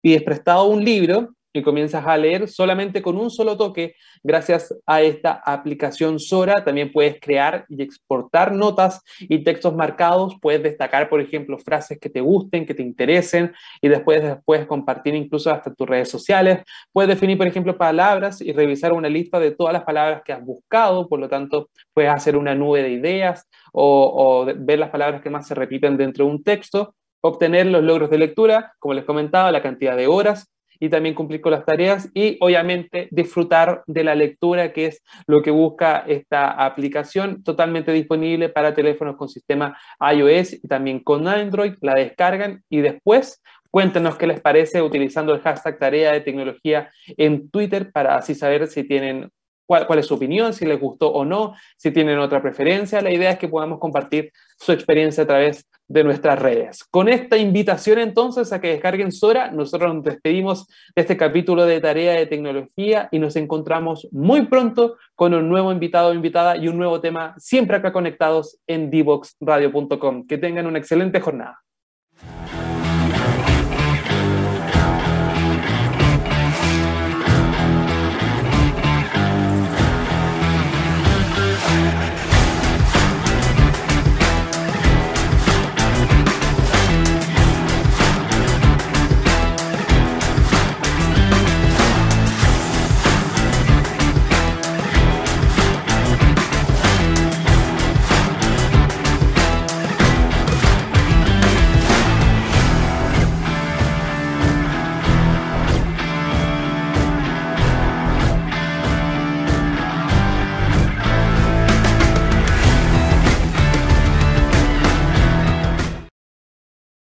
pides 0.00 0.22
prestado 0.22 0.64
un 0.66 0.84
libro 0.84 1.34
y 1.58 1.62
comienzas 1.62 2.06
a 2.06 2.16
leer 2.16 2.48
solamente 2.48 3.02
con 3.02 3.16
un 3.16 3.30
solo 3.30 3.56
toque. 3.56 3.94
Gracias 4.22 4.74
a 4.86 5.02
esta 5.02 5.42
aplicación 5.44 6.18
Sora 6.18 6.64
también 6.64 6.92
puedes 6.92 7.20
crear 7.20 7.66
y 7.68 7.82
exportar 7.82 8.52
notas 8.52 9.02
y 9.20 9.42
textos 9.44 9.74
marcados. 9.74 10.36
Puedes 10.40 10.62
destacar, 10.62 11.08
por 11.08 11.20
ejemplo, 11.20 11.58
frases 11.58 11.98
que 11.98 12.08
te 12.08 12.20
gusten, 12.20 12.66
que 12.66 12.74
te 12.74 12.82
interesen 12.82 13.52
y 13.80 13.88
después 13.88 14.38
puedes 14.44 14.66
compartir 14.66 15.14
incluso 15.14 15.50
hasta 15.50 15.74
tus 15.74 15.88
redes 15.88 16.08
sociales. 16.08 16.62
Puedes 16.92 17.08
definir, 17.08 17.36
por 17.36 17.46
ejemplo, 17.46 17.76
palabras 17.76 18.40
y 18.40 18.52
revisar 18.52 18.92
una 18.92 19.08
lista 19.08 19.38
de 19.38 19.50
todas 19.50 19.72
las 19.72 19.84
palabras 19.84 20.22
que 20.24 20.32
has 20.32 20.44
buscado. 20.44 21.08
Por 21.08 21.20
lo 21.20 21.28
tanto, 21.28 21.70
puedes 21.92 22.10
hacer 22.10 22.36
una 22.36 22.54
nube 22.54 22.82
de 22.82 22.90
ideas 22.90 23.48
o 23.72 24.46
ver 24.56 24.78
las 24.78 24.90
palabras 24.90 25.20
que 25.22 25.30
más 25.30 25.46
se 25.46 25.54
repiten 25.54 25.96
dentro 25.96 26.24
de 26.24 26.30
un 26.30 26.42
texto 26.42 26.94
obtener 27.20 27.66
los 27.66 27.82
logros 27.82 28.10
de 28.10 28.18
lectura, 28.18 28.74
como 28.78 28.94
les 28.94 29.04
comentaba, 29.04 29.52
la 29.52 29.62
cantidad 29.62 29.96
de 29.96 30.06
horas 30.06 30.50
y 30.80 30.88
también 30.88 31.14
cumplir 31.14 31.40
con 31.40 31.52
las 31.52 31.64
tareas 31.64 32.10
y 32.14 32.36
obviamente 32.40 33.08
disfrutar 33.10 33.82
de 33.86 34.04
la 34.04 34.14
lectura, 34.14 34.72
que 34.72 34.86
es 34.86 35.02
lo 35.26 35.42
que 35.42 35.50
busca 35.50 36.04
esta 36.06 36.50
aplicación, 36.50 37.42
totalmente 37.42 37.92
disponible 37.92 38.48
para 38.48 38.74
teléfonos 38.74 39.16
con 39.16 39.28
sistema 39.28 39.76
iOS 40.00 40.54
y 40.54 40.68
también 40.68 41.00
con 41.00 41.26
Android. 41.28 41.74
La 41.80 41.94
descargan 41.94 42.62
y 42.68 42.80
después 42.80 43.42
cuéntenos 43.70 44.16
qué 44.16 44.26
les 44.26 44.40
parece 44.40 44.82
utilizando 44.82 45.34
el 45.34 45.40
hashtag 45.40 45.78
tarea 45.78 46.12
de 46.12 46.20
tecnología 46.20 46.90
en 47.16 47.50
Twitter 47.50 47.92
para 47.92 48.16
así 48.16 48.34
saber 48.34 48.66
si 48.68 48.84
tienen 48.84 49.30
cuál, 49.68 49.98
es 49.98 50.06
su 50.06 50.14
opinión, 50.14 50.54
si 50.54 50.64
les 50.64 50.80
gustó 50.80 51.08
o 51.12 51.24
no, 51.24 51.54
si 51.76 51.90
tienen 51.90 52.18
otra 52.18 52.40
preferencia. 52.40 53.02
La 53.02 53.12
idea 53.12 53.32
es 53.32 53.38
que 53.38 53.48
podamos 53.48 53.78
compartir 53.78 54.32
su 54.56 54.72
experiencia 54.72 55.24
a 55.24 55.26
través 55.26 55.68
de 55.86 56.04
nuestras 56.04 56.38
redes. 56.38 56.84
Con 56.84 57.08
esta 57.08 57.36
invitación 57.36 57.98
entonces 57.98 58.52
a 58.52 58.60
que 58.60 58.68
descarguen 58.68 59.12
Sora, 59.12 59.50
nosotros 59.50 59.94
nos 59.94 60.04
despedimos 60.04 60.66
de 60.96 61.02
este 61.02 61.16
capítulo 61.16 61.66
de 61.66 61.80
Tarea 61.80 62.12
de 62.12 62.26
Tecnología 62.26 63.08
y 63.12 63.18
nos 63.18 63.36
encontramos 63.36 64.08
muy 64.10 64.46
pronto 64.46 64.96
con 65.14 65.34
un 65.34 65.48
nuevo 65.48 65.70
invitado 65.70 66.10
o 66.10 66.14
invitada 66.14 66.56
y 66.56 66.68
un 66.68 66.78
nuevo 66.78 67.00
tema, 67.00 67.34
siempre 67.38 67.76
acá 67.76 67.92
conectados 67.92 68.58
en 68.66 68.90
divoxradio.com. 68.90 70.26
Que 70.26 70.38
tengan 70.38 70.66
una 70.66 70.78
excelente 70.78 71.20
jornada. 71.20 71.60